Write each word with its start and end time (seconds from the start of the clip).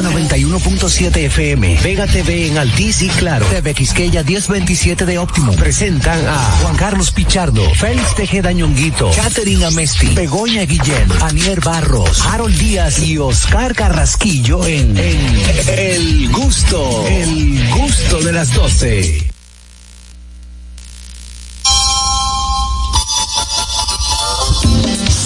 Roca 0.00 0.14
91.7 0.14 1.16
FM, 1.26 1.78
Vega 1.82 2.06
TV 2.06 2.46
en 2.46 2.58
Altiz 2.58 3.02
y 3.02 3.08
Claro, 3.08 3.44
TV 3.46 3.74
Quisqueya 3.74 4.22
1027 4.22 5.04
de 5.04 5.18
Óptimo. 5.18 5.52
Presentan 5.52 6.26
a 6.26 6.38
Juan 6.62 6.76
Carlos 6.76 7.10
Pichardo, 7.10 7.68
Félix 7.74 8.14
Tejeda 8.14 8.52
Ñonguito, 8.52 9.10
Catherine 9.14 9.64
Amesti, 9.64 10.06
Begoña 10.14 10.62
Guillén, 10.62 11.06
Anier 11.20 11.60
Barros, 11.60 12.24
Harold 12.24 12.56
Díaz 12.56 13.00
y 13.00 13.18
Oscar 13.18 13.74
Carrasquillo 13.74 14.66
en, 14.66 14.96
El 14.96 16.30
Gusto, 16.30 17.06
El 17.06 17.68
Gusto 17.70 18.20
de 18.20 18.32
las 18.32 18.54
12. 18.54 19.30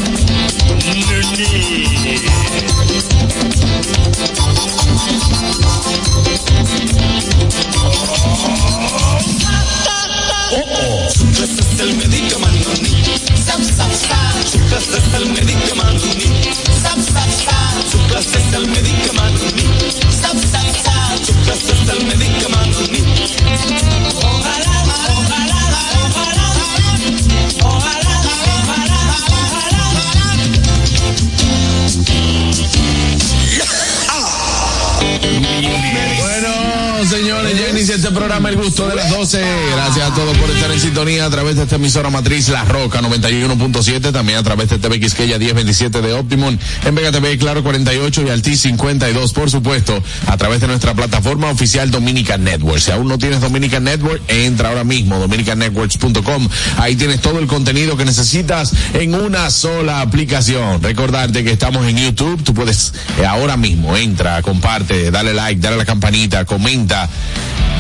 Señores, 37.52 37.60
ya 37.60 37.78
inicia 37.78 37.96
este 37.96 38.12
programa 38.12 38.50
El 38.50 38.56
Gusto 38.56 38.88
de 38.88 38.96
las 38.96 39.10
12. 39.10 39.42
Gracias 39.74 40.12
a 40.12 40.14
todos 40.14 40.38
por 40.38 40.50
estar 40.50 40.72
en 40.72 40.80
sintonía 40.80 41.26
a 41.26 41.30
través 41.30 41.56
de 41.56 41.64
esta 41.64 41.76
emisora 41.76 42.10
matriz 42.10 42.50
La 42.50 42.64
Roca 42.66 43.02
91.7, 43.02 44.12
también 44.12 44.38
a 44.38 44.44
través 44.44 44.70
de 44.70 44.80
TV 44.80 45.00
Quisqueya 45.00 45.38
1027 45.38 46.02
de 46.02 46.14
Optimum, 46.14 46.58
en 46.86 46.96
Vega 46.96 47.12
TV 47.12 47.38
Claro 47.38 47.64
48 47.64 48.24
y 48.24 48.30
Alti 48.30 48.56
52, 48.56 49.34
por 49.34 49.50
supuesto, 49.50 50.02
a 50.28 50.38
través 50.38 50.62
de 50.62 50.68
nuestra 50.68 50.94
plataforma 50.94 51.50
oficial 51.50 51.92
Dominican 51.92 52.44
Network. 52.44 52.80
Si 52.80 52.92
aún 52.92 53.08
no 53.08 53.18
tienes 53.18 53.42
Dominican 53.42 53.84
Network, 53.84 54.22
entra 54.28 54.70
ahora 54.70 54.84
mismo 54.84 55.18
dominicannetworks.com. 55.20 56.48
Ahí 56.78 56.96
tienes 56.96 57.22
todo 57.22 57.40
el 57.40 57.48
contenido 57.48 57.98
que 57.98 58.06
necesitas 58.06 58.74
en 58.94 59.16
una 59.16 59.50
sola 59.50 60.02
aplicación. 60.02 60.82
Recordarte 60.82 61.44
que 61.44 61.52
estamos 61.52 61.86
en 61.88 61.98
YouTube, 61.98 62.44
tú 62.44 62.54
puedes 62.54 62.94
eh, 63.20 63.26
ahora 63.26 63.58
mismo, 63.58 63.98
entra, 63.98 64.42
comparte, 64.42 65.12
dale 65.12 65.34
like, 65.34 65.60
dale 65.60 65.76
a 65.76 65.80
la 65.80 65.86
campanita, 65.86 66.46
comenta 66.46 67.10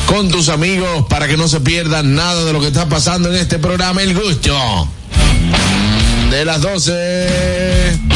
con 0.05 0.29
tus 0.29 0.49
amigos 0.49 1.05
para 1.09 1.27
que 1.27 1.37
no 1.37 1.47
se 1.47 1.61
pierdan 1.61 2.15
nada 2.15 2.43
de 2.43 2.53
lo 2.53 2.59
que 2.59 2.67
está 2.67 2.87
pasando 2.87 3.29
en 3.29 3.35
este 3.35 3.59
programa 3.59 4.01
El 4.01 4.13
Gusto 4.13 4.87
de 6.29 6.45
las 6.45 6.61
12. 6.61 8.10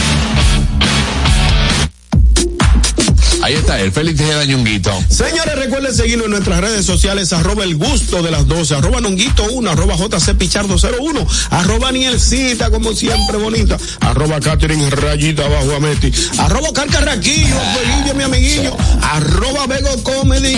Ahí 3.45 3.53
está 3.53 3.79
el 3.79 3.91
Félix 3.91 4.17
Tejeda 4.17 4.43
Ñunguito. 4.45 4.91
Señores, 5.07 5.55
recuerden 5.55 5.93
seguirnos 5.93 6.25
en 6.25 6.31
nuestras 6.31 6.61
redes 6.61 6.83
sociales, 6.83 7.31
arroba 7.31 7.63
el 7.63 7.75
gusto 7.75 8.23
de 8.23 8.31
las 8.31 8.47
12, 8.47 8.73
arroba 8.73 9.01
nonguito 9.01 9.43
1, 9.43 9.69
arroba 9.69 9.95
jc 9.95 10.35
pichardo 10.35 10.77
01, 10.77 11.27
arroba 11.51 11.91
nielcita 11.91 12.71
como 12.71 12.95
siempre 12.95 13.37
bonita, 13.37 13.77
arroba 13.99 14.39
Catherine 14.39 14.89
rayita 14.89 15.45
abajo 15.45 15.75
Ameti, 15.75 16.11
arroba 16.39 16.73
carcarraquillo, 16.73 17.55
Felillo, 17.75 18.15
mi 18.15 18.23
amiguillo, 18.23 18.75
arroba 19.03 19.67
Vego 19.67 20.01
Comedy, 20.01 20.57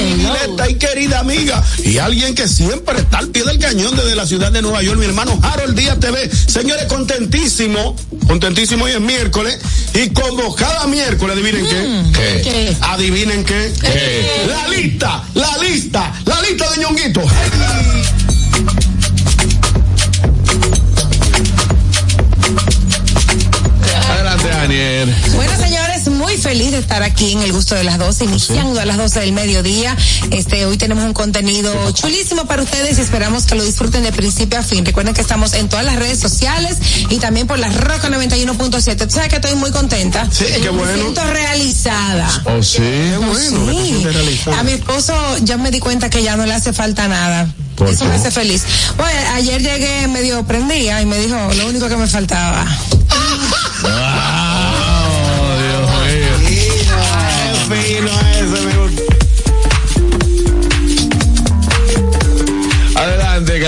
y 0.70 0.74
querida 0.76 1.20
amiga, 1.20 1.62
y 1.84 1.98
alguien 1.98 2.36
que 2.36 2.48
siempre 2.48 3.00
está 3.00 3.18
al 3.18 3.28
pie 3.28 3.44
del 3.44 3.60
cañón 3.60 3.98
desde 3.98 4.16
la 4.16 4.26
ciudad 4.26 4.50
de 4.50 4.62
Nueva 4.62 4.82
York, 4.82 4.98
mi 4.98 5.08
hermano 5.08 5.38
Harold 5.44 5.78
Díaz 5.78 6.00
TV. 6.00 6.30
Señores, 6.30 6.86
contentísimo, 6.86 7.98
contentísimo 8.28 8.86
hoy 8.86 8.92
es 8.92 9.02
miércoles, 9.02 9.60
y 9.94 10.08
como 10.12 10.56
cada 10.56 10.88
miércoles, 10.88 11.36
adivinen 11.36 11.66
qué, 12.14 12.42
¿Qué? 12.44 12.77
Adivinen 12.82 13.44
qué, 13.44 13.74
la 14.48 14.68
lista, 14.68 15.24
la 15.34 15.58
lista, 15.58 16.14
la 16.26 16.42
lista 16.42 16.70
de 16.72 16.78
ñonguito. 16.82 17.22
Muy 26.38 26.44
feliz 26.44 26.72
de 26.72 26.78
estar 26.78 27.02
aquí 27.02 27.32
en 27.32 27.42
el 27.42 27.52
gusto 27.52 27.74
de 27.74 27.84
las 27.84 27.98
12, 27.98 28.26
iniciando 28.26 28.80
a 28.80 28.86
las 28.86 28.98
12 28.98 29.22
del 29.22 29.32
mediodía. 29.32 29.98
Este, 30.30 30.66
hoy 30.66 30.78
tenemos 30.78 31.04
un 31.04 31.14
contenido 31.14 31.74
chulísimo 31.94 32.46
para 32.46 32.62
ustedes 32.62 33.00
y 33.00 33.02
esperamos 33.02 33.46
que 33.46 33.56
lo 33.56 33.64
disfruten 33.64 34.04
de 34.04 34.12
principio 34.12 34.60
a 34.60 34.62
fin. 34.62 34.86
Recuerden 34.86 35.16
que 35.16 35.22
estamos 35.22 35.54
en 35.54 35.68
todas 35.68 35.84
las 35.84 35.96
redes 35.96 36.20
sociales 36.20 36.78
y 37.10 37.18
también 37.18 37.48
por 37.48 37.58
la 37.58 37.70
Roca 37.70 38.10
91.7. 38.10 39.08
Tú 39.08 39.16
sabes 39.16 39.30
que 39.30 39.38
estoy 39.38 39.56
muy 39.56 39.72
contenta. 39.72 40.28
Sí, 40.32 40.46
qué 40.62 40.70
Me 40.72 40.78
bueno. 40.78 40.94
siento 40.94 41.24
realizada. 41.26 42.30
Oh, 42.46 42.62
sí. 42.62 42.82
bueno, 43.18 43.66
que 44.04 44.10
te 44.10 44.28
Sí. 44.28 44.50
A 44.56 44.62
mi 44.64 44.74
esposo 44.74 45.14
ya 45.42 45.58
me 45.58 45.72
di 45.72 45.80
cuenta 45.80 46.10
que 46.12 46.22
ya 46.22 46.36
no 46.36 46.46
le 46.46 46.54
hace 46.54 46.72
falta 46.72 47.08
nada. 47.08 47.48
¿Por 47.76 47.88
Eso 47.90 48.04
qué? 48.04 48.10
me 48.10 48.16
hace 48.16 48.30
feliz. 48.30 48.64
Bueno, 48.96 49.20
ayer 49.34 49.62
llegué 49.62 50.08
medio 50.08 50.46
prendida 50.46 51.02
y 51.02 51.06
me 51.08 51.18
dijo 51.20 51.36
lo 51.58 51.68
único 51.68 51.88
que 51.90 51.98
me 51.98 52.06
faltaba. 52.08 52.64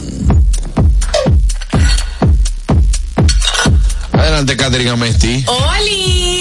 Adelante, 4.13 4.57
Catherine 4.57 4.89
Amesti. 4.89 5.45
Olis, 5.47 6.34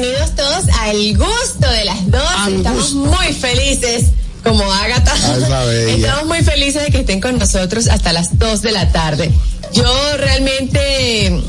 bienvenidos 0.00 0.34
todos 0.36 0.64
al 0.80 1.16
gusto 1.16 1.68
de 1.70 1.84
las 1.84 2.08
dos. 2.08 2.22
Estamos 2.52 2.92
muy 2.94 3.32
felices, 3.32 4.04
como 4.44 4.64
bella. 4.68 5.96
Estamos 5.96 6.26
muy 6.26 6.42
felices 6.44 6.84
de 6.84 6.90
que 6.92 6.98
estén 6.98 7.20
con 7.20 7.36
nosotros 7.36 7.88
hasta 7.88 8.12
las 8.12 8.38
2 8.38 8.62
de 8.62 8.72
la 8.72 8.92
tarde. 8.92 9.30
Yo 9.72 10.16
realmente 10.16 11.26
eh, 11.26 11.42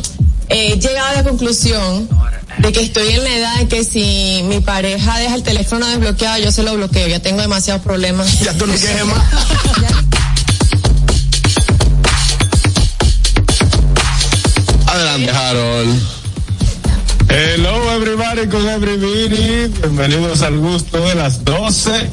he 0.48 0.80
llegado 0.80 1.10
a 1.10 1.14
la 1.14 1.24
conclusión 1.24 2.10
de 2.58 2.72
que 2.72 2.82
estoy 2.82 3.10
en 3.10 3.24
la 3.24 3.36
edad 3.36 3.62
en 3.62 3.68
que 3.68 3.84
si 3.84 4.42
mi 4.46 4.62
pareja 4.62 5.20
deja 5.20 5.36
el 5.36 5.44
teléfono 5.44 5.86
desbloqueado, 5.86 6.40
yo 6.40 6.52
se 6.52 6.64
lo 6.64 6.74
bloqueo. 6.74 7.08
Ya 7.08 7.20
tengo 7.20 7.42
demasiados 7.42 7.84
problemas. 7.84 8.40
Ya 8.40 8.58
tú 8.58 8.66
no 8.66 8.74
quieres 8.74 9.06
más. 9.06 9.24
Adelante, 14.88 15.32
Harold. 15.32 16.19
Hello 17.32 17.92
everybody 17.92 18.48
con 18.48 18.68
everybody, 18.68 19.68
bienvenidos 19.68 20.42
al 20.42 20.58
gusto 20.58 21.00
de 21.08 21.14
las 21.14 21.46
12, 21.46 22.10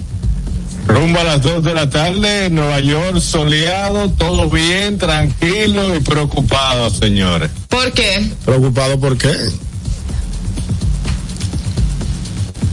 rumbo 0.87 1.19
a 1.19 1.25
las 1.25 1.41
2 1.41 1.65
de 1.65 1.73
la 1.73 1.89
tarde, 1.89 2.51
Nueva 2.51 2.81
York 2.81 3.21
soleado, 3.21 4.11
todo 4.11 4.51
bien, 4.51 4.99
tranquilo 4.99 5.97
y 5.97 6.01
preocupado, 6.01 6.91
señores. 6.91 7.51
¿Por 7.71 7.93
qué? 7.93 8.31
¿Preocupado 8.45 9.01
por 9.01 9.17
qué? 9.17 9.35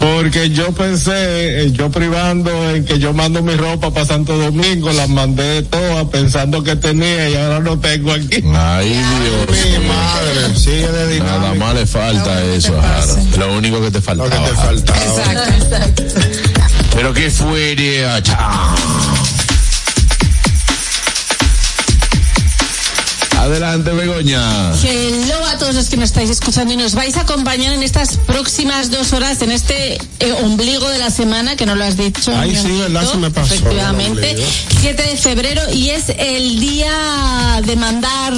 Porque 0.03 0.49
yo 0.49 0.73
pensé, 0.73 1.63
eh, 1.63 1.71
yo 1.71 1.89
privando 1.89 2.51
en 2.71 2.83
que 2.83 2.99
yo 2.99 3.13
mando 3.13 3.41
mi 3.41 3.55
ropa 3.55 3.89
para 3.93 4.05
Santo 4.05 4.37
Domingo, 4.37 4.91
las 4.91 5.07
mandé 5.07 5.63
todas 5.63 6.05
pensando 6.09 6.61
que 6.61 6.75
tenía 6.75 7.29
y 7.29 7.35
ahora 7.37 7.61
no 7.61 7.79
tengo 7.79 8.11
aquí. 8.11 8.43
Ay, 8.53 8.89
Dios. 8.89 9.79
Mi 9.79 9.87
madre, 9.87 10.55
sigue 10.57 10.91
de 10.91 11.19
Nada 11.21 11.53
más 11.53 11.73
le 11.73 11.85
falta 11.85 12.35
Lo 12.41 12.53
eso, 12.53 12.73
que. 12.73 12.85
Harold. 12.85 13.37
Lo 13.37 13.53
único 13.53 13.79
que 13.81 13.91
te 13.91 14.13
Lo 14.13 14.25
que 14.25 14.31
faltaba. 14.31 14.45
te 14.49 14.55
faltaba. 14.55 14.99
Exacto. 14.99 16.03
Pero 16.95 17.13
qué 17.13 17.31
fuera. 17.31 18.21
Chao. 18.21 18.75
Adelante, 23.43 23.91
Begoña. 23.91 24.71
Hello 24.81 25.45
a 25.47 25.57
todos 25.57 25.75
los 25.75 25.89
que 25.89 25.97
nos 25.97 26.05
estáis 26.05 26.29
escuchando 26.29 26.73
y 26.73 26.77
nos 26.77 26.95
vais 26.95 27.17
a 27.17 27.21
acompañar 27.21 27.73
en 27.73 27.83
estas 27.83 28.15
próximas 28.15 28.89
dos 28.89 29.11
horas 29.11 29.41
en 29.41 29.51
este 29.51 29.95
eh, 30.21 30.31
ombligo 30.43 30.87
de 30.87 30.97
la 30.97 31.09
semana 31.11 31.57
que 31.57 31.65
no 31.65 31.75
lo 31.75 31.83
has 31.83 31.97
dicho. 31.97 32.31
Ay, 32.33 32.55
sí, 32.55 32.71
¿verdad? 32.71 33.05
Se 33.05 33.17
me 33.17 33.31
pasó, 33.31 33.53
Efectivamente. 33.53 34.31
el 34.31 34.37
ombligo. 34.37 34.49
7 34.79 35.03
de 35.03 35.17
febrero 35.17 35.61
y 35.73 35.89
es 35.89 36.05
el 36.17 36.61
día 36.61 37.61
de 37.65 37.75
mandar 37.75 38.33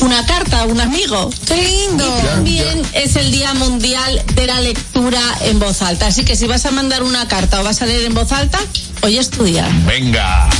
una 0.00 0.26
carta 0.26 0.62
a 0.62 0.64
un 0.64 0.80
amigo. 0.80 1.30
¡Qué 1.46 1.54
lindo! 1.54 2.04
Y 2.04 2.26
también 2.26 2.82
es 2.94 3.14
el 3.14 3.30
Día 3.30 3.54
Mundial 3.54 4.24
de 4.34 4.46
la 4.48 4.60
Lectura 4.60 5.22
en 5.42 5.60
Voz 5.60 5.82
Alta. 5.82 6.08
Así 6.08 6.24
que 6.24 6.34
si 6.34 6.48
vas 6.48 6.66
a 6.66 6.72
mandar 6.72 7.04
una 7.04 7.28
carta 7.28 7.60
o 7.60 7.64
vas 7.64 7.80
a 7.80 7.86
leer 7.86 8.06
en 8.06 8.14
voz 8.14 8.32
alta, 8.32 8.58
hoy 9.02 9.18
es 9.18 9.30
tu 9.30 9.44
día. 9.44 9.68
Venga. 9.86 10.50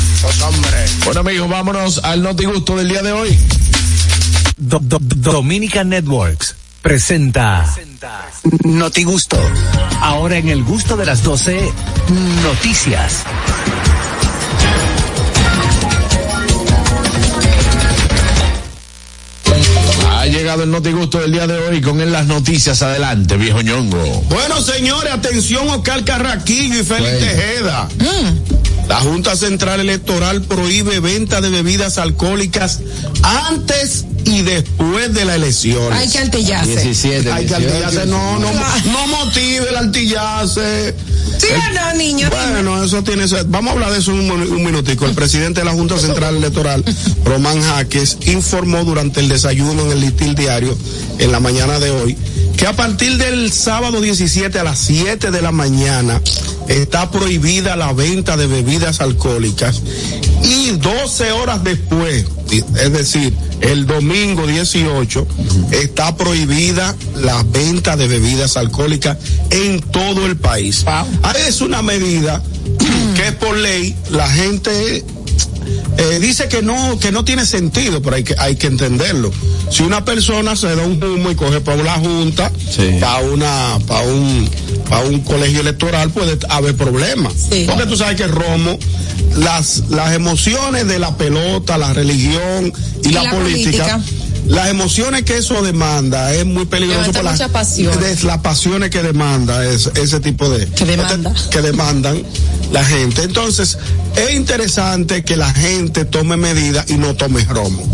Bueno, 1.05 1.21
amigos, 1.21 1.49
vámonos 1.49 2.01
al 2.05 2.23
notigusto 2.23 2.77
del 2.77 2.89
día 2.89 3.03
de 3.03 3.13
hoy. 3.13 3.39
Do- 4.59 4.81
Do- 4.83 4.99
Do- 5.01 5.33
Dominica 5.33 5.85
Networks 5.85 6.55
presenta 6.83 7.65
Notigusto. 8.65 9.39
Ahora 10.01 10.37
en 10.39 10.49
el 10.49 10.63
gusto 10.65 10.97
de 10.97 11.07
las 11.07 11.23
12, 11.23 11.73
noticias. 12.43 13.25
Ha 20.11 20.27
llegado 20.27 20.65
el 20.65 20.71
notigusto 20.71 21.21
del 21.21 21.33
día 21.33 21.47
de 21.47 21.59
hoy 21.59 21.81
con 21.81 22.01
él 22.01 22.13
las 22.13 22.27
noticias. 22.27 22.83
Adelante, 22.83 23.37
viejo 23.37 23.61
ñongo. 23.63 24.03
Bueno, 24.29 24.61
señores, 24.61 25.13
atención 25.13 25.69
Oscar 25.69 26.05
Carraquillo 26.05 26.81
y 26.81 26.85
Félix 26.85 27.19
Tejeda. 27.21 27.89
La 28.89 29.01
Junta 29.01 29.37
Central 29.37 29.81
Electoral 29.81 30.43
prohíbe 30.43 31.01
venta 31.01 31.41
de 31.41 31.51
bebidas 31.51 31.99
alcohólicas 31.99 32.81
antes 33.23 34.07
y 34.25 34.43
después 34.43 35.13
de 35.15 35.25
la 35.25 35.35
elección. 35.35 35.93
Hay 35.93 36.09
que 36.09 36.19
altillarse. 36.19 36.71
17, 36.71 37.31
Hay 37.31 37.47
que 37.47 37.55
18, 37.55 37.75
altillarse, 37.75 38.07
no, 38.07 38.39
no, 38.39 38.51
no 38.53 39.07
motive 39.09 39.69
el 39.69 39.77
altillarse. 39.77 40.95
¿Sí 41.39 41.47
o 41.53 41.75
no, 41.75 41.95
niño? 41.95 42.31
Bueno, 42.31 42.83
eso 42.83 43.03
tiene. 43.03 43.27
Vamos 43.47 43.71
a 43.71 43.75
hablar 43.75 43.93
de 43.93 43.99
eso 43.99 44.13
en 44.13 44.31
un, 44.31 44.31
un 44.31 44.65
minutico. 44.65 45.05
El 45.05 45.15
presidente 45.15 45.61
de 45.61 45.67
la 45.67 45.73
Junta 45.73 45.99
Central 45.99 46.37
Electoral, 46.37 46.83
Román 47.25 47.61
Jaques, 47.61 48.17
informó 48.27 48.85
durante 48.85 49.21
el 49.21 49.29
desayuno 49.29 49.85
en 49.85 49.93
el 49.93 50.01
Listín 50.01 50.35
Diario 50.35 50.77
en 51.19 51.31
la 51.31 51.41
mañana 51.41 51.79
de 51.79 51.91
hoy 51.91 52.17
que 52.59 52.67
a 52.67 52.75
partir 52.75 53.17
del 53.19 53.53
sábado 53.53 54.01
17 54.01 54.59
a 54.59 54.65
las 54.65 54.81
7 54.81 55.31
de 55.31 55.43
la 55.43 55.53
mañana 55.53 56.21
está 56.69 57.11
prohibida 57.11 57.77
la 57.77 57.93
venta 57.93 58.37
de 58.37 58.47
bebidas 58.47 59.01
alcohólicas 59.01 59.83
y 60.43 60.71
12 60.73 61.33
horas 61.33 61.65
después, 61.65 62.25
es 62.51 62.93
decir, 62.93 63.35
el 63.61 63.87
domingo 63.87 64.47
18, 64.47 65.27
está 65.73 66.17
prohibida 66.17 66.95
la 67.17 67.43
venta 67.43 67.97
de 67.97 68.07
bebidas 68.07 68.57
alcohólicas 68.57 69.19
en 69.51 69.81
todo 69.81 70.27
el 70.27 70.37
país. 70.37 70.85
Ah, 70.87 71.05
Es 71.47 71.61
una 71.61 71.83
medida 71.83 72.43
que 73.17 73.33
por 73.33 73.57
ley 73.57 73.97
la 74.11 74.29
gente 74.29 75.05
eh, 75.99 76.19
dice 76.21 76.49
que 76.49 76.63
no 76.63 76.99
que 76.99 77.13
no 77.13 77.25
tiene 77.25 77.45
sentido, 77.45 78.01
pero 78.01 78.17
hay 78.17 78.25
que 78.25 78.35
hay 78.39 78.57
que 78.57 78.69
entenderlo. 78.69 79.31
Si 79.71 79.83
una 79.83 80.05
persona 80.05 80.57
se 80.57 80.75
da 80.75 80.83
un 80.85 81.03
humo 81.03 81.31
y 81.31 81.35
coge 81.35 81.61
para 81.61 81.81
una 81.83 81.95
junta, 81.95 82.51
Sí. 82.71 82.97
para 83.01 83.19
una 83.21 83.79
para 83.87 84.03
un 84.07 84.49
para 84.89 85.05
un 85.05 85.21
colegio 85.21 85.61
electoral 85.61 86.11
puede 86.11 86.39
haber 86.49 86.75
problemas. 86.77 87.35
Sí. 87.51 87.65
Porque 87.69 87.85
tú 87.87 87.97
sabes 87.97 88.17
que 88.17 88.27
Romo 88.27 88.79
las 89.37 89.85
las 89.91 90.15
emociones 90.15 90.87
de 90.87 90.99
la 90.99 91.17
pelota, 91.17 91.77
la 91.79 91.93
religión 91.93 92.73
y, 93.05 93.09
Y 93.09 93.13
la, 93.13 93.25
la 93.25 93.31
política, 93.31 93.85
política. 93.99 94.01
Las 94.49 94.69
emociones 94.69 95.23
que 95.25 95.37
eso 95.39 95.63
demanda 95.63 96.33
es 96.35 96.45
muy 96.47 96.65
peligroso 96.67 97.13
para 97.13 97.33
mucha 97.33 97.49
pasión. 97.49 97.99
de- 98.01 98.17
las 98.25 98.39
pasiones 98.39 98.91
que 98.91 99.03
demanda 99.03 99.65
es, 99.65 99.91
ese 99.95 100.21
tipo 100.21 100.49
de 100.49 100.67
Que 100.67 100.85
demanda. 100.85 101.33
que 101.51 101.61
demandan 101.63 102.23
la 102.73 102.85
gente. 102.85 103.23
Entonces, 103.23 103.79
es 104.17 104.35
interesante 104.35 105.23
que 105.25 105.37
la 105.37 105.53
gente 105.53 106.05
tome 106.05 106.37
medidas 106.37 106.87
y 106.91 106.95
no 106.95 107.15
tome 107.15 107.45
romo. 107.45 107.87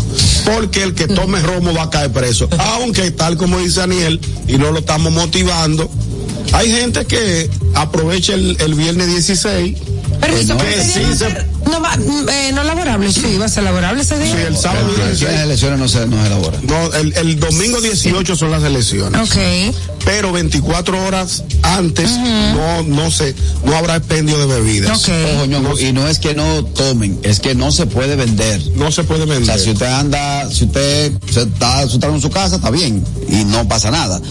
Porque 0.45 0.83
el 0.83 0.93
que 0.93 1.07
tome 1.07 1.41
romo 1.41 1.73
va 1.73 1.83
a 1.83 1.89
caer 1.89 2.11
preso. 2.11 2.47
Aunque 2.57 3.11
tal 3.11 3.37
como 3.37 3.59
dice 3.59 3.81
Daniel, 3.81 4.19
y 4.47 4.57
no 4.57 4.71
lo 4.71 4.79
estamos 4.79 5.11
motivando, 5.13 5.89
hay 6.53 6.71
gente 6.71 7.05
que 7.05 7.49
aprovecha 7.73 8.33
el, 8.33 8.55
el 8.59 8.73
viernes 8.75 9.07
16. 9.07 9.77
Permiso, 10.21 10.57
que 10.57 10.81
sí 10.83 11.01
se- 11.17 11.54
no, 11.71 11.81
va- 11.81 11.97
mm, 11.97 12.29
eh, 12.29 12.51
no 12.53 12.63
laborable, 12.63 13.11
sí, 13.11 13.37
va 13.37 13.45
a 13.45 13.49
ser 13.49 13.63
laborable 13.63 14.01
ese 14.01 14.17
día. 14.19 14.33
Sí, 14.35 14.41
el 14.41 14.57
sábado 14.57 14.87
Las 14.97 15.07
16. 15.19 15.39
elecciones 15.41 15.79
no 15.79 15.87
se, 15.87 16.05
no 16.07 16.21
se 16.21 16.27
elaboran. 16.27 16.61
No, 16.65 16.93
el, 16.93 17.13
el 17.17 17.39
domingo 17.39 17.81
18 17.81 18.35
son 18.35 18.51
las 18.51 18.63
elecciones. 18.63 19.21
Ok. 19.21 19.37
Pero 20.05 20.31
24 20.31 21.03
horas 21.03 21.43
antes 21.63 22.11
no, 22.11 22.83
no 22.83 23.09
se, 23.11 23.33
no 23.65 23.75
habrá 23.75 23.95
expendio 23.97 24.37
de 24.37 24.45
bebidas. 24.45 24.99
Ok. 25.03 25.13
Ojo, 25.35 25.45
Ñongo, 25.47 25.79
y 25.79 25.91
no 25.93 26.07
es 26.07 26.19
que 26.19 26.35
no 26.35 26.63
tomen, 26.63 27.19
es 27.23 27.39
que 27.39 27.55
no 27.55 27.71
se 27.71 27.87
puede 27.87 28.15
vender. 28.15 28.61
No 28.75 28.91
se 28.91 29.03
puede 29.03 29.23
O 29.23 29.27
vender. 29.27 29.45
sea, 29.55 29.57
si 29.63 29.71
usted 29.71 29.87
anda, 29.87 30.49
si 30.51 30.65
usted 30.65 31.11
se 31.31 31.41
está, 31.41 31.81
está 31.83 32.07
en 32.07 32.21
su 32.21 32.29
casa, 32.29 32.57
está 32.57 32.69
bien 32.69 33.03
y 33.29 33.43
no 33.45 33.67
pasa 33.67 33.89
nada. 33.91 34.21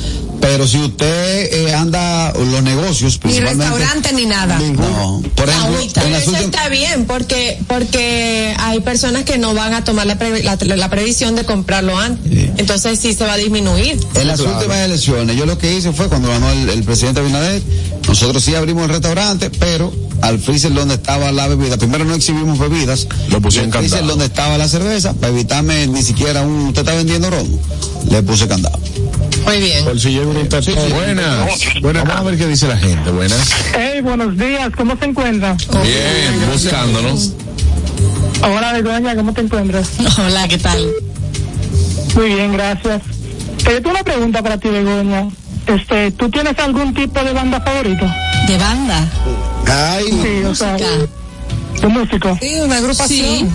Pero 0.41 0.67
si 0.69 0.79
usted 0.79 1.49
eh, 1.55 1.75
anda 1.75 2.33
los 2.35 2.63
negocios, 2.63 3.19
Ni 3.25 3.41
restaurante 3.41 4.13
ni 4.13 4.27
nada. 4.27 4.59
No, 4.59 5.23
por 5.35 5.49
ejemplo, 5.49 5.81
en 5.81 6.13
las 6.13 6.23
Eso 6.23 6.31
últimas. 6.33 6.43
está 6.43 6.69
bien 6.69 7.07
porque 7.07 7.59
porque 7.67 8.55
hay 8.59 8.81
personas 8.81 9.25
que 9.25 9.39
no 9.39 9.55
van 9.55 9.73
a 9.73 9.85
tomar 9.85 10.07
la, 10.07 10.19
pre- 10.19 10.43
la, 10.43 10.57
la 10.77 10.91
previsión 10.91 11.35
de 11.35 11.45
comprarlo 11.45 11.99
antes. 11.99 12.31
Sí. 12.31 12.51
Entonces 12.59 12.99
sí 13.01 13.15
se 13.15 13.25
va 13.25 13.35
a 13.35 13.37
disminuir. 13.39 13.99
En 14.17 14.29
las 14.29 14.41
últimas 14.41 14.79
elecciones, 14.81 15.35
yo 15.37 15.47
lo 15.47 15.57
que 15.57 15.64
hice 15.73 15.93
fue 15.93 16.09
cuando 16.09 16.29
ganó 16.29 16.51
el, 16.51 16.69
el 16.69 16.83
presidente 16.83 17.21
Abinader, 17.21 17.63
nosotros 18.09 18.43
sí 18.43 18.55
abrimos 18.55 18.85
el 18.85 18.91
restaurante, 18.91 19.51
pero 19.51 19.93
al 20.21 20.39
freezer 20.39 20.73
donde 20.73 20.95
estaba 20.95 21.33
la 21.33 21.49
bebida, 21.49 21.77
primero 21.77 22.05
no 22.05 22.15
exhibimos 22.15 22.59
bebidas, 22.59 23.07
Lo 23.29 23.41
puse 23.41 23.63
en 23.63 23.73
freezer 23.73 24.05
donde 24.07 24.27
estaba 24.27 24.57
la 24.59 24.69
cerveza, 24.69 25.13
para 25.15 25.33
evitarme 25.33 25.87
ni 25.87 26.03
siquiera 26.03 26.43
un, 26.43 26.69
usted 26.69 26.81
está 26.83 26.95
vendiendo 26.95 27.31
romo, 27.31 27.59
le 28.11 28.23
puse 28.23 28.49
candado. 28.49 28.79
Muy 29.45 29.59
bien. 29.59 29.85
Por 29.85 30.01
si 30.01 30.11
llega 30.11 30.27
un 30.27 30.39
internet. 30.39 30.79
Buenas. 31.83 32.07
Vamos 32.07 32.17
a 32.17 32.23
ver 32.23 32.39
qué 32.39 32.47
dice 32.47 32.67
la 32.67 32.79
gente. 32.79 33.11
Buenas. 33.11 33.51
Hey, 33.77 34.01
buenos 34.01 34.39
días, 34.39 34.71
¿cómo 34.77 34.97
se 34.97 35.05
encuentra? 35.05 35.57
Bien, 35.83 36.51
buscándonos. 36.51 37.33
Hola, 38.43 38.73
Begoña, 38.73 39.15
¿cómo 39.15 39.33
te 39.33 39.43
encuentras? 39.43 39.91
Hola, 40.19 40.49
¿qué 40.49 40.59
tal? 40.59 40.91
Muy 42.15 42.29
bien, 42.35 42.53
gracias. 42.53 43.03
Eh, 43.67 43.81
tengo 43.81 43.91
una 43.91 44.05
pregunta 44.05 44.43
para 44.43 44.59
ti, 44.59 44.69
Begoña. 44.69 45.29
Este, 45.67 46.11
¿tú 46.13 46.29
tienes 46.31 46.59
algún 46.59 46.93
tipo 46.95 47.23
de 47.23 47.33
banda 47.33 47.61
favorito? 47.61 48.05
¿De 48.47 48.59
banda? 48.59 49.09
Ay, 49.67 50.05
Sí, 50.23 50.45
o 50.45 50.55
sea, 50.55 50.73
Música. 50.73 50.91
de 51.81 51.87
músico. 51.89 52.39
Sí, 52.41 52.55
una 52.61 52.77
agrupación. 52.77 53.09
Sí. 53.39 53.47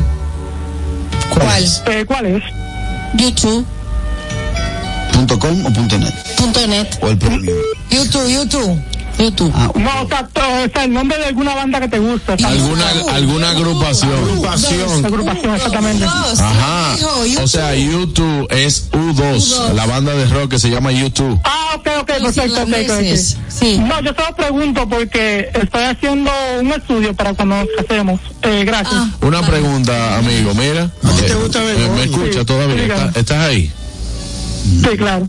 ¿Cuál? 1.29 1.63
Eh, 1.87 2.05
¿Cuál 2.05 2.25
es? 2.25 2.43
YouTube. 3.15 3.65
Punto 5.13 5.37
.com 5.39 5.65
o 5.65 5.73
punto 5.73 5.97
.net, 5.99 6.13
Punto 6.37 6.67
net. 6.67 6.87
o 7.01 7.07
el 7.09 7.17
premium. 7.17 7.57
YouTube, 7.91 8.27
YouTube. 8.29 8.81
YouTube. 9.19 9.51
Ah, 9.53 9.69
No, 9.75 9.89
o 10.03 10.07
sea, 10.07 10.27
o 10.65 10.69
sea, 10.73 10.83
el 10.85 10.93
nombre 10.93 11.17
de 11.17 11.25
alguna 11.25 11.53
banda 11.55 11.79
que 11.81 11.87
te 11.89 11.99
gusta. 11.99 12.33
¿Alguna, 12.33 12.89
alguna 13.13 13.49
agrupación? 13.51 14.11
agrupación. 14.13 15.05
agrupación, 15.05 15.55
exactamente. 15.55 16.05
Dos. 16.05 16.39
Ajá. 16.39 16.95
O 17.43 17.47
sea, 17.47 17.75
YouTube 17.75 18.47
es 18.49 18.89
U2, 18.91 19.73
la 19.73 19.85
banda 19.85 20.13
de 20.13 20.25
rock 20.25 20.51
que 20.51 20.59
se 20.59 20.69
llama 20.69 20.91
YouTube. 20.91 21.39
Ah, 21.43 21.75
ok, 21.75 21.87
ok, 22.01 22.07
perfecto. 22.07 22.95
Sí. 23.49 23.77
No, 23.79 23.99
yo 24.01 24.13
solo 24.13 24.35
pregunto 24.37 24.87
porque 24.87 25.49
estoy 25.53 25.83
haciendo 25.83 26.31
un 26.61 26.71
estudio 26.71 27.13
para 27.13 27.33
cuando 27.33 27.57
nos 27.57 27.67
casemos. 27.77 28.19
Eh, 28.43 28.63
gracias. 28.65 28.93
Ah. 28.95 29.09
Una 29.21 29.41
pregunta, 29.41 30.17
amigo, 30.17 30.53
mira. 30.53 30.89
¿A 31.03 31.09
ti 31.11 31.23
te 31.27 31.33
gusta 31.35 31.59
Eh, 31.61 31.65
Begoña? 31.75 31.93
¿Me 31.95 32.03
escucha 32.03 32.39
Sí, 32.39 32.45
todavía? 32.45 32.75
dígame. 32.75 33.01
¿Estás, 33.01 33.17
estás 33.17 33.37
ahí? 33.45 33.71
Sí, 34.59 34.97
claro. 34.97 35.27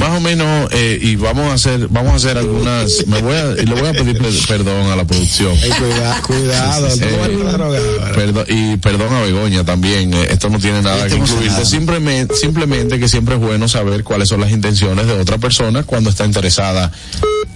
Más 0.00 0.10
o 0.16 0.20
menos, 0.20 0.68
eh, 0.72 0.98
y 1.00 1.16
vamos 1.16 1.50
a 1.50 1.54
hacer, 1.54 1.88
vamos 1.88 2.12
a 2.12 2.16
hacer 2.16 2.38
algunas, 2.38 3.06
me 3.06 3.20
voy 3.20 3.34
a, 3.34 3.52
y 3.60 3.66
le 3.66 3.74
voy 3.74 3.88
a 3.88 3.92
pedir 3.92 4.16
per- 4.18 4.32
perdón 4.48 4.90
a 4.90 4.96
la 4.96 5.04
producción. 5.04 5.52
Ey, 5.56 5.70
cuida- 5.70 6.22
cuidado, 6.22 6.90
Sí, 6.90 6.98
sí, 6.98 7.04
drogada. 7.04 8.12
Perdón, 8.14 8.44
y 8.48 8.76
perdón 8.78 9.14
a 9.14 9.20
Begoña 9.22 9.64
también, 9.64 10.14
eh, 10.14 10.28
esto 10.30 10.48
no 10.48 10.58
tiene 10.58 10.82
nada 10.82 11.06
que 11.08 11.14
incluirte, 11.14 11.34
emocionado. 11.34 11.66
simplemente, 11.66 12.34
simplemente 12.36 12.98
que 13.00 13.08
siempre 13.08 13.34
es 13.34 13.40
bueno 13.40 13.68
saber 13.68 14.02
cuáles 14.04 14.28
son 14.28 14.40
las 14.40 14.50
intenciones 14.50 15.06
de 15.06 15.12
otra 15.12 15.38
persona 15.38 15.82
cuando 15.82 16.10
está 16.10 16.24
interesada 16.24 16.90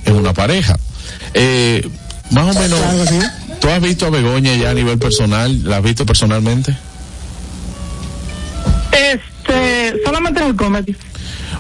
en 0.04 0.14
una 0.16 0.32
pareja. 0.34 0.76
Eh, 1.32 1.88
más 2.30 2.54
o 2.56 2.58
menos, 2.60 2.80
¿tú 3.60 3.68
has 3.68 3.80
visto 3.80 4.06
a 4.06 4.10
Begoña 4.10 4.54
ya 4.56 4.70
a 4.70 4.74
nivel 4.74 4.98
personal? 4.98 5.62
¿La 5.64 5.78
has 5.78 5.82
visto 5.82 6.04
personalmente? 6.06 6.76
Solamente 10.04 10.40
en 10.40 10.46
el 10.48 10.56
comedy. 10.56 10.96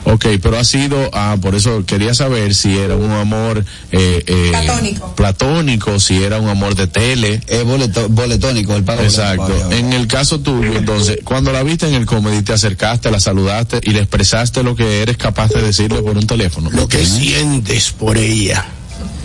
Ok, 0.06 0.26
pero 0.42 0.58
ha 0.58 0.64
sido, 0.64 1.08
ah, 1.14 1.36
por 1.40 1.54
eso 1.54 1.84
quería 1.86 2.12
saber 2.12 2.54
si 2.54 2.76
era 2.76 2.94
un 2.94 3.10
amor 3.12 3.64
eh, 3.90 4.22
eh, 4.26 4.48
Platónico. 4.50 5.14
platónico, 5.14 5.98
si 6.00 6.22
era 6.22 6.38
un 6.40 6.48
amor 6.48 6.74
de 6.74 6.86
tele. 6.88 7.40
Es 7.46 7.64
boleto- 7.64 8.08
boletónico, 8.08 8.76
el 8.76 8.84
pago. 8.84 9.02
Exacto. 9.02 9.44
boleto. 9.48 9.72
En 9.72 9.92
el 9.94 10.06
caso 10.06 10.40
tuyo, 10.40 10.76
entonces, 10.76 11.20
cuando 11.24 11.52
la 11.52 11.62
viste 11.62 11.88
en 11.88 11.94
el 11.94 12.04
comedy, 12.04 12.42
te 12.42 12.52
acercaste, 12.52 13.10
la 13.10 13.20
saludaste 13.20 13.80
y 13.82 13.90
le 13.92 14.00
expresaste 14.00 14.62
lo 14.62 14.76
que 14.76 15.00
eres 15.00 15.16
capaz 15.16 15.48
de 15.52 15.62
decirle 15.62 16.02
por 16.02 16.18
un 16.18 16.26
teléfono. 16.26 16.68
Lo 16.70 16.86
que 16.86 17.04
sientes 17.06 17.90
por 17.92 18.18
ella. 18.18 18.66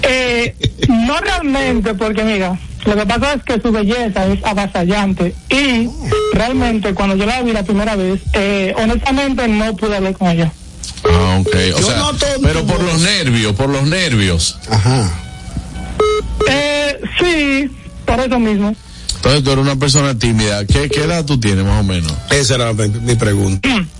Eh, 0.01 0.55
no 0.87 1.19
realmente, 1.19 1.93
porque 1.93 2.23
mira, 2.23 2.57
lo 2.85 2.95
que 2.95 3.05
pasa 3.05 3.33
es 3.33 3.43
que 3.43 3.61
su 3.61 3.71
belleza 3.71 4.25
es 4.27 4.43
avasallante 4.43 5.35
y 5.49 5.89
realmente 6.33 6.93
cuando 6.93 7.15
yo 7.15 7.25
la 7.25 7.41
vi 7.41 7.51
la 7.51 7.63
primera 7.63 7.95
vez, 7.95 8.21
eh, 8.33 8.73
honestamente 8.77 9.47
no 9.47 9.75
pude 9.75 9.97
hablar 9.97 10.13
con 10.17 10.29
ella. 10.29 10.51
Ah, 11.03 11.37
ok. 11.39 11.55
O 11.75 11.79
Yo 11.79 11.87
sea, 11.87 12.03
pero 12.41 12.65
por 12.65 12.81
los 12.81 12.99
nervios, 13.01 13.53
por 13.53 13.69
los 13.69 13.83
nervios. 13.83 14.57
Ajá. 14.69 15.09
Eh, 16.49 16.99
sí, 17.19 17.69
por 18.05 18.19
eso 18.19 18.39
mismo. 18.39 18.75
Entonces 19.15 19.43
tú 19.43 19.51
eres 19.51 19.63
una 19.63 19.75
persona 19.75 20.17
tímida. 20.17 20.65
¿Qué, 20.65 20.89
qué 20.89 21.03
edad 21.03 21.25
tú 21.25 21.39
tienes 21.39 21.65
más 21.65 21.81
o 21.81 21.83
menos? 21.83 22.11
Esa 22.31 22.55
era 22.55 22.73
mi, 22.73 22.87
mi 22.87 23.15
pregunta. 23.15 23.67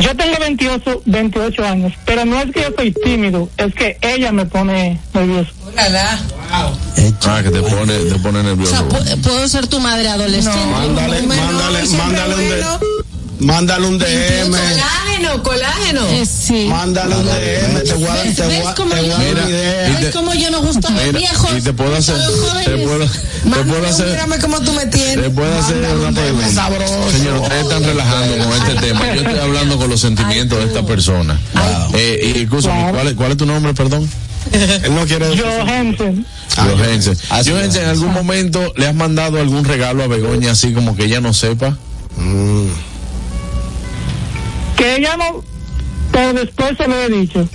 Yo 0.00 0.14
tengo 0.16 0.36
28, 0.38 1.02
28 1.06 1.64
años, 1.64 1.92
pero 2.04 2.24
no 2.24 2.40
es 2.40 2.52
que 2.52 2.60
yo 2.62 2.68
soy 2.76 2.92
tímido, 2.92 3.48
es 3.56 3.74
que 3.74 3.96
ella 4.02 4.30
me 4.32 4.44
pone 4.46 5.00
nervioso. 5.14 5.50
Ulala. 5.72 6.18
Ah, 6.50 7.40
que 7.42 7.50
te 7.50 7.60
pone, 7.62 7.98
te 7.98 8.14
pone 8.20 8.38
O 8.40 8.42
nervioso. 8.42 8.72
sea, 8.72 8.82
pu- 8.88 9.22
puedo 9.22 9.48
ser 9.48 9.66
tu 9.66 9.80
madre 9.80 10.08
adolescente. 10.08 10.58
Mándale, 10.70 11.20
Bueno, 11.22 11.42
mándale, 11.44 11.86
siempre 11.86 12.06
mándale 12.18 12.34
un, 12.34 12.48
bueno. 12.48 12.78
de- 12.78 12.86
mándale 13.40 13.86
un 13.86 13.98
DM. 13.98 14.50
Colágeno, 14.50 15.42
colágeno. 15.42 16.06
Eh, 16.08 16.24
sí. 16.26 16.66
Mándale 16.68 17.14
un 17.14 17.24
DM. 17.26 17.82
Te 17.84 17.94
voy 17.94 18.04
a 18.08 18.22
te 18.34 18.42
voy 18.42 18.52
¿Ves 18.56 18.66
a- 18.66 18.74
cómo 18.74 18.94
te 18.94 19.00
voy 19.00 19.10
a 19.10 19.12
yo- 19.12 19.18
dar 19.18 19.26
Mira, 19.28 19.40
una 19.42 19.50
idea. 19.50 19.88
y 19.88 19.92
¿Ves 19.92 20.00
te- 20.06 20.10
cómo 20.12 20.34
yo 20.34 20.50
nos 20.50 20.62
gustan 20.62 20.94
los 20.94 21.04
Mira, 21.04 21.18
viejos? 21.18 21.50
y 21.58 21.62
te 21.62 21.72
puedo 21.72 21.96
hacer, 21.96 22.16
Los 22.16 22.26
te 22.26 22.76
puedo, 22.76 23.06
te 23.08 23.64
puedo 23.64 23.86
hacer, 23.88 24.06
Mírame 24.08 24.38
cómo 24.38 24.60
tú 24.60 24.72
me 24.72 24.86
te 24.86 24.98
tienes. 24.98 25.30
puedo 25.30 25.58
hacer 25.58 25.76
una 25.76 26.12
pregunta. 26.12 26.52
sabroso. 26.52 27.10
Señor, 27.12 27.36
ustedes 27.40 27.62
están 27.62 27.84
relajando 27.84 28.44
con 28.44 28.52
este 28.52 28.74
tema. 28.86 29.00
Yo 29.14 29.20
estoy 29.22 29.38
hablando 29.38 29.76
con 29.78 29.90
los 29.90 30.00
sentimientos 30.00 30.58
de 30.58 30.64
esta 30.66 30.82
persona. 30.84 31.40
Eh, 31.94 32.32
y 32.36 32.42
escúchame, 32.42 32.90
¿cuál 32.92 33.08
es, 33.08 33.14
¿cuál 33.14 33.30
es 33.32 33.36
tu 33.36 33.46
nombre, 33.46 33.72
perdón? 33.74 34.08
Él 34.52 34.94
no 34.94 35.04
quiere 35.06 35.28
decir. 35.28 35.44
Johansen, 35.44 36.24
Johense. 36.56 37.16
así 37.30 37.50
Johense, 37.50 37.82
¿en 37.82 37.88
algún 37.88 38.12
momento 38.12 38.72
le 38.76 38.86
has 38.86 38.94
mandado 38.94 39.40
algún 39.40 39.64
regalo 39.64 40.04
a 40.04 40.06
Begoña 40.06 40.52
así 40.52 40.72
como 40.72 40.94
que 40.96 41.04
ella 41.04 41.20
no 41.20 41.34
sepa? 41.34 41.76
Que 44.76 44.96
ella 44.96 45.16
no, 45.16 45.42
pero 46.12 46.32
después 46.32 46.76
se 46.76 46.86
lo 46.86 46.94
he 47.00 47.08
dicho. 47.08 47.48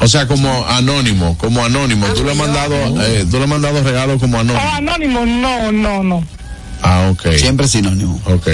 O 0.00 0.08
sea, 0.08 0.26
como 0.26 0.66
anónimo, 0.68 1.38
como 1.38 1.64
anónimo. 1.64 2.06
Tú 2.08 2.24
le 2.24 2.32
has 2.32 2.36
mandado, 2.36 2.74
eh, 3.02 3.24
tú 3.30 3.36
le 3.36 3.44
has 3.44 3.48
mandado 3.48 3.82
regalos 3.82 4.20
como 4.20 4.38
Ah, 4.38 4.40
anónimo. 4.40 5.20
anónimo, 5.20 5.26
no, 5.26 5.72
no, 5.72 6.02
no. 6.02 6.24
Ah, 6.82 7.08
ok. 7.10 7.28
Siempre 7.36 7.68
sinónimo. 7.68 8.20
Ok. 8.26 8.48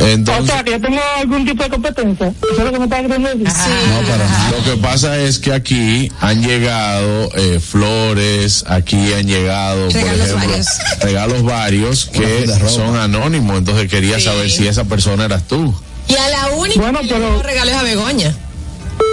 O 0.00 0.06
Entonces, 0.06 0.46
sea, 0.46 0.64
que 0.64 0.70
yo 0.70 0.80
tengo 0.80 1.00
algún 1.18 1.44
tipo 1.44 1.62
de 1.62 1.68
competencia. 1.68 2.28
Eso 2.28 2.58
es 2.58 2.64
lo 2.64 2.72
que 2.72 2.78
me 2.78 2.84
está 2.84 3.02
decir. 3.02 3.18
No, 3.18 4.08
para 4.08 4.24
nada. 4.24 4.50
lo 4.56 4.64
que 4.64 4.76
pasa 4.80 5.18
es 5.18 5.38
que 5.38 5.52
aquí 5.52 6.10
han 6.20 6.42
llegado 6.42 7.28
eh, 7.36 7.60
flores, 7.60 8.64
aquí 8.68 9.12
han 9.12 9.26
llegado, 9.26 9.88
por 9.88 9.94
Regalos 9.94 10.20
ejemplo, 10.28 10.48
varios. 10.48 10.66
regalos 11.02 11.42
varios 11.42 12.04
que 12.06 12.46
son 12.68 12.96
anónimos. 12.96 13.58
Entonces 13.58 13.90
quería 13.90 14.18
saber 14.18 14.50
si 14.50 14.66
esa 14.66 14.84
persona 14.84 15.24
eras 15.26 15.46
tú. 15.46 15.74
Y 16.12 16.16
a 16.16 16.28
la 16.28 16.48
única 16.56 16.80
Bueno, 16.80 16.98
que 17.00 17.06
le 17.06 17.12
pero- 17.14 17.24
damos 17.26 17.42
regalos 17.44 17.74
a 17.74 17.82
Begoña. 17.82 18.34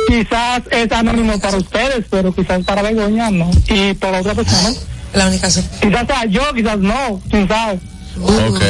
Quizás 0.07 0.61
es 0.71 0.91
anónimo 0.91 1.39
para 1.39 1.57
ustedes, 1.57 2.05
pero 2.09 2.33
quizás 2.33 2.63
para 2.65 2.81
Begoña 2.81 3.29
no. 3.31 3.49
Y 3.67 3.93
para 3.93 4.19
otra 4.19 4.33
persona. 4.35 4.73
La 5.13 5.27
única 5.27 5.49
so- 5.49 5.63
Quizás 5.81 6.05
sea 6.07 6.25
yo, 6.25 6.41
quizás 6.53 6.77
no, 6.79 7.21
quién 7.29 7.47
sabe. 7.47 7.79
Ok, 8.21 8.61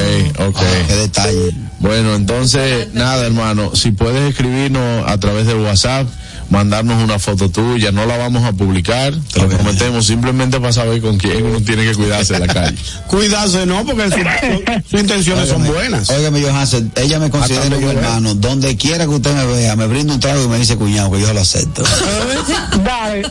ok. 0.47 0.59
Qué 0.87 0.95
detalle. 0.95 1.51
Bueno, 1.79 2.15
entonces, 2.15 2.93
nada, 2.93 3.25
hermano, 3.25 3.75
si 3.75 3.91
puedes 3.91 4.29
escribirnos 4.29 5.09
a 5.09 5.17
través 5.17 5.47
del 5.47 5.57
WhatsApp, 5.57 6.07
mandarnos 6.49 7.03
una 7.03 7.19
foto 7.19 7.49
tuya, 7.49 7.91
no 7.91 8.05
la 8.05 8.17
vamos 8.17 8.43
a 8.43 8.51
publicar, 8.53 9.13
te 9.33 9.39
lo 9.41 9.49
prometemos, 9.49 10.05
simplemente 10.05 10.59
para 10.59 10.73
saber 10.73 11.01
con 11.01 11.17
quién 11.17 11.45
uno 11.45 11.61
tiene 11.61 11.83
que 11.85 11.93
cuidarse 11.95 12.35
en 12.35 12.47
la 12.47 12.53
calle. 12.53 12.77
Cuidarse, 13.07 13.65
no, 13.65 13.85
porque 13.85 14.03
su- 14.09 14.17
su- 14.17 14.89
sus 14.91 14.99
intenciones 14.99 15.49
son 15.49 15.63
buenas. 15.65 16.09
Óigame, 16.09 16.41
Johansen, 16.41 16.91
ella 16.95 17.19
me 17.19 17.29
considera 17.29 17.65
donde 17.69 17.81
yo 17.81 17.91
hermano. 17.91 18.35
Donde 18.35 18.75
quiera 18.77 19.05
que 19.05 19.11
usted 19.11 19.33
me 19.33 19.45
vea, 19.45 19.75
me 19.75 19.87
brinda 19.87 20.13
un 20.13 20.19
trago 20.19 20.43
y 20.43 20.47
me 20.47 20.57
dice 20.57 20.75
cuñado, 20.77 21.11
que 21.11 21.21
yo 21.21 21.33
lo 21.33 21.41
acepto. 21.41 21.83
Dale, 22.83 23.23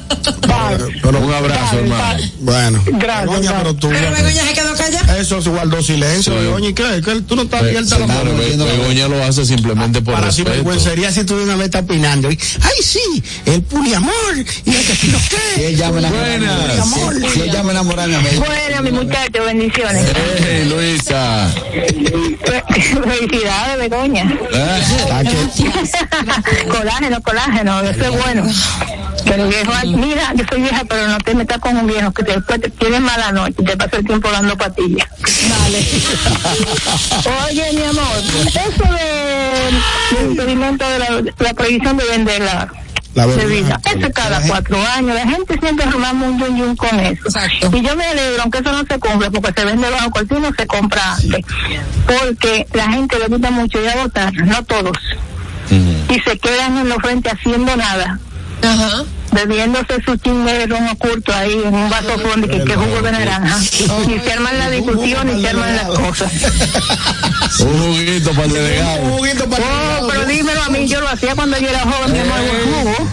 dale. 0.47 0.85
Pero, 1.03 1.19
Un 1.19 1.33
abrazo, 1.33 1.77
Dale, 1.77 1.81
hermano. 1.83 2.03
dale. 2.05 2.33
bueno, 2.41 2.83
Gracias, 2.87 3.53
pero 3.59 3.75
tú. 3.75 3.89
Pero 3.89 4.11
Begoña 4.11 4.45
se 4.47 4.53
quedó 4.53 4.75
callada. 4.77 5.19
Eso 5.19 5.43
se 5.43 5.51
guardó 5.51 5.83
silencio, 5.83 6.33
Sí. 6.33 6.39
Begoña. 6.39 6.69
¿Y 6.69 6.75
qué? 6.75 7.01
¿Qué? 7.05 7.21
Tú 7.23 7.37
no 7.37 7.43
estás 7.43 7.63
abierta 7.63 7.97
a 7.97 7.99
la 8.01 8.07
mano. 8.07 8.31
Be- 8.37 8.57
Begoña 8.57 9.09
lo 9.09 9.23
hace 9.25 9.45
simplemente 9.45 10.03
por 10.03 10.15
Para 10.15 10.31
si 10.33 10.43
respeto. 10.43 10.65
vergüencería 10.65 11.13
si 11.13 11.25
tú 11.25 11.37
de 11.37 11.45
una 11.45 11.57
vez 11.57 11.67
estás 11.67 11.83
opinando. 11.83 12.29
Ay, 12.29 12.37
sí, 12.83 13.01
el 13.47 13.63
poliamor. 13.63 14.15
Y 14.37 14.71
el 14.75 14.87
que 14.87 14.95
Si 14.95 15.11
qué. 15.57 15.69
ella 15.69 15.91
me 15.91 15.99
enamora, 16.01 16.85
si, 16.85 17.29
si 17.31 17.43
ella 17.43 17.63
me 17.63 17.71
enamora, 17.73 18.07
mi. 18.07 18.15
Bueno, 18.15 18.83
mi 18.83 18.91
muchacho, 18.93 19.45
bendiciones. 19.45 20.07
Hey, 20.41 20.65
Luisa. 20.69 21.49
Felicidades, 23.05 23.79
Begoña. 23.79 24.33
Ah, 25.11 25.23
que- 25.23 26.69
colágeno, 26.69 27.21
colágeno, 27.23 27.81
eso 27.83 28.05
es 28.05 28.23
bueno. 28.23 28.45
Pero 29.25 29.47
viejo, 29.49 29.73
mira, 29.85 30.33
yo 30.35 30.45
soy 30.49 30.63
vieja, 30.63 30.85
pero 30.89 31.09
no 31.09 31.19
te 31.19 31.35
metas 31.35 31.59
con 31.59 31.77
un 31.77 31.87
viejo 31.87 32.13
que 32.13 32.23
te- 32.23 32.33
después 32.35 32.61
te 32.61 32.71
tiene 32.71 33.01
mala 33.01 33.31
noche 33.33 33.57
y 33.59 33.65
te 33.65 33.77
pasa 33.77 33.97
el 33.99 34.07
tiempo 34.07 34.31
dando 34.31 34.57
patillas. 34.57 35.07
Vale. 35.61 35.87
Oye, 37.51 37.73
mi 37.75 37.83
amor, 37.85 38.23
eso 38.47 38.85
de, 38.95 40.17
del 40.17 40.31
impedimento 40.31 40.89
de 40.89 40.99
la, 40.99 41.23
la 41.39 41.55
prohibición 41.55 41.97
de 41.99 42.05
vender 42.05 42.41
la 42.43 42.73
La 43.15 43.27
bebida, 43.27 43.81
eso 43.85 44.07
es 44.07 44.15
cada 44.15 44.41
cuatro 44.47 44.79
años, 44.95 45.15
la 45.15 45.27
gente 45.27 45.59
siempre 45.59 45.87
armamos 45.87 46.29
un 46.29 46.39
yun 46.39 46.57
yun 46.57 46.77
con 46.77 47.01
eso. 47.01 47.27
Exacto. 47.27 47.71
Y 47.77 47.83
yo 47.83 47.97
me 47.97 48.07
alegro, 48.07 48.43
aunque 48.43 48.59
eso 48.59 48.71
no 48.71 48.85
se 48.87 48.99
compra, 48.99 49.31
porque 49.31 49.53
se 49.61 49.65
vende 49.65 49.91
bajo 49.91 50.11
no 50.41 50.53
se 50.57 50.67
compra 50.67 51.15
antes. 51.15 51.45
Porque 52.07 52.67
la 52.73 52.91
gente 52.91 53.19
le 53.19 53.27
gusta 53.27 53.51
mucho 53.51 53.81
ir 53.83 53.89
a 53.89 53.97
votar, 53.97 54.33
no 54.35 54.65
todos. 54.65 54.97
Y 55.71 56.21
se 56.21 56.39
quedan 56.39 56.79
en 56.79 56.89
los 56.89 56.99
frente 56.99 57.31
haciendo 57.31 57.77
nada, 57.77 58.19
Ajá. 58.63 59.05
Bebiéndose 59.33 60.03
su 60.05 60.17
chingue 60.17 60.53
de 60.55 60.67
ron 60.67 60.89
oculto 60.89 61.33
ahí 61.35 61.53
en 61.65 61.75
un 61.75 61.91
vaso 61.91 62.19
fondo 62.19 62.49
que, 62.49 62.63
que 62.65 62.75
jugo 62.75 63.03
de 63.03 63.13
naranja. 63.13 63.59
Y 63.61 64.19
se 64.21 64.33
arman 64.33 64.59
la 64.59 64.71
discusión 64.71 65.37
y 65.39 65.41
se 65.43 65.49
arman 65.49 65.77
las 65.77 65.89
cosas. 65.89 66.33
Un 67.61 67.79
juguito 67.95 68.31
para 68.33 68.45
el 68.47 68.53
delegado. 68.53 69.03
Un 69.03 69.11
juguito 69.19 69.49
para 69.49 69.65
Oh, 70.01 70.07
pero 70.09 70.25
dímelo 70.27 70.63
a 70.63 70.69
mí, 70.71 70.87
yo 70.87 71.01
lo 71.01 71.09
hacía 71.09 71.35
cuando 71.35 71.59
yo 71.59 71.69
era 71.69 71.81
joven, 71.81 72.13
mi 72.13 72.19
amor, 72.21 72.37
jugo. 72.65 73.09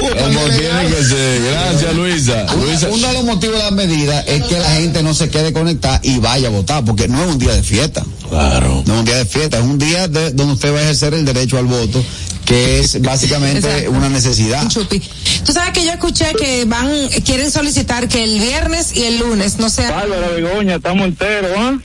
Como 0.00 0.40
tiene 0.48 0.86
que 0.88 1.04
ser. 1.04 1.42
Gracias, 1.42 1.94
Luisa. 1.94 2.46
Luisa. 2.54 2.88
Uno 2.90 3.06
de 3.08 3.12
los 3.14 3.24
motivos 3.24 3.56
de 3.58 3.62
las 3.64 3.72
medidas 3.72 4.24
es 4.26 4.42
que 4.44 4.58
la 4.58 4.70
gente 4.72 5.02
no 5.02 5.12
se 5.14 5.28
quede 5.28 5.52
conectada 5.52 6.00
y 6.02 6.18
vaya 6.18 6.48
a 6.48 6.50
votar, 6.50 6.84
porque 6.84 7.06
no 7.08 7.22
es 7.22 7.28
un 7.30 7.38
día 7.38 7.52
de 7.54 7.62
fiesta. 7.62 8.02
Claro. 8.28 8.82
No 8.86 8.94
es 8.94 8.98
un 9.00 9.04
día 9.04 9.16
de 9.16 9.26
fiesta, 9.26 9.58
es 9.58 9.64
un 9.64 9.78
día 9.78 10.08
de- 10.08 10.32
donde 10.32 10.54
usted 10.54 10.72
va 10.74 10.78
a 10.78 10.82
ejercer 10.82 11.12
el 11.14 11.24
derecho 11.26 11.58
al 11.58 11.66
voto, 11.66 12.02
que 12.50 12.80
es 12.80 13.00
básicamente 13.00 13.58
Exacto. 13.58 13.90
una 13.92 14.08
necesidad. 14.08 14.62
Un 14.64 14.68
chupi. 14.70 15.00
Tú 15.44 15.52
sabes 15.52 15.72
que 15.72 15.84
yo 15.84 15.92
escuché 15.92 16.32
que 16.36 16.64
van, 16.64 16.90
quieren 17.24 17.48
solicitar 17.52 18.08
que 18.08 18.24
el 18.24 18.40
viernes 18.40 18.96
y 18.96 19.04
el 19.04 19.18
lunes 19.20 19.58
no 19.60 19.70
sea, 19.70 19.92
Bárbara 19.92 20.28
Begoña, 20.30 20.74
estamos 20.74 21.06
enteros, 21.06 21.52
¿ah? 21.56 21.78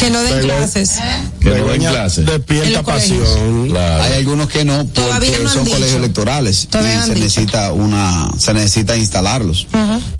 que 0.00 0.10
no 0.10 0.20
den 0.22 0.40
clases. 0.40 0.90
Que 1.40 1.48
no 1.50 1.54
den 1.54 1.64
Begoña 1.64 1.90
clase. 1.90 2.20
En 2.22 2.26
despierta 2.26 2.82
pasión. 2.82 3.68
Claro. 3.68 4.02
Hay 4.02 4.12
algunos 4.14 4.48
que 4.48 4.64
no, 4.64 4.84
Todavía 4.86 5.30
porque 5.30 5.44
no 5.44 5.48
son 5.50 5.64
dicho. 5.64 5.76
colegios 5.76 5.98
electorales 5.98 6.66
Todavía 6.68 6.94
y 6.94 6.96
no 6.96 7.02
se 7.06 7.14
dicho. 7.14 7.24
necesita 7.24 7.72
una, 7.72 8.30
se 8.36 8.52
necesita 8.52 8.96
instalarlos. 8.96 9.68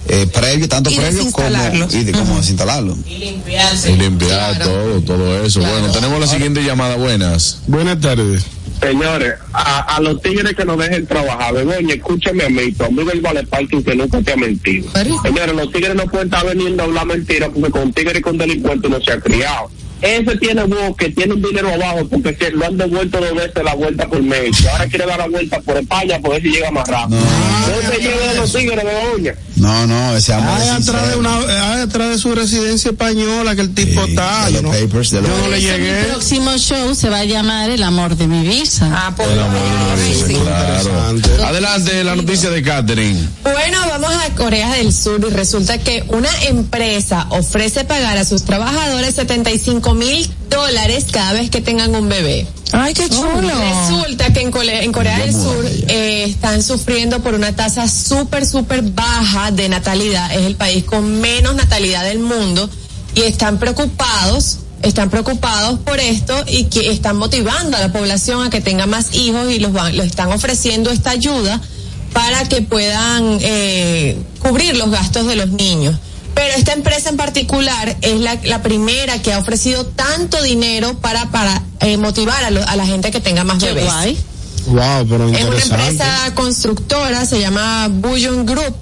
Eh, 0.06 0.26
previo, 0.32 0.68
tanto 0.68 0.88
Y 0.90 0.94
previo 0.96 1.30
como, 1.32 1.44
desinstalarlos. 1.48 1.94
y 1.94 2.04
de, 2.04 2.12
como 2.12 2.36
desinstalarlos. 2.36 2.98
Y 3.08 3.92
limpiar 3.96 4.58
todo, 4.60 5.00
todo 5.02 5.44
eso. 5.44 5.60
Bueno, 5.60 5.90
tenemos 5.90 6.20
la 6.20 6.28
siguiente 6.28 6.62
llamada. 6.62 6.94
Buenas. 6.94 7.58
Buenas 7.66 8.00
tardes. 8.00 8.44
Señores, 8.80 9.34
a, 9.52 9.96
a 9.96 10.00
los 10.00 10.22
tigres 10.22 10.54
que 10.54 10.64
nos 10.64 10.78
dejen 10.78 11.06
trabajar, 11.06 11.52
Begoña, 11.54 11.94
escúchame 11.94 12.44
a 12.44 12.48
mí, 12.48 12.72
tu 12.72 12.84
amigo 12.84 13.10
el 13.10 13.20
Vale 13.20 13.44
Parking 13.44 13.82
que 13.82 13.96
nunca 13.96 14.20
te 14.22 14.32
ha 14.32 14.36
mentido. 14.36 14.88
Señores, 15.22 15.54
los 15.54 15.72
tigres 15.72 15.94
no 15.94 16.04
pueden 16.06 16.28
estar 16.28 16.46
veniendo 16.46 16.82
a 16.82 16.86
hablar 16.86 17.06
mentiras 17.06 17.50
porque 17.52 17.70
con 17.70 17.92
tigres 17.92 18.18
y 18.18 18.22
con 18.22 18.38
delincuentes 18.38 18.90
no 18.90 19.00
se 19.00 19.12
ha 19.12 19.20
criado. 19.20 19.70
Ese 20.00 20.36
tiene 20.38 20.62
voz 20.64 20.96
que 20.96 21.10
tiene 21.10 21.34
un 21.34 21.42
dinero 21.42 21.72
abajo 21.72 22.06
porque 22.08 22.34
se 22.36 22.50
lo 22.52 22.66
han 22.66 22.76
devuelto 22.76 23.18
dos 23.20 23.34
veces 23.34 23.64
la 23.64 23.74
vuelta 23.74 24.06
por 24.08 24.22
México. 24.22 24.68
Ahora 24.72 24.86
quiere 24.86 25.06
dar 25.06 25.18
la 25.18 25.28
vuelta 25.28 25.60
por 25.60 25.76
España 25.76 26.18
por 26.20 26.32
ver 26.32 26.42
si 26.42 26.48
llega 26.50 26.70
más 26.70 26.86
rápido. 26.86 27.20
¿Dónde 27.20 27.96
llegan 27.98 28.36
los 28.36 28.52
tigres, 28.52 28.84
Begoña? 28.84 29.34
No, 29.56 29.86
no, 29.88 30.16
ese 30.16 30.32
amor 30.34 30.56
Hay 30.60 30.68
atrás 30.68 31.10
de 31.10 31.16
una, 31.16 31.36
hay 31.74 31.80
atrás 31.82 32.10
de 32.10 32.18
su 32.18 32.32
residencia 32.32 32.92
española 32.92 33.56
que 33.56 33.62
el 33.62 33.74
tipo 33.74 34.04
Sí, 34.04 34.10
está. 34.10 34.46
de 34.46 34.52
yo 34.52 34.62
los 34.62 34.72
no, 34.72 34.78
papers, 34.86 35.10
de 35.10 35.16
yo 35.16 35.22
los- 35.26 35.30
no 35.30 35.44
le 35.48 35.50
Por 35.50 35.58
llegué. 35.58 36.00
Mi 36.02 36.08
próximo 36.10 36.56
show 36.58 36.94
se 36.94 37.08
va 37.10 37.18
a 37.20 37.24
llamar 37.24 37.70
El 37.70 37.82
amor 37.82 38.16
de 38.16 38.26
mi 38.28 38.46
visa. 38.46 38.88
Ah, 38.94 39.12
pues. 39.16 39.28
El 39.28 39.40
amor 39.40 39.54
de 39.60 39.84
una 39.84 40.08
visa, 40.08 40.26
sí. 40.28 40.34
claro. 40.34 41.46
Adelante, 41.46 42.04
la 42.04 42.14
noticia 42.16 42.50
de 42.50 42.62
Catherine. 42.62 43.28
Bueno, 43.42 43.78
vamos 43.88 44.12
a 44.14 44.34
Corea 44.36 44.72
del 44.74 44.92
Sur 44.92 45.24
y 45.28 45.32
resulta 45.34 45.78
que 45.78 46.04
una 46.08 46.30
empresa 46.48 47.26
ofrece 47.30 47.84
pagar 47.84 48.16
a 48.16 48.24
sus 48.24 48.44
trabajadores 48.44 49.14
75 49.16 49.87
mil 49.94 50.28
dólares 50.48 51.06
cada 51.10 51.32
vez 51.32 51.50
que 51.50 51.60
tengan 51.60 51.94
un 51.94 52.08
bebé. 52.08 52.46
Ay, 52.72 52.94
qué 52.94 53.08
chulo. 53.08 53.40
Resulta 53.40 54.32
que 54.32 54.40
en, 54.40 54.50
Corea 54.50 55.18
del 55.18 55.32
Sur 55.32 55.64
eh, 55.88 56.24
están 56.24 56.62
sufriendo 56.62 57.20
por 57.20 57.34
una 57.34 57.54
tasa 57.56 57.88
súper, 57.88 58.46
súper 58.46 58.82
baja 58.82 59.50
de 59.50 59.68
natalidad. 59.68 60.32
Es 60.34 60.46
el 60.46 60.56
país 60.56 60.84
con 60.84 61.20
menos 61.20 61.54
natalidad 61.54 62.04
del 62.04 62.18
mundo 62.18 62.68
y 63.14 63.22
están 63.22 63.58
preocupados, 63.58 64.58
están 64.82 65.08
preocupados 65.08 65.80
por 65.80 65.98
esto 65.98 66.44
y 66.46 66.64
que 66.64 66.90
están 66.90 67.16
motivando 67.16 67.76
a 67.76 67.80
la 67.80 67.92
población 67.92 68.46
a 68.46 68.50
que 68.50 68.60
tenga 68.60 68.86
más 68.86 69.14
hijos 69.14 69.50
y 69.50 69.58
los, 69.58 69.72
van, 69.72 69.96
los 69.96 70.06
están 70.06 70.30
ofreciendo 70.30 70.90
esta 70.90 71.10
ayuda 71.10 71.60
para 72.12 72.44
que 72.48 72.62
puedan 72.62 73.38
eh, 73.40 74.18
cubrir 74.40 74.76
los 74.76 74.90
gastos 74.90 75.26
de 75.26 75.36
los 75.36 75.48
niños. 75.48 75.96
Pero 76.38 76.54
esta 76.56 76.72
empresa 76.72 77.08
en 77.08 77.16
particular 77.16 77.96
es 78.00 78.20
la, 78.20 78.38
la 78.44 78.62
primera 78.62 79.20
que 79.20 79.32
ha 79.32 79.38
ofrecido 79.40 79.84
tanto 79.86 80.40
dinero 80.40 80.96
para, 81.00 81.26
para 81.32 81.62
eh, 81.80 81.96
motivar 81.96 82.44
a, 82.44 82.50
lo- 82.50 82.64
a 82.64 82.76
la 82.76 82.86
gente 82.86 83.10
que 83.10 83.18
tenga 83.20 83.42
más 83.42 83.58
Qué 83.58 83.72
bebés. 83.72 83.84
guay. 83.92 84.16
Wow, 84.68 85.06
pero 85.08 85.28
Es 85.34 85.44
una 85.44 85.58
empresa 85.60 86.32
constructora, 86.34 87.26
se 87.26 87.40
llama 87.40 87.88
Bullion 87.90 88.46
Group 88.46 88.72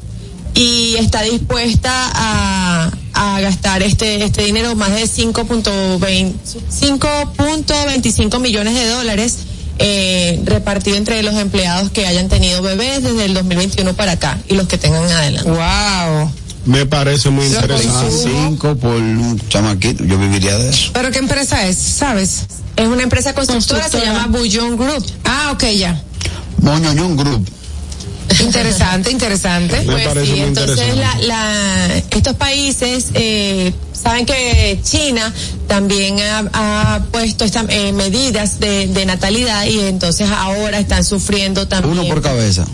y 0.52 0.96
está 0.96 1.22
dispuesta 1.22 1.90
a, 2.14 2.90
a 3.14 3.40
gastar 3.40 3.82
este 3.82 4.22
este 4.25 4.42
dinero 4.42 4.75
más 4.75 4.90
de 4.94 5.04
5.20 5.04 6.34
5.25 6.70 8.40
millones 8.40 8.75
de 8.75 8.88
dólares 8.88 9.38
eh, 9.78 10.40
repartido 10.44 10.96
entre 10.96 11.22
los 11.22 11.34
empleados 11.36 11.90
que 11.90 12.06
hayan 12.06 12.28
tenido 12.28 12.62
bebés 12.62 13.02
desde 13.02 13.25
el 13.26 13.34
2021 13.34 13.94
para 13.94 14.12
acá 14.12 14.38
y 14.48 14.54
los 14.54 14.66
que 14.66 14.78
tengan 14.78 15.04
adelante. 15.04 15.50
Wow. 15.50 16.30
Me 16.66 16.85
parece 16.85 17.30
muy 17.30 17.46
interesante. 17.46 18.11
Cinco 18.25 18.76
por 18.76 18.94
un 18.94 19.40
chamaquito, 19.49 20.04
yo 20.04 20.18
viviría 20.18 20.58
de 20.58 20.68
eso. 20.70 20.90
¿Pero 20.92 21.11
qué 21.11 21.18
empresa 21.18 21.66
es? 21.66 21.76
¿Sabes? 21.78 22.46
Es 22.76 22.87
una 22.88 23.02
empresa 23.04 23.32
constructora, 23.35 23.85
se 23.85 23.90
Constructora. 23.92 24.23
llama 24.23 24.37
Bullion 24.38 24.76
Group. 24.76 25.06
Ah, 25.25 25.50
ok, 25.54 25.64
ya. 25.76 26.02
Moñoñón 26.61 27.16
Group. 27.16 27.49
Interesante, 28.40 29.12
interesante. 29.12 29.78
Me 29.82 29.92
Pues 29.92 30.08
parece 30.08 30.26
sí, 30.26 30.32
muy 30.40 30.49
entonces 30.49 30.96
la, 30.96 31.16
la, 31.23 31.96
estos 32.11 32.35
países 32.35 33.06
eh, 33.14 33.73
saben 33.92 34.26
que 34.26 34.80
China 34.82 35.32
también 35.68 36.18
ha, 36.20 36.94
ha 36.96 37.04
puesto 37.12 37.44
estas 37.44 37.66
eh, 37.68 37.92
medidas 37.92 38.58
de, 38.58 38.88
de 38.88 39.06
natalidad 39.06 39.64
y 39.66 39.78
entonces 39.80 40.28
ahora 40.28 40.80
están 40.80 41.04
sufriendo 41.04 41.68
también. 41.68 41.96
Uno 42.00 42.08
por 42.08 42.20
cabeza. 42.20 42.66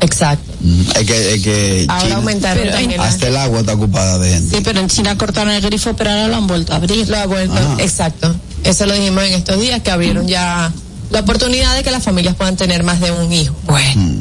Exacto. 0.00 0.45
Es 0.94 1.04
que, 1.06 1.34
es 1.34 1.42
que 1.42 1.84
Ahora 1.88 2.02
China- 2.04 2.16
aumentaron 2.16 2.70
también 2.70 3.00
hasta 3.00 3.28
el 3.28 3.36
agua 3.36 3.60
está 3.60 3.74
ocupada 3.74 4.18
de 4.18 4.30
gente. 4.32 4.56
Sí, 4.56 4.62
pero 4.64 4.80
en 4.80 4.88
China 4.88 5.16
cortaron 5.18 5.52
el 5.52 5.60
grifo, 5.62 5.94
pero 5.94 6.10
ahora 6.10 6.28
lo 6.28 6.36
han 6.36 6.46
vuelto 6.46 6.72
a 6.72 6.76
abrir. 6.76 7.08
lo 7.08 7.16
ha 7.18 7.26
vuelto. 7.26 7.54
Ah. 7.56 7.76
Exacto. 7.78 8.34
Eso 8.64 8.86
lo 8.86 8.94
dijimos 8.94 9.22
en 9.24 9.34
estos 9.34 9.60
días 9.60 9.80
que 9.82 9.90
abrieron 9.90 10.26
ya 10.26 10.72
la 11.10 11.20
oportunidad 11.20 11.76
de 11.76 11.82
que 11.82 11.90
las 11.90 12.02
familias 12.02 12.34
puedan 12.34 12.56
tener 12.56 12.82
más 12.82 13.00
de 13.00 13.12
un 13.12 13.32
hijo. 13.32 13.54
Bueno. 13.66 14.00
Mm. 14.02 14.20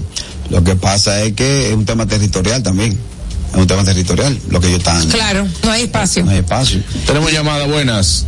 Lo 0.52 0.64
que 0.64 0.76
pasa 0.76 1.22
es 1.24 1.34
que 1.34 1.70
es 1.70 1.74
un 1.74 1.86
tema 1.86 2.06
territorial 2.06 2.62
también. 2.62 2.96
Es 3.54 3.58
un 3.60 3.66
tema 3.68 3.84
territorial, 3.84 4.38
lo 4.50 4.60
que 4.60 4.68
ellos 4.68 4.80
están. 4.80 5.08
Claro, 5.10 5.48
no 5.64 5.72
hay 5.72 5.84
espacio. 5.84 6.26
No 6.26 6.32
hay 6.32 6.40
espacio. 6.40 6.82
Tenemos 7.08 7.32
llamada, 7.32 7.66
buenas. 7.66 8.26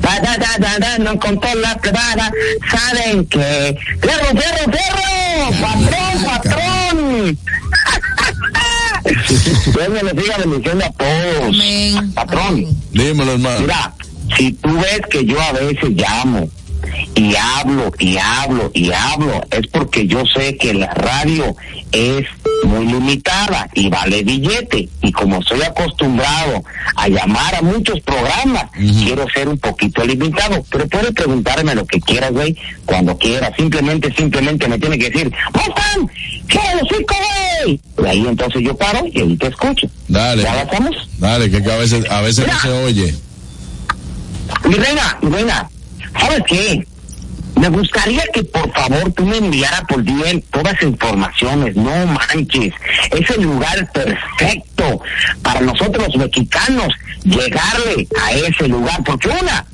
Da, 0.00 0.20
da, 0.20 0.36
da, 0.36 0.58
da, 0.58 0.78
da, 0.78 0.98
no 0.98 1.18
contó 1.18 1.48
la 1.56 1.76
plebada. 1.76 2.30
¿Saben 2.70 3.26
que 3.26 3.76
¡Fierro, 4.00 4.26
fierro, 4.26 4.72
fierro! 4.72 5.50
¡Patrón, 5.60 6.24
patrón! 6.24 7.38
Dios 9.66 9.88
me 9.90 10.02
le 10.02 10.22
siga 10.22 10.36
bendiciendo 10.38 10.84
a 10.84 10.90
todos. 10.90 11.42
Amén. 11.54 12.12
Patrón, 12.14 12.66
Dímelo, 12.92 13.32
hermano. 13.32 13.60
mira, 13.60 13.92
si 14.36 14.52
tú 14.52 14.74
ves 14.78 15.00
que 15.10 15.24
yo 15.24 15.40
a 15.40 15.52
veces 15.52 15.90
llamo 15.90 16.48
y 17.14 17.34
hablo 17.34 17.92
y 17.98 18.16
hablo 18.18 18.70
y 18.74 18.92
hablo, 18.92 19.42
es 19.50 19.66
porque 19.68 20.06
yo 20.06 20.22
sé 20.26 20.56
que 20.56 20.74
la 20.74 20.92
radio 20.92 21.56
es 21.92 22.26
muy 22.64 22.86
limitada 22.86 23.68
y 23.74 23.88
vale 23.88 24.22
billete. 24.22 24.88
Y 25.02 25.12
como 25.12 25.42
soy 25.42 25.62
acostumbrado 25.62 26.62
a 26.96 27.08
llamar 27.08 27.54
a 27.54 27.62
muchos 27.62 28.00
programas, 28.00 28.66
quiero 28.72 29.26
ser 29.30 29.48
un 29.48 29.58
poquito 29.58 30.04
limitado. 30.04 30.64
Pero 30.70 30.86
puedes 30.88 31.12
preguntarme 31.12 31.74
lo 31.74 31.86
que 31.86 32.00
quieras, 32.00 32.32
güey, 32.32 32.56
cuando 32.84 33.16
quieras. 33.16 33.52
Simplemente, 33.56 34.12
simplemente 34.14 34.68
me 34.68 34.78
tiene 34.78 34.98
que 34.98 35.10
decir, 35.10 35.32
¡Mostan! 35.54 36.10
¿Qué 36.48 36.58
hocico, 36.58 37.14
güey? 37.64 37.80
Y 37.98 38.06
ahí 38.06 38.26
entonces 38.26 38.62
yo 38.62 38.76
paro 38.76 39.04
y 39.10 39.20
ahí 39.20 39.36
te 39.36 39.48
escucho. 39.48 39.88
Dale. 40.08 40.42
¿Ya? 40.42 40.68
Dale, 41.18 41.50
que, 41.50 41.62
que 41.62 41.72
a 41.72 41.76
veces, 41.76 42.08
a 42.10 42.20
veces 42.20 42.46
no 42.46 42.60
se 42.60 42.68
oye. 42.84 43.14
Mi 44.64 44.74
reina, 44.74 45.18
mi 45.22 45.30
reina, 45.30 45.68
¿sabes 46.18 46.42
qué? 46.46 46.86
Me 47.60 47.68
gustaría 47.70 48.22
que 48.34 48.44
por 48.44 48.70
favor 48.72 49.10
tú 49.12 49.24
me 49.24 49.38
enviara 49.38 49.82
por 49.88 50.04
DM 50.04 50.42
todas 50.50 50.74
las 50.74 50.82
informaciones, 50.82 51.74
no 51.74 52.06
manches. 52.06 52.74
Es 53.10 53.30
el 53.30 53.42
lugar 53.42 53.90
perfecto 53.92 55.00
para 55.42 55.60
nosotros 55.60 56.06
los 56.06 56.16
mexicanos 56.16 56.92
llegarle 57.24 58.06
a 58.22 58.32
ese 58.32 58.68
lugar, 58.68 59.02
porque 59.04 59.28
una, 59.28 59.64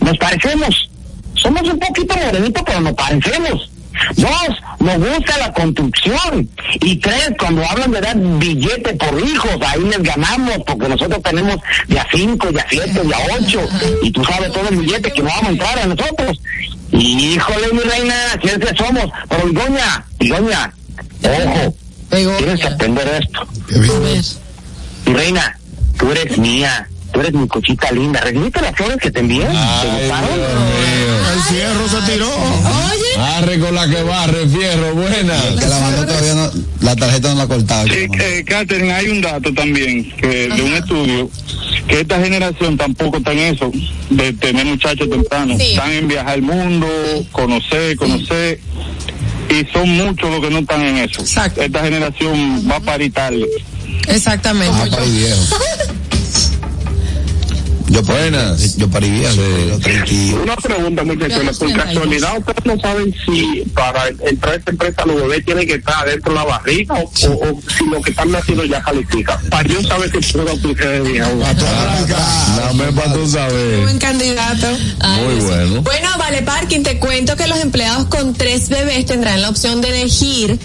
nos 0.00 0.16
parecemos, 0.18 0.90
somos 1.34 1.62
un 1.62 1.78
poquito 1.78 2.14
morenitos, 2.16 2.62
pero 2.64 2.80
nos 2.80 2.94
parecemos. 2.94 3.70
Dos, 4.16 4.48
nos 4.80 4.98
gusta 4.98 5.38
la 5.38 5.52
construcción. 5.52 6.48
Y 6.80 6.96
tres, 6.96 7.32
cuando 7.38 7.64
hablan 7.66 7.90
de 7.92 8.00
dar 8.00 8.16
billete 8.16 8.94
por 8.94 9.20
hijos, 9.20 9.56
ahí 9.66 9.80
les 9.84 10.02
ganamos, 10.02 10.58
porque 10.66 10.88
nosotros 10.88 11.22
tenemos 11.22 11.56
de 11.88 11.98
a 11.98 12.06
cinco, 12.12 12.50
de 12.52 12.60
a 12.60 12.66
siete, 12.68 13.00
de 13.02 13.14
a 13.14 13.18
ocho. 13.38 13.60
Y 14.02 14.10
tú 14.10 14.24
sabes 14.24 14.52
todo 14.52 14.68
el 14.68 14.76
billete 14.76 15.12
que 15.12 15.22
nos 15.22 15.32
vamos 15.32 15.48
a 15.48 15.52
entrar 15.52 15.78
a 15.78 15.86
nosotros. 15.86 16.40
Y 16.92 17.34
híjole, 17.34 17.72
mi 17.72 17.80
reina, 17.80 18.14
si 18.42 18.48
es 18.48 18.58
que 18.58 18.76
somos. 18.76 19.06
Pero 19.28 19.48
Igoña, 19.48 20.04
Igoña, 20.20 20.72
ojo, 21.22 21.74
tienes 22.10 22.60
que 22.60 22.66
aprender 22.66 23.22
esto. 23.22 23.46
Mi 25.06 25.14
reina, 25.14 25.58
tú 25.98 26.10
eres 26.10 26.38
mía. 26.38 26.88
Tú 27.12 27.20
eres 27.20 27.32
mi 27.32 27.46
cochita 27.46 27.92
linda. 27.92 28.20
¿Recibiste 28.22 28.60
las 28.60 28.74
flores 28.74 28.96
que 28.96 29.08
te 29.08 29.20
envié? 29.20 29.42
¿Te 29.42 29.46
Ay, 29.56 30.00
gustaron? 30.00 30.40
El 31.34 31.42
fierro 31.42 31.88
se 31.88 32.12
tiró. 32.12 32.30
Arre 33.18 33.58
con 33.58 33.74
la 33.74 33.88
que 33.88 34.02
barre, 34.02 34.48
fierro, 34.48 34.94
buena. 34.94 35.34
Que 35.58 35.66
la 35.66 35.80
mandó 35.80 36.06
todavía 36.06 36.34
no, 36.34 36.50
la 36.80 36.96
tarjeta 36.96 37.28
no 37.30 37.34
la 37.34 37.42
ha 37.42 37.48
cortado. 37.48 37.88
Sí, 37.88 38.06
eh, 38.20 38.44
Catherine, 38.46 38.92
hay 38.92 39.08
un 39.08 39.20
dato 39.20 39.52
también 39.52 40.10
que 40.16 40.48
de 40.48 40.62
un 40.62 40.74
estudio 40.74 41.30
que 41.88 42.00
esta 42.00 42.20
generación 42.20 42.76
tampoco 42.76 43.18
está 43.18 43.32
en 43.32 43.38
eso 43.54 43.70
de 44.10 44.32
tener 44.34 44.64
muchachos 44.64 45.08
tempranos. 45.10 45.58
Sí. 45.60 45.70
Están 45.72 45.92
en 45.92 46.08
viajar 46.08 46.34
al 46.34 46.42
mundo, 46.42 46.86
conocer, 47.32 47.96
conocer. 47.96 48.60
Y 49.50 49.72
son 49.72 49.88
muchos 49.90 50.30
los 50.30 50.40
que 50.40 50.50
no 50.50 50.60
están 50.60 50.82
en 50.82 50.98
eso. 50.98 51.20
Exacto. 51.20 51.62
Esta 51.62 51.82
generación 51.82 52.68
va 52.70 52.76
a 52.76 52.80
parir 52.80 53.12
tarde. 53.12 53.46
Exactamente. 54.08 54.76
Ah, 54.76 54.88
Buenas. 58.06 58.76
yo 58.76 58.88
parí 58.88 59.10
viejo. 59.10 59.34
Sí. 59.34 59.66
los 59.68 59.80
30. 59.80 60.42
Una 60.42 60.56
pregunta, 60.56 61.04
muchachos. 61.04 61.58
Por 61.58 61.72
casualidad, 61.72 62.38
ustedes 62.38 62.64
no 62.64 62.80
saben 62.80 63.14
si 63.24 63.62
para 63.74 64.08
entrar 64.08 64.54
a 64.54 64.56
esta 64.56 64.70
empresa 64.70 65.04
los 65.06 65.16
bebés 65.16 65.44
tienen 65.44 65.66
que 65.66 65.74
estar 65.74 66.06
dentro 66.06 66.32
de 66.32 66.38
la 66.38 66.44
barriga 66.44 66.94
o, 66.94 67.02
o, 67.02 67.50
o 67.50 67.60
si 67.76 67.84
lo 67.86 68.00
que 68.00 68.10
están 68.10 68.30
naciendo 68.30 68.64
ya 68.64 68.82
califica. 68.82 69.40
Para 69.50 69.68
yo 69.68 69.82
saber 69.82 70.10
si 70.10 70.32
puedo 70.32 70.52
aplicar 70.52 70.88
de 70.88 71.00
viejo. 71.00 71.30
Dame 72.56 72.92
para 72.92 73.12
tú 73.12 73.26
saber. 73.28 73.80
Buen 73.82 73.98
candidato. 73.98 74.66
Ay, 75.00 75.24
Muy 75.24 75.34
bueno. 75.44 75.82
Bueno, 75.82 76.08
Vale 76.18 76.42
Parking, 76.42 76.82
te 76.82 76.98
cuento 76.98 77.36
que 77.36 77.46
los 77.46 77.58
empleados 77.60 78.06
con 78.06 78.34
tres 78.34 78.68
bebés 78.68 79.06
tendrán 79.06 79.42
la 79.42 79.48
opción 79.50 79.80
de 79.80 79.88
elegir 79.88 80.58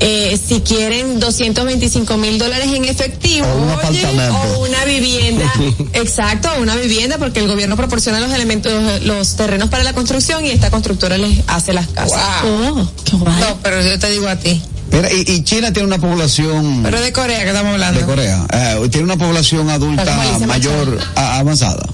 eh, 0.00 0.38
si 0.46 0.60
quieren 0.60 1.18
225 1.20 2.16
mil 2.16 2.38
dólares 2.38 2.68
en 2.72 2.84
efectivo 2.84 3.46
O 3.46 3.72
apartamento. 3.72 4.36
o 4.56 4.66
una 4.66 4.84
vivienda. 4.84 5.52
Exacto, 5.94 6.48
una 6.60 6.76
vivienda 6.76 7.18
porque 7.18 7.40
el 7.40 7.48
gobierno 7.48 7.76
proporciona 7.76 8.20
los 8.20 8.32
elementos, 8.32 8.72
los 9.02 9.36
terrenos 9.36 9.68
para 9.68 9.84
la 9.84 9.92
construcción 9.92 10.44
y 10.44 10.50
esta 10.50 10.70
constructora 10.70 11.18
les 11.18 11.38
hace 11.48 11.72
las 11.72 11.88
casas. 11.88 12.20
Oh, 12.44 12.88
qué 13.04 13.16
guay. 13.16 13.34
No, 13.40 13.56
pero 13.62 13.82
yo 13.82 13.98
te 13.98 14.10
digo 14.10 14.28
a 14.28 14.36
ti. 14.36 14.62
Mira, 14.90 15.12
y, 15.12 15.30
y 15.30 15.44
China 15.44 15.70
tiene 15.72 15.86
una 15.86 15.98
población 15.98 16.80
Pero 16.82 17.00
de 17.00 17.12
Corea 17.12 17.40
que 17.42 17.48
estamos 17.48 17.72
hablando. 17.72 18.00
de 18.00 18.06
Corea. 18.06 18.46
eh, 18.52 18.88
tiene 18.90 19.04
una 19.04 19.18
población 19.18 19.68
adulta 19.68 20.16
mayor 20.46 20.98
a- 21.14 21.38
avanzada. 21.40 21.86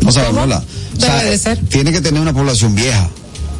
No 0.00 0.10
sabemos, 0.12 0.34
¿Cómo? 0.42 0.46
¿verdad? 0.46 0.64
Debe 0.94 1.30
de 1.32 1.38
ser. 1.38 1.58
Tiene 1.68 1.92
que 1.92 2.00
tener 2.00 2.20
una 2.22 2.32
población 2.32 2.74
vieja. 2.74 3.08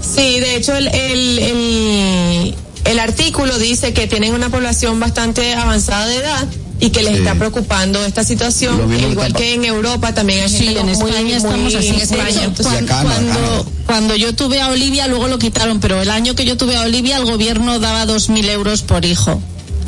Sí, 0.00 0.40
de 0.40 0.56
hecho 0.56 0.74
el, 0.74 0.86
el, 0.88 1.38
el, 1.38 2.54
el 2.90 2.98
artículo 2.98 3.58
dice 3.58 3.92
que 3.92 4.06
tienen 4.06 4.34
una 4.34 4.48
población 4.50 4.98
bastante 5.00 5.54
avanzada 5.54 6.06
de 6.06 6.16
edad 6.16 6.46
y 6.80 6.90
que 6.90 7.02
les 7.02 7.14
Sí. 7.14 7.18
está 7.18 7.34
preocupando 7.34 8.04
esta 8.04 8.22
situación, 8.24 8.92
igual 9.10 9.32
que 9.32 9.54
en 9.54 9.64
Europa 9.64 10.14
también 10.14 10.44
hay 10.44 10.48
Sí, 10.48 10.58
gente 10.66 10.80
en 10.80 10.88
España 10.90 11.20
muy- 11.22 11.32
estamos 11.32 11.74
así. 11.74 11.88
en 11.88 11.94
España. 11.96 12.44
Entonces, 12.44 12.82
acá 12.82 13.02
cuando, 13.02 13.32
acá 13.60 13.64
cuando 13.86 14.14
yo 14.16 14.32
tuve 14.34 14.60
a 14.60 14.68
Olivia, 14.68 15.08
luego 15.08 15.26
lo 15.28 15.38
quitaron, 15.38 15.80
pero 15.80 16.00
el 16.00 16.10
año 16.10 16.34
que 16.34 16.44
yo 16.44 16.56
tuve 16.56 16.76
a 16.76 16.82
Olivia, 16.82 17.16
el 17.16 17.24
gobierno 17.24 17.78
daba 17.80 18.06
2.000 18.06 18.48
euros 18.48 18.82
por 18.82 19.04
hijo. 19.04 19.40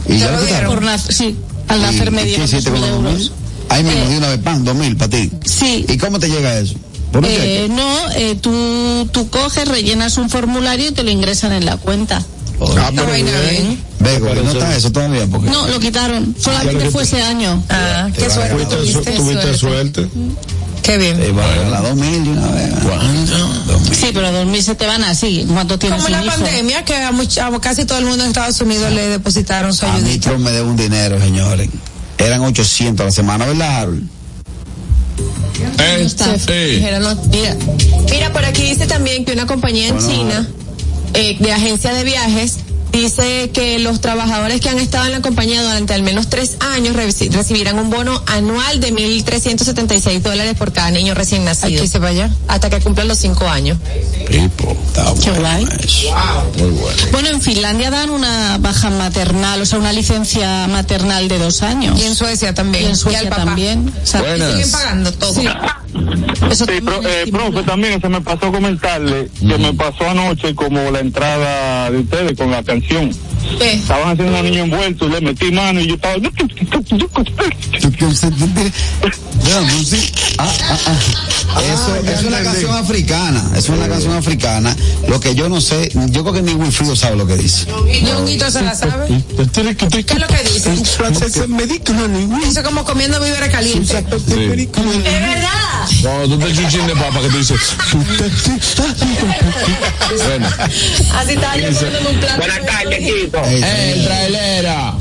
Y 0.08 0.18
ya 0.18 0.30
lo. 0.32 0.38
Por 0.74 0.82
sí, 1.12 1.36
al 1.68 1.78
¿Y- 1.78 1.82
nacer 1.82 2.10
me 2.10 2.24
dieron 2.24 2.46
hiciste 2.46 2.70
con 2.70 2.80
2.000 2.80 2.90
los 2.90 3.02
dos 3.02 3.12
euros. 3.12 3.20
mil? 3.20 3.32
Ahí 3.68 3.84
mismo, 3.84 4.00
Eh, 4.02 4.08
de 4.08 4.18
una 4.18 4.28
vez, 4.30 4.38
pan, 4.40 4.64
dos 4.64 4.74
mil 4.74 4.96
para 4.96 5.10
ti. 5.10 5.30
Sí. 5.44 5.84
¿Y 5.88 5.96
cómo 5.96 6.18
te 6.18 6.28
llega 6.28 6.58
eso? 6.58 6.74
¿Por 7.12 7.22
un 7.24 7.30
Eh, 7.30 7.68
no, 7.70 8.10
eh, 8.16 8.36
tú, 8.40 9.08
tú 9.12 9.28
coges, 9.30 9.68
rellenas 9.68 10.16
un 10.16 10.28
formulario 10.28 10.88
y 10.88 10.92
te 10.92 11.04
lo 11.04 11.10
ingresan 11.10 11.52
en 11.52 11.64
la 11.66 11.76
cuenta. 11.76 12.20
Ah, 12.78 12.90
pero 12.94 13.12
bien. 13.12 13.26
bien. 13.26 13.78
Que 14.34 14.42
no 14.42 14.52
está 14.52 14.76
eso 14.76 14.90
todavía, 14.92 15.26
porque... 15.26 15.48
No, 15.50 15.66
lo 15.68 15.78
quitaron. 15.80 16.34
Solamente 16.38 16.90
fue 16.90 17.02
ese 17.04 17.22
año. 17.22 17.62
Ah, 17.68 18.08
qué 18.14 18.28
suerte. 18.30 18.54
Tuviste, 18.64 18.92
su- 18.92 19.02
tuviste 19.02 19.54
suerte. 19.54 20.02
suerte. 20.02 20.08
Qué 20.82 20.96
bien. 20.98 21.20
Eh, 21.20 21.30
va 21.32 21.78
a 21.78 21.80
dos 21.82 21.94
mil 21.96 22.24
de 22.24 22.30
una 22.30 22.46
vez. 22.52 22.70
Mil. 22.72 23.94
Sí, 23.94 24.06
pero 24.14 24.28
2.000 24.32 24.60
se 24.62 24.74
te 24.74 24.86
van 24.86 25.04
así. 25.04 25.46
¿Cuánto 25.52 25.78
tienes 25.78 26.02
Como 26.02 26.08
la 26.08 26.24
hijo? 26.24 26.34
pandemia, 26.34 26.84
que 26.84 26.96
a, 26.96 27.12
mucha- 27.12 27.46
a 27.48 27.60
casi 27.60 27.84
todo 27.84 27.98
el 27.98 28.06
mundo 28.06 28.24
en 28.24 28.30
Estados 28.30 28.60
Unidos 28.62 28.90
le 28.92 29.08
depositaron 29.08 29.74
su 29.74 29.84
A 29.86 29.98
mí. 29.98 30.18
Trump 30.18 30.40
me 30.40 30.50
debe 30.50 30.68
un 30.68 30.76
dinero, 30.76 31.20
señores. 31.20 31.68
Eran 32.18 32.40
800 32.40 33.02
a 33.02 33.06
la 33.06 33.10
semana, 33.12 33.46
¿verdad, 33.46 33.76
Harold? 33.82 34.02
Eh, 35.78 36.02
está. 36.04 36.38
sí. 36.38 36.52
Dijeron, 36.52 37.02
no, 37.02 37.14
mira, 37.30 37.56
mira, 38.10 38.32
por 38.32 38.44
aquí 38.44 38.62
dice 38.62 38.86
también 38.86 39.24
que 39.24 39.32
una 39.32 39.46
compañía 39.46 39.88
en 39.88 39.96
Bueno, 39.96 40.08
China, 40.10 40.48
eh, 41.14 41.36
de 41.38 41.52
agencia 41.52 41.92
de 41.92 42.04
viajes, 42.04 42.56
dice 42.92 43.50
que 43.54 43.78
los 43.78 44.00
trabajadores 44.00 44.60
que 44.60 44.68
han 44.68 44.78
estado 44.78 45.06
en 45.06 45.12
la 45.12 45.22
compañía 45.22 45.62
durante 45.62 45.94
al 45.94 46.02
menos 46.02 46.28
tres 46.28 46.56
años 46.74 46.96
reci- 46.96 47.30
recibirán 47.30 47.78
un 47.78 47.88
bono 47.88 48.20
anual 48.26 48.80
de 48.80 48.92
1.376 48.92 50.20
dólares 50.22 50.54
por 50.58 50.72
cada 50.72 50.90
niño 50.90 51.14
recién 51.14 51.44
nacido. 51.44 51.80
Aquí 51.80 51.88
se 51.88 51.98
vaya. 52.00 52.30
Hasta 52.48 52.68
que 52.68 52.80
cumplan 52.80 53.06
los 53.06 53.18
cinco 53.18 53.48
años. 53.48 53.78
Qué 54.28 54.50
bueno 55.30 55.40
guay. 55.40 55.68
eso. 55.84 56.14
Muy 56.58 56.70
bueno. 56.70 57.02
Bueno, 57.12 57.28
en 57.28 57.40
Finlandia 57.40 57.90
dan 57.90 58.10
una 58.10 58.58
baja 58.58 58.90
maternal, 58.90 59.62
o 59.62 59.66
sea, 59.66 59.78
una 59.78 59.92
licencia 59.92 60.66
maternal 60.68 61.28
de 61.28 61.38
dos 61.38 61.62
años. 61.62 61.98
Y 62.00 62.04
en 62.06 62.14
Suecia 62.16 62.54
también. 62.54 62.82
Y 62.84 62.86
en 62.86 62.92
al 62.92 62.96
Suecia 62.98 63.30
papá. 63.30 63.44
también. 63.44 63.92
O 64.02 64.06
sea. 64.06 64.20
Siguen 64.22 64.70
pagando 64.72 65.12
todo. 65.12 65.34
Sí. 65.34 65.46
Eso 66.50 66.64
Sí, 66.64 66.72
también 66.72 66.84
pro- 66.84 67.02
eh, 67.08 67.22
es 67.24 67.30
profe, 67.30 67.62
también 67.62 68.00
se 68.00 68.08
me 68.08 68.20
pasó 68.20 68.52
comentarle 68.52 69.28
que 69.40 69.58
me 69.58 69.72
pasó 69.74 70.08
anoche 70.08 70.54
como 70.54 70.90
la 70.90 71.00
entrada 71.00 71.90
de 71.90 71.98
ustedes 71.98 72.36
con 72.36 72.50
la 72.50 72.62
canción. 72.62 73.10
¿Qué? 73.58 73.72
Estaban 73.74 74.12
haciendo 74.12 74.38
un 74.38 74.44
niño 74.44 74.64
envuelto 74.64 75.06
y 75.06 75.10
le 75.10 75.20
metí 75.20 75.50
mano 75.50 75.80
y 75.80 75.86
yo 75.88 75.94
estaba... 75.94 76.14
Ah, 80.38 80.52
ah, 80.68 80.78
ah. 80.86 81.60
Eso 81.72 81.96
es 82.12 82.22
una 82.24 82.42
canción 82.42 82.74
africana, 82.76 83.50
es 83.56 83.68
una 83.68 83.88
canción 83.88 84.14
africana. 84.14 84.76
Lo 85.08 85.18
que 85.20 85.34
yo 85.34 85.48
no 85.48 85.60
sé, 85.60 85.90
yo 86.10 86.22
creo 86.22 86.34
que 86.34 86.42
ni 86.42 86.52
Wilfrido 86.54 86.94
sabe 86.94 87.16
lo 87.16 87.26
que 87.26 87.36
dice. 87.36 87.66
Ñonguito 88.02 88.50
se 88.50 88.62
la 88.62 88.74
sabe. 88.74 89.08
¿Qué 89.08 89.60
es 90.12 90.18
lo 90.20 90.26
que 90.28 90.42
dice? 90.44 90.72
Eso 92.48 92.60
es 92.60 92.66
como 92.66 92.84
comiendo 92.84 93.18
víveres 93.20 93.48
calientes. 93.50 93.90
Es 93.90 95.20
verdad. 95.20 95.79
Cuando 96.02 96.28
tú 96.28 96.38
te 96.46 96.52
chichín 96.52 96.86
de 96.86 96.94
papa 96.94 97.20
que 97.22 97.28
tú 97.28 97.38
dices. 97.38 97.76
bueno. 100.26 100.48
Así 101.14 101.32
estaba 101.32 101.56
yo 101.56 101.68
poniéndome 101.72 102.08
un 102.10 102.20
plato. 102.20 102.36
Buenas 102.36 102.66
tardes. 102.66 102.98
Ey, 103.00 103.30
El 103.94 104.04
trailera. 104.04 104.94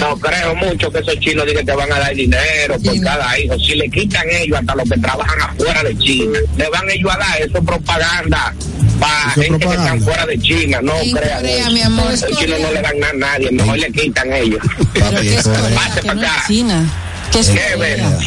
No 0.00 0.16
creo 0.18 0.54
mucho 0.54 0.90
que 0.92 0.98
esos 1.00 1.18
chinos 1.18 1.44
digan 1.46 1.64
que 1.66 1.72
te 1.72 1.76
van 1.76 1.92
a 1.92 1.98
dar 1.98 2.14
dinero 2.14 2.76
por 2.84 3.00
cada 3.00 3.38
hijo. 3.40 3.58
Si 3.58 3.74
le 3.74 3.90
quitan 3.90 4.24
ellos 4.30 4.58
hasta 4.60 4.74
los 4.76 4.88
que 4.88 4.98
trabajan 4.98 5.40
afuera 5.40 5.82
de 5.82 5.98
China, 5.98 6.38
le 6.56 6.68
van 6.68 6.88
ellos 6.90 7.12
a 7.12 7.18
dar 7.18 7.42
eso 7.42 7.58
es 7.58 7.64
propaganda 7.64 8.54
para 9.00 9.30
gente 9.32 9.42
que 9.42 9.58
propaganda. 9.58 9.84
están 9.94 10.00
fuera 10.02 10.26
de 10.26 10.38
China. 10.38 10.78
No 10.82 10.96
En 10.98 11.10
crean 11.16 11.36
Corea, 11.40 11.58
eso. 11.64 11.70
mi 11.72 11.82
amor. 11.82 12.10
Los 12.12 12.38
chinos 12.38 12.60
no 12.60 12.70
le 12.72 12.80
dan 12.82 12.98
nada 13.00 13.12
a 13.12 13.16
nadie, 13.16 13.50
mejor 13.50 13.78
le 13.78 13.90
quitan 13.92 14.32
ellos. 14.32 14.60
papi, 14.98 15.28
eso 15.28 15.52
es- 15.52 15.58
Pase 15.74 16.00
Que 16.00 16.06
para 16.08 16.14
no 16.14 16.22
es 16.22 16.28
acá. 16.30 16.44
China. 16.46 16.92
Que 17.32 17.38
es 17.40 17.48
¿Qué 17.50 17.60
Corea. 17.74 18.18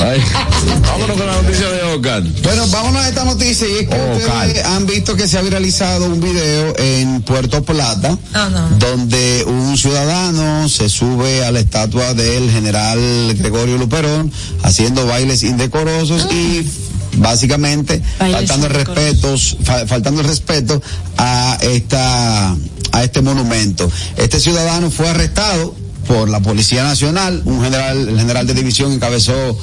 Ay. 0.00 0.20
Vámonos 0.82 1.16
con 1.16 1.26
la 1.26 1.42
noticia 1.42 1.68
de 1.70 1.82
Ocan. 1.94 2.34
Bueno, 2.42 2.66
vámonos 2.68 3.02
a 3.02 3.08
esta 3.08 3.24
noticia 3.24 3.66
y 3.68 3.72
es 3.84 3.88
que 3.88 3.94
ustedes 4.16 4.64
han 4.64 4.86
visto 4.86 5.16
que 5.16 5.26
se 5.28 5.38
ha 5.38 5.42
viralizado 5.42 6.06
un 6.06 6.20
video 6.20 6.74
en 6.78 7.22
Puerto 7.22 7.62
Plata 7.64 8.16
Ah, 8.34 8.48
no. 8.52 8.68
donde 8.78 9.44
un 9.46 9.76
ciudadano 9.78 10.68
se 10.68 10.88
sube 10.88 11.44
a 11.44 11.50
la 11.52 11.60
estatua 11.60 12.14
del 12.14 12.50
general 12.50 12.98
Gregorio 13.38 13.78
Luperón 13.78 14.30
haciendo 14.62 15.06
bailes 15.06 15.42
indecorosos 15.44 16.26
y 16.32 16.68
básicamente 17.16 18.02
Bailes 18.18 18.36
faltando 18.38 18.66
el 18.66 18.72
respeto, 18.74 19.36
fa- 19.64 19.86
faltando 19.86 20.20
el 20.20 20.26
respeto 20.26 20.82
a 21.16 21.58
esta 21.62 22.56
a 22.94 23.04
este 23.04 23.22
monumento. 23.22 23.90
Este 24.16 24.38
ciudadano 24.40 24.90
fue 24.90 25.08
arrestado 25.08 25.74
por 26.06 26.28
la 26.28 26.40
Policía 26.40 26.82
Nacional, 26.82 27.42
un 27.44 27.62
general, 27.62 28.08
el 28.08 28.18
general 28.18 28.46
de 28.46 28.54
división 28.54 28.92
encabezó 28.92 29.58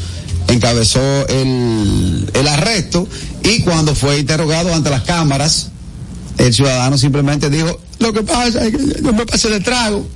encabezó 0.47 1.27
el, 1.27 2.29
el 2.33 2.47
arresto 2.47 3.07
y 3.43 3.61
cuando 3.61 3.93
fue 3.93 4.17
interrogado 4.17 4.73
ante 4.73 4.89
las 4.89 5.03
cámaras, 5.03 5.69
el 6.37 6.53
ciudadano 6.53 6.97
simplemente 6.97 7.49
dijo, 7.49 7.79
lo 7.99 8.13
que 8.13 8.23
pasa 8.23 8.65
es 8.65 8.75
que 8.75 9.01
yo 9.01 9.13
me 9.13 9.25
pasé 9.25 9.49
de 9.49 9.59
trago. 9.59 10.07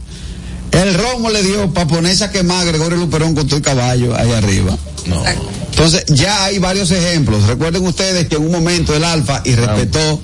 El 0.71 0.95
romo 0.95 1.29
le 1.29 1.43
dio 1.43 1.71
para 1.71 1.87
ponerse 1.87 2.23
a 2.23 2.31
quemar 2.31 2.61
a 2.61 2.63
Gregorio 2.63 2.97
Luperón 2.97 3.35
con 3.35 3.45
todo 3.45 3.57
el 3.57 3.61
caballo 3.61 4.15
ahí 4.15 4.31
arriba. 4.31 4.75
No. 5.05 5.23
Entonces, 5.69 6.05
ya 6.07 6.45
hay 6.45 6.57
varios 6.57 6.89
ejemplos. 6.91 7.43
Recuerden 7.43 7.85
ustedes 7.85 8.27
que 8.27 8.37
en 8.37 8.43
un 8.43 8.51
momento 8.51 8.95
el 8.95 9.03
Alfa 9.03 9.41
y 9.43 9.53
respetó 9.53 10.19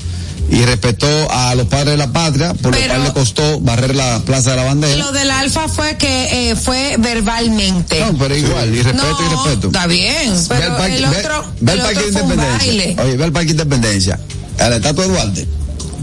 y 0.52 0.66
respetó 0.66 1.08
a 1.32 1.54
los 1.56 1.68
padres 1.68 1.92
de 1.92 1.98
la 1.98 2.12
patria, 2.12 2.54
por 2.56 2.72
Pero- 2.72 2.88
lo 2.88 2.94
cual 2.94 3.04
le 3.04 3.14
costó 3.14 3.60
barrer 3.60 3.96
la 3.96 4.20
Plaza 4.26 4.52
de 4.52 4.56
la 4.58 4.64
Bandera. 4.64 4.96
Lo 4.98 5.12
del 5.12 5.30
alfa 5.32 5.68
fue 5.68 5.96
que 5.98 6.52
eh, 6.52 6.56
fue 6.56 6.96
verbalmente. 7.00 8.00
No, 8.00 8.18
pero 8.18 8.36
igual, 8.36 8.74
y 8.74 8.82
respeto 8.82 9.18
y 9.26 9.30
respeto. 9.36 9.68
Está 9.68 9.88
bien, 9.88 10.34
Ve 10.34 10.46
pero 10.50 10.78
parque- 10.78 10.96
el 10.98 11.06
ve- 11.06 11.18
otro, 11.18 11.46
el 11.60 11.66
Parque 11.80 11.98
otro 12.00 12.06
de 12.06 12.12
fue 12.12 12.22
un 12.24 12.32
Independencia. 12.32 13.04
Oye, 13.04 13.18
ve 13.18 13.24
al 13.24 13.32
Parque 13.32 13.46
de 13.48 13.52
Independencia. 13.64 14.20
A 14.60 14.70
la 14.70 14.76
estatua 14.78 15.06
de 15.06 15.10
Duarte. 15.14 15.48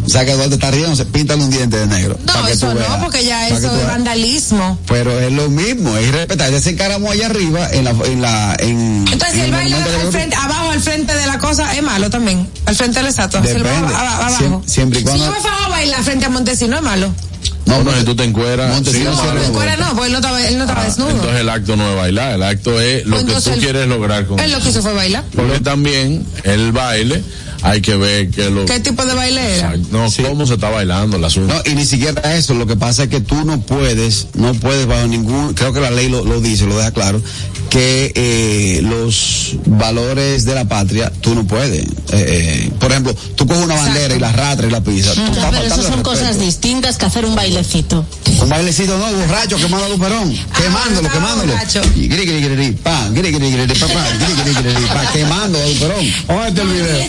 O 0.07 0.09
sea 0.09 0.25
que 0.25 0.33
Duarte 0.35 0.55
está 0.55 0.71
riendo, 0.71 0.95
se 0.95 1.05
píntale 1.05 1.43
un 1.43 1.51
diente 1.51 1.77
de 1.79 1.87
negro. 1.89 2.17
No, 2.25 2.47
que 2.47 2.53
eso 2.53 2.69
tú 2.69 2.79
no, 2.79 3.01
porque 3.03 3.25
ya 3.25 3.49
eso 3.49 3.61
tú 3.61 3.67
es 3.67 3.73
veas. 3.77 3.87
vandalismo. 3.89 4.79
Pero 4.87 5.19
es 5.21 5.33
lo 5.33 5.49
mismo, 5.51 5.97
es 5.97 6.13
respetar. 6.13 6.51
Ya 6.53 6.61
se 6.61 6.71
encaramó 6.71 7.11
allá 7.11 7.27
arriba 7.27 7.69
en 7.73 7.85
la, 7.85 7.91
en 7.91 8.23
la, 8.23 8.57
en. 8.61 9.05
Entonces, 9.11 9.35
en 9.39 9.45
el 9.47 9.51
baile 9.53 9.77
al 9.77 10.13
frente, 10.13 10.37
abajo, 10.37 10.71
al 10.71 10.81
frente 10.81 11.15
de 11.15 11.27
la 11.27 11.39
cosa, 11.39 11.75
es 11.77 11.83
malo 11.83 12.09
también. 12.09 12.49
Al 12.67 12.77
frente 12.77 12.99
de 13.01 13.03
la 13.03 13.09
estatua. 13.11 13.43
Si 13.45 13.51
abajo. 13.57 14.35
Siem- 14.39 14.63
siempre 14.67 15.01
y 15.01 15.03
cuando- 15.03 15.25
Si 15.25 15.29
yo 15.31 15.35
me 15.37 15.41
fajo 15.41 15.65
a 15.65 15.69
bailar 15.69 16.03
frente 16.05 16.25
a 16.25 16.29
Montesino, 16.29 16.77
es 16.77 16.83
malo. 16.83 17.13
No, 17.67 17.83
No, 17.83 17.93
si 17.99 18.05
tú 18.05 18.15
te 18.15 18.23
encueras. 18.23 18.71
Montesino 18.73 19.11
sí, 19.11 19.17
no, 19.17 19.25
No, 19.35 19.35
no, 19.35 19.53
porque 19.93 20.07
él 20.07 20.13
no 20.13 20.19
estaba, 20.19 20.41
él 20.47 20.57
no 20.57 20.65
estaba 20.65 20.83
Ah, 20.83 20.85
desnudo. 20.85 21.11
entonces 21.11 21.41
el 21.41 21.49
acto 21.49 21.75
no 21.77 21.91
es 21.91 21.97
bailar, 21.97 22.35
el 22.35 22.43
acto 22.45 22.81
es 22.81 23.05
lo 23.05 23.17
Pues 23.21 23.25
que 23.45 23.51
tú 23.51 23.55
él- 23.57 23.61
quieres 23.61 23.89
lograr 23.89 24.25
con 24.27 24.39
Él 24.39 24.53
lo 24.53 24.61
que 24.61 24.69
hizo 24.69 24.83
fue 24.83 24.93
bailar. 24.95 25.25
Porque 25.35 25.59
también 25.59 26.25
el 26.45 26.71
baile 26.71 27.25
hay 27.67 27.81
que 27.81 27.97
ver 27.97 28.31
que 28.31 28.49
lo 28.49 28.65
¿Qué 28.65 28.79
tipo 28.79 29.05
de 29.05 29.15
baile 29.15 29.59
era? 29.59 29.77
no 29.91 30.07
cómo 30.29 30.47
se 30.47 30.55
está 30.55 30.71
bailando 30.71 31.17
el 31.17 31.25
asunto. 31.25 31.53
No, 31.53 31.71
y 31.71 31.75
ni 31.75 31.85
siquiera 31.85 32.37
eso, 32.37 32.55
lo 32.55 32.67
que 32.67 32.77
pasa 32.77 33.05
es 33.05 33.09
que 33.09 33.21
tú 33.21 33.45
no 33.45 33.61
puedes, 33.61 34.29
no 34.35 34.55
puedes 34.55 34.87
bajo 34.87 35.09
ningún, 35.09 35.53
creo 35.55 35.73
que 35.73 35.81
la 35.81 35.91
ley 35.91 36.09
lo, 36.09 36.25
lo 36.25 36.41
dice, 36.41 36.65
lo 36.67 36.77
deja 36.77 36.93
claro, 36.93 37.21
que 37.69 38.13
eh, 38.15 38.81
los 38.83 39.57
valores 39.67 40.45
de 40.45 40.55
la 40.55 40.67
patria, 40.67 41.13
tú 41.21 41.35
no 41.35 41.45
puedes. 41.45 41.83
Eh, 41.83 41.89
eh, 42.13 42.73
por 42.79 42.93
ejemplo, 42.93 43.15
tú 43.35 43.47
coges 43.47 43.65
una 43.65 43.75
bandera 43.75 44.15
y 44.15 44.21
la 44.21 44.29
arrastras 44.29 44.71
y 44.71 44.73
la 44.73 44.81
tú 44.81 44.91
estás 44.93 45.15
pero 45.51 45.63
eso 45.63 45.83
son 45.83 46.03
cosas 46.03 46.39
distintas 46.39 46.99
que 46.99 47.07
hacer 47.07 47.25
un 47.25 47.35
bailecito. 47.35 48.07
Un 48.43 48.49
bailecito 48.49 48.97
no, 48.99 49.13
borracho, 49.13 49.57
quemando 49.57 49.87
a 49.87 49.89
Luperón, 49.89 50.33
quemándolo, 50.57 51.09
estaba 51.09 51.15
quemándolo. 51.15 51.55
gri, 51.95 52.27
gri, 52.27 52.73
pa, 52.73 53.09
gri, 53.11 53.33
gri, 53.33 53.51
gri, 53.51 53.67
gri, 53.67 53.79
pa, 53.79 53.87
pa, 53.87 54.03
gri, 54.19 54.35
gri, 54.35 54.55
gri, 54.55 54.75
gri, 54.75 54.87
pa, 54.87 55.13
quemando 55.13 55.59
a 55.59 55.67
Luperón. 55.67 56.13
¿Dónde 56.27 56.49
está 56.49 56.63
el 56.63 56.69
video? 56.69 56.97
¿Eh? 56.97 57.09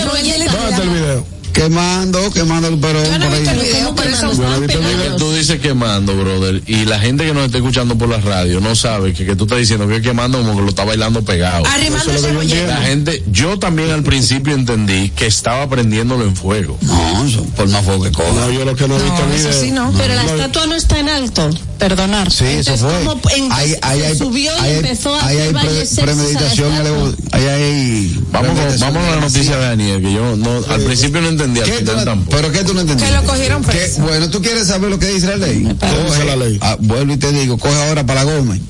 cebolletas. 0.00 0.52
¿Dónde 0.52 0.70
está 0.70 0.82
el 0.82 0.90
video? 0.90 1.33
Quemando, 1.54 2.30
quemando 2.32 2.66
a 2.68 2.70
Luperón 2.70 3.04
Yo 3.04 3.18
no 3.18 3.26
por 3.26 3.34
he 3.34 3.38
visto 3.40 3.54
el 3.54 3.60
ahí. 3.60 3.66
video, 3.66 3.84
¿Cómo 3.86 3.96
por 3.96 4.06
eso 4.06 4.32
no 4.34 4.54
el 4.56 4.66
pegados. 4.66 5.16
tú 5.18 5.32
dices 5.32 5.60
quemando, 5.60 6.14
brother, 6.16 6.62
y 6.66 6.84
la 6.84 6.98
gente 6.98 7.24
que 7.24 7.32
nos 7.32 7.44
está 7.46 7.58
escuchando 7.58 7.96
por 7.96 8.08
la 8.08 8.18
radio 8.18 8.60
no 8.60 8.74
sabe 8.74 9.12
que, 9.12 9.24
que 9.24 9.36
tú 9.36 9.44
estás 9.44 9.58
diciendo 9.60 9.86
que 9.86 9.96
es 9.96 10.02
quemando 10.02 10.38
como 10.38 10.56
que 10.56 10.62
lo 10.62 10.68
está 10.68 10.84
bailando 10.84 11.24
pegado. 11.24 11.64
Arrimando 11.66 12.12
La 12.12 12.18
cebolleta. 12.18 12.76
gente, 12.78 13.22
yo 13.30 13.58
también 13.58 13.90
al 13.90 14.02
principio 14.02 14.52
entendí 14.54 15.10
que 15.10 15.26
estaba 15.26 15.68
prendiéndolo 15.68 16.24
en 16.24 16.34
fuego. 16.34 16.76
No, 16.82 17.06
Alfonso, 17.08 17.46
por 17.56 17.68
más 17.68 17.84
fuego 17.84 18.02
que 18.04 18.10
coja. 18.12 18.32
No, 18.32 18.50
yo 18.50 18.64
lo 18.64 18.74
que 18.74 18.88
no 18.88 18.96
he 18.98 19.02
visto 19.02 19.18
No, 19.20 19.32
el 19.32 19.40
eso 19.40 19.48
video. 19.48 19.60
sí 19.62 19.70
no. 19.70 19.92
Pero 19.96 20.14
la 20.14 20.24
estatua 20.24 20.66
no 20.66 20.74
está 20.74 20.98
en 20.98 21.08
alto, 21.08 21.50
perdonar. 21.78 22.32
Sí, 22.32 22.44
eso 22.46 22.74
Entonces, 22.74 22.98
fue. 23.04 23.14
como 23.14 23.30
en- 23.30 23.52
Ahí, 23.52 23.74
ahí 23.82 24.18
subió 24.18 24.50
y 24.52 24.60
ahí 24.64 24.74
empezó 24.76 25.14
a 25.14 25.26
ahí 25.26 25.38
hacer 25.38 25.56
hay 25.56 25.66
pre- 25.68 26.02
premeditación. 26.04 26.72
la. 26.84 27.36
Ahí 27.38 27.46
hay 27.46 28.20
Vamos, 28.32 28.78
vamos 28.80 29.02
a 29.04 29.10
la 29.14 29.20
noticia 29.20 29.56
de 29.56 29.62
Daniel, 29.64 30.02
que 30.02 30.12
yo 30.12 30.36
no, 30.36 30.60
al 30.68 30.80
principio 30.82 31.20
no 31.20 31.28
entendía, 31.28 31.43
al 31.44 31.52
¿Qué 31.64 31.72
tú 31.72 31.78
final 31.78 31.96
no- 31.96 32.04
tampoco. 32.04 32.36
¿Pero 32.36 32.52
qué 32.52 32.64
tú 32.64 32.74
no 32.74 32.80
entendiste? 32.80 33.10
Que 33.12 33.16
lo 33.20 33.24
cogieron 33.24 33.62
¿Qué? 33.64 33.70
preso. 33.72 34.02
Bueno, 34.02 34.30
¿tú 34.30 34.40
quieres 34.42 34.66
saber 34.66 34.90
lo 34.90 34.98
que 34.98 35.06
dice 35.06 35.26
la 35.26 35.36
ley? 35.36 35.76
¿Qué 35.80 36.04
dice 36.06 36.24
la 36.24 36.36
ley? 36.36 36.58
Ah, 36.60 36.76
vuelvo 36.80 37.12
y 37.12 37.16
te 37.16 37.32
digo, 37.32 37.58
coge 37.58 37.74
ahora 37.88 38.04
para 38.04 38.24
la 38.24 38.32
Gómez. 38.32 38.60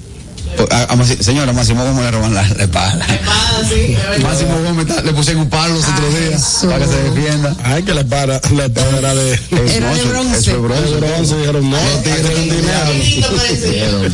A, 0.71 0.93
a 0.93 0.97
Masi- 0.97 1.21
señora, 1.23 1.53
Máximo 1.53 1.85
Gómez 1.85 2.05
le 2.05 2.11
roban 2.11 2.35
la, 2.35 2.43
la 2.49 2.65
espada. 2.65 3.07
Máximo 4.23 4.57
Gómez 4.65 4.87
le 5.05 5.13
pusieron 5.13 5.43
un 5.43 5.51
palo 5.51 5.75
los 5.75 5.85
otros 5.89 6.19
días 6.19 6.59
para 6.63 6.79
que 6.79 6.87
se 6.87 7.03
defienda. 7.03 7.57
Ay, 7.65 7.83
que 7.83 7.95
la 7.95 8.05
para, 8.05 8.41
la 8.55 8.69
para 8.69 8.99
era 8.99 9.15
de. 9.15 9.41
Era 9.75 9.95
de 9.95 10.03
bronce. 10.05 10.39
Eso 10.39 10.51
es 10.53 10.63
bronce. 10.63 10.85
de 10.95 11.01
bronce, 11.01 11.37
dijeron, 11.37 11.71
no, 11.71 11.77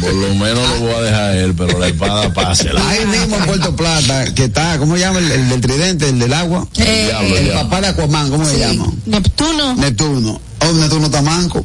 por 0.00 0.12
lo 0.14 0.34
menos 0.34 0.68
lo 0.70 0.80
voy 0.80 0.94
a 0.94 1.00
dejar 1.02 1.36
él, 1.36 1.54
pero 1.56 1.78
la 1.78 1.88
espada 1.88 2.32
pásela. 2.32 2.80
Ahí 2.88 3.04
mismo 3.06 3.36
en 3.36 3.44
Puerto 3.46 3.76
Plata, 3.76 4.32
que 4.34 4.44
está, 4.44 4.78
¿cómo 4.78 4.94
se 4.94 5.00
llama? 5.00 5.18
El, 5.18 5.30
el 5.32 5.48
del 5.48 5.60
tridente, 5.60 6.08
el 6.08 6.18
del 6.18 6.32
agua. 6.32 6.66
Eh, 6.76 7.06
Diablo, 7.10 7.36
El 7.36 7.50
papá 7.52 7.80
de 7.80 7.86
Aquaman, 7.88 8.30
¿cómo 8.30 8.44
se 8.44 8.54
Sí. 8.54 8.60
llama? 8.60 8.86
Neptuno. 9.06 9.74
Neptuno. 9.76 10.40
Oh, 10.60 10.72
Neptuno 10.72 11.06
está 11.06 11.22
manco. 11.22 11.64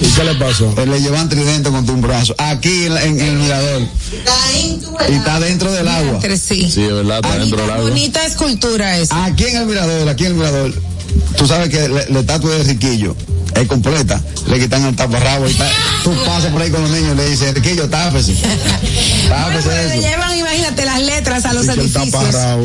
¿Y 0.00 0.06
qué 0.08 0.24
le 0.24 0.34
pasó? 0.34 0.74
Él 0.76 0.90
le 0.90 1.00
llevan 1.00 1.28
tridente 1.28 1.70
con 1.70 1.88
un 1.88 2.00
brazo. 2.02 2.34
Aquí 2.38 2.84
en, 2.84 2.96
en- 2.98 3.20
en 3.20 3.26
el 3.28 3.36
mirador. 3.36 3.82
Y 5.08 5.12
está 5.14 5.40
dentro 5.40 5.72
del 5.72 5.88
agua. 5.88 6.20
Sí. 6.36 6.70
Sí, 6.70 6.82
es 6.82 6.92
verdad, 6.92 7.20
está 7.24 7.38
dentro 7.38 7.60
del 7.62 7.70
agua. 7.70 7.88
Bonita 7.88 8.24
escultura 8.26 8.98
esa. 8.98 9.24
Aquí 9.24 9.44
en 9.44 9.56
el 9.56 9.66
mirador, 9.66 10.08
aquí 10.08 10.24
en 10.24 10.32
el 10.32 10.36
mirador. 10.36 10.74
Tú 11.36 11.46
sabes 11.46 11.68
que 11.68 11.88
la, 11.88 12.04
la 12.08 12.20
estatua 12.20 12.54
de 12.54 12.64
Riquillo 12.64 13.16
es 13.54 13.66
completa. 13.68 14.20
Le 14.48 14.60
quitan 14.60 14.84
el 14.84 14.94
taparrabo 14.96 15.46
y 15.48 15.50
está, 15.50 15.68
tú 16.04 16.12
pasas 16.24 16.52
por 16.52 16.62
ahí 16.62 16.70
con 16.70 16.82
los 16.82 16.90
niños 16.90 17.12
y 17.14 17.16
le 17.16 17.30
dices, 17.30 17.54
Riquillo, 17.54 17.88
tápese. 17.88 18.34
Bueno, 19.26 19.44
Tápese 19.44 19.68
pero 19.68 19.88
le 19.88 20.00
llevan, 20.00 20.38
imagínate, 20.38 20.84
las 20.84 21.02
letras 21.02 21.44
a 21.46 21.52
los 21.52 21.66
que 21.66 21.72
edificios. 21.72 22.12
taparrabo. 22.12 22.62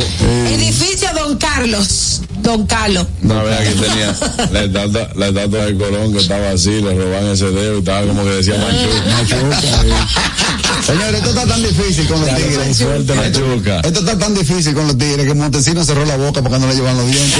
Edificio 0.47 1.09
Don 1.15 1.37
Carlos. 1.39 2.21
Don 2.43 2.67
Carlos. 2.67 3.07
Una 3.23 3.41
vez 3.41 3.59
aquí 3.59 3.79
tenía 3.79 4.15
la 4.51 4.63
estatua, 4.63 5.09
la 5.15 5.27
estatua 5.29 5.65
de 5.65 5.75
Colón 5.77 6.13
que 6.13 6.19
estaba 6.19 6.51
así, 6.51 6.69
le 6.81 6.93
roban 6.93 7.25
ese 7.31 7.45
dedo 7.45 7.77
y 7.77 7.79
estaba 7.79 8.05
como 8.05 8.23
que 8.23 8.29
decía 8.29 8.53
machuca. 8.57 9.61
Señores, 10.85 11.15
esto 11.15 11.29
está 11.29 11.45
tan 11.47 11.63
difícil 11.63 12.07
con 12.07 12.21
los 12.21 12.35
tigres. 12.35 12.77
Suerte 12.77 13.13
machuca. 13.15 13.79
Esto 13.79 13.99
está 14.01 14.17
tan 14.19 14.35
difícil 14.35 14.73
con 14.75 14.85
los 14.87 14.97
tigres 14.97 15.25
que 15.25 15.33
Montesino 15.33 15.83
cerró 15.83 16.05
la 16.05 16.17
boca 16.17 16.41
porque 16.43 16.59
no 16.59 16.67
le 16.67 16.75
llevan 16.75 16.95
los 16.97 17.07
dientes. 17.07 17.39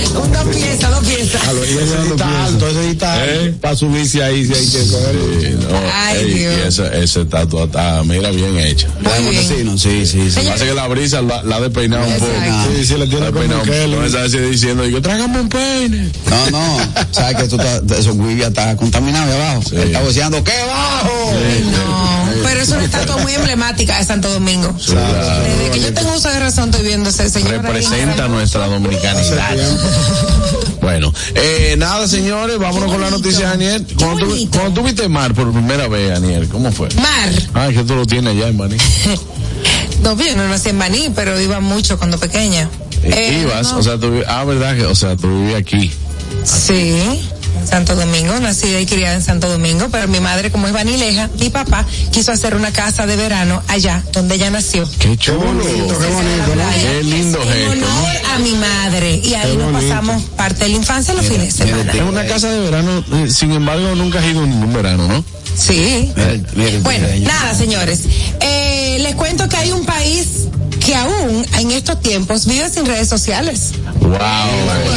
Un 0.11 0.31
dos 0.31 0.43
piezas, 0.55 0.91
dos 0.91 1.03
piezas. 1.05 1.47
A 1.47 1.53
lo- 1.53 1.65
y 1.65 1.69
ese 1.69 1.85
sí 1.87 2.09
está 2.11 2.43
alto, 2.45 2.67
ese 2.67 2.83
sí 2.83 2.89
está 2.91 3.25
¿Eh? 3.25 3.55
Para 3.61 3.75
subirse 3.75 4.23
ahí, 4.23 4.45
si 4.45 4.53
hay 4.53 4.65
que. 4.65 4.83
Sí, 4.83 5.57
no, 5.69 5.77
Ay, 5.93 6.17
ey, 6.17 6.33
Dios. 6.33 6.53
y 6.63 6.67
esa, 6.67 6.87
esa 6.95 7.21
estatua 7.21 7.63
está, 7.65 8.03
mira, 8.03 8.29
bien 8.31 8.57
hecha. 8.57 8.87
La 9.01 9.13
de. 9.15 9.21
Montesino, 9.21 9.77
sí, 9.77 10.05
sí, 10.05 10.29
sí. 10.31 10.39
Pasa 10.41 10.65
que 10.65 10.73
la 10.73 10.87
brisa 10.87 11.21
la, 11.21 11.43
la 11.43 11.55
ha 11.57 11.61
despeinado 11.61 12.05
un 12.05 12.13
poco. 12.13 12.31
Sí, 12.75 12.85
sí, 12.85 12.93
le 12.93 13.07
La 13.07 13.31
tiene 13.31 13.73
él. 13.83 13.91
No 13.91 14.05
esa 14.05 14.19
vez 14.21 14.51
diciendo, 14.51 14.83
digo, 14.83 15.01
tráigame 15.01 15.41
un 15.41 15.49
peine. 15.49 16.11
No, 16.29 16.49
no, 16.51 16.77
sabes 17.11 17.37
que 17.37 17.47
tú 17.47 17.55
estás- 17.57 17.99
eso 17.99 18.13
Guivia 18.13 18.47
está 18.47 18.75
contaminado 18.75 19.25
ahí 19.31 19.39
abajo. 19.39 19.63
Sí. 19.69 19.75
Está 19.77 20.01
voceando, 20.01 20.43
¡qué 20.43 20.53
bajo! 20.67 21.33
No, 21.71 22.43
pero 22.43 22.61
es 22.61 22.69
una 22.69 22.83
estatua 22.83 23.17
muy 23.17 23.33
emblemática 23.33 23.97
de 23.97 24.05
Santo 24.05 24.29
Domingo. 24.29 24.73
Desde 24.77 25.71
que 25.73 25.79
yo 25.79 25.93
tengo 25.93 26.13
uso 26.15 26.29
de 26.29 26.39
razón 26.39 26.69
estoy 26.69 26.85
viendo 26.87 27.09
ese 27.09 27.29
señor. 27.29 27.51
ahí. 27.53 27.57
Representa 27.61 28.27
nuestra 28.27 28.67
dominicanidad. 28.67 29.55
Bueno, 30.81 31.13
eh, 31.35 31.75
nada, 31.77 32.07
señores, 32.07 32.57
vámonos 32.57 32.91
con 32.91 32.99
la 32.99 33.11
noticia, 33.11 33.49
Daniel. 33.49 33.85
Cuando, 33.97 34.25
tú, 34.25 34.31
bonito. 34.31 34.57
cuando 34.57 34.81
tú 34.81 34.87
viste 34.87 35.07
mar 35.07 35.33
por 35.33 35.51
primera 35.51 35.87
vez, 35.87 36.09
Daniel, 36.09 36.49
¿cómo 36.49 36.71
fue? 36.71 36.89
Mar. 36.95 37.29
Ah, 37.53 37.69
que 37.71 37.83
tú 37.83 37.95
lo 37.95 38.05
tienes 38.05 38.35
allá 38.35 38.47
en 38.47 38.57
Maní. 38.57 38.77
No, 40.03 40.17
yo 40.17 40.35
no 40.35 40.47
nací 40.47 40.69
en 40.69 40.79
Maní, 40.79 41.11
pero 41.15 41.39
iba 41.39 41.59
mucho 41.59 41.95
cuando 41.99 42.17
pequeña. 42.17 42.67
Eh, 43.03 43.43
Ibas, 43.43 43.71
no. 43.71 43.77
o 43.77 43.83
sea, 43.83 43.99
tú, 43.99 44.11
ah, 44.27 44.43
verdad 44.45 44.75
que, 44.75 44.85
o 44.85 44.95
sea, 44.95 45.15
tú 45.15 45.27
vivías 45.27 45.59
aquí. 45.59 45.91
Sí, 46.43 46.73
en 46.73 47.19
Santo 47.67 47.95
Domingo, 47.95 48.39
nacida 48.39 48.79
y 48.79 48.85
criada 48.85 49.15
en 49.15 49.21
Santo 49.21 49.49
Domingo, 49.49 49.87
pero 49.91 50.07
mi 50.07 50.19
madre, 50.19 50.51
como 50.51 50.67
es 50.67 50.73
vanileja, 50.73 51.29
mi 51.39 51.49
papá 51.49 51.85
quiso 52.11 52.31
hacer 52.31 52.55
una 52.55 52.71
casa 52.71 53.05
de 53.05 53.15
verano 53.15 53.61
allá, 53.67 54.03
donde 54.13 54.35
ella 54.35 54.49
nació. 54.49 54.87
Qué 54.99 55.17
chulo. 55.17 55.39
bonito, 55.39 55.99
qué 55.99 56.07
bonito, 56.07 56.55
¿no? 56.55 56.69
Qué 56.81 57.03
lindo 57.03 57.41
En 57.41 57.47
gesto. 57.49 57.71
honor 57.71 58.15
a 58.35 58.39
mi 58.39 58.51
madre. 58.53 59.21
Y 59.23 59.33
ahí 59.33 59.55
nos 59.57 59.71
bonito. 59.71 59.89
pasamos 59.89 60.23
parte 60.35 60.63
de 60.65 60.69
la 60.69 60.75
infancia 60.77 61.13
los 61.13 61.25
fines 61.25 61.57
de 61.57 61.65
semana. 61.65 61.91
Es 61.93 62.01
una 62.01 62.25
casa 62.25 62.49
de 62.49 62.59
verano, 62.59 63.03
eh, 63.13 63.29
sin 63.29 63.51
embargo, 63.51 63.95
nunca 63.95 64.19
has 64.19 64.25
ido 64.25 64.45
ningún 64.45 64.73
verano, 64.73 65.07
¿no? 65.07 65.23
Sí. 65.57 66.11
Mira, 66.15 66.33
mira 66.55 66.69
el 66.69 66.81
Bueno, 66.81 67.07
nada, 67.21 67.53
señores. 67.55 68.01
Eh, 68.39 68.97
les 69.01 69.15
cuento 69.15 69.47
que 69.49 69.57
hay 69.57 69.71
un 69.71 69.85
país 69.85 70.47
que 70.85 70.95
aún 70.95 71.45
en 71.59 71.71
estos 71.71 71.99
tiempos 72.01 72.45
vive 72.47 72.69
sin 72.69 72.85
redes 72.85 73.07
sociales. 73.07 73.71
Wow. 74.11 74.91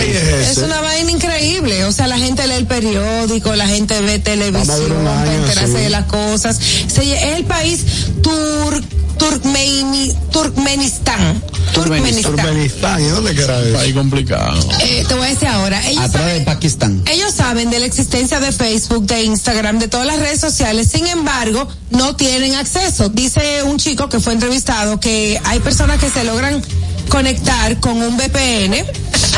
Es 0.50 0.58
una 0.58 0.80
vaina 0.80 1.10
increíble. 1.10 1.84
O 1.84 1.92
sea, 1.92 2.06
la 2.06 2.18
gente 2.18 2.46
lee 2.46 2.54
el 2.54 2.66
periódico, 2.66 3.54
la 3.54 3.66
gente 3.66 4.00
ve 4.00 4.18
televisión 4.18 5.04
para 5.04 5.22
año, 5.22 5.32
enterarse 5.32 5.72
sí. 5.72 5.82
de 5.82 5.90
las 5.90 6.04
cosas. 6.06 6.56
Se- 6.88 7.12
es 7.14 7.36
el 7.38 7.44
país 7.44 7.80
Tur, 8.22 8.82
Turkmeni- 9.18 10.14
Turkmenistán. 10.30 11.42
Turkmenistán. 11.72 12.32
Turkmenistán, 12.36 13.00
¿y 13.02 13.08
dónde 13.08 13.34
queda 13.34 13.60
eso? 13.60 13.78
Ahí 13.78 13.92
complicado. 13.92 14.60
Eh, 14.80 15.04
te 15.08 15.14
voy 15.14 15.26
a 15.26 15.30
decir 15.30 15.48
ahora. 15.48 15.84
Ellos 15.88 16.04
Atrás 16.04 16.26
de 16.32 16.40
Pakistán. 16.42 17.02
ellos 17.10 17.32
saben 17.32 17.70
de 17.70 17.78
la 17.80 17.86
existencia 17.86 18.38
de 18.40 18.52
Facebook, 18.52 19.06
de 19.06 19.24
Instagram, 19.24 19.78
de 19.78 19.88
todas 19.88 20.06
las 20.06 20.18
redes 20.18 20.40
sociales, 20.40 20.88
sin 20.92 21.06
embargo, 21.06 21.66
no 21.90 22.14
tienen 22.16 22.54
acceso. 22.54 23.08
Dice 23.08 23.62
un 23.64 23.78
chico 23.78 24.08
que 24.08 24.20
fue 24.20 24.34
entrevistado 24.34 25.00
que 25.00 25.40
hay 25.44 25.58
personas 25.60 25.98
que 25.98 26.10
se 26.10 26.22
logran 26.24 26.62
conectar 27.08 27.78
con 27.80 28.00
un 28.02 28.16
VPN. 28.16 28.84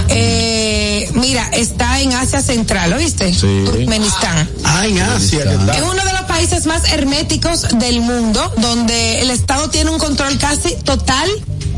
Eh, 0.08 1.10
mira, 1.14 1.48
está 1.52 2.00
en 2.00 2.12
Asia 2.12 2.40
Central, 2.40 2.92
¿oíste? 2.92 3.32
Sí. 3.32 3.62
Turkmenistán. 3.64 4.48
Ah, 4.64 4.86
en 4.86 5.00
Asia, 5.00 5.44
¿qué 5.44 5.78
Es 5.78 5.82
uno 5.82 6.04
de 6.04 6.12
los 6.12 6.22
países 6.22 6.66
más 6.66 6.92
herméticos 6.92 7.78
del 7.78 8.00
mundo, 8.00 8.52
donde 8.58 9.20
el 9.20 9.30
Estado 9.30 9.68
tiene 9.70 9.90
un 9.90 9.98
control 9.98 10.38
casi 10.38 10.74
total 10.76 11.28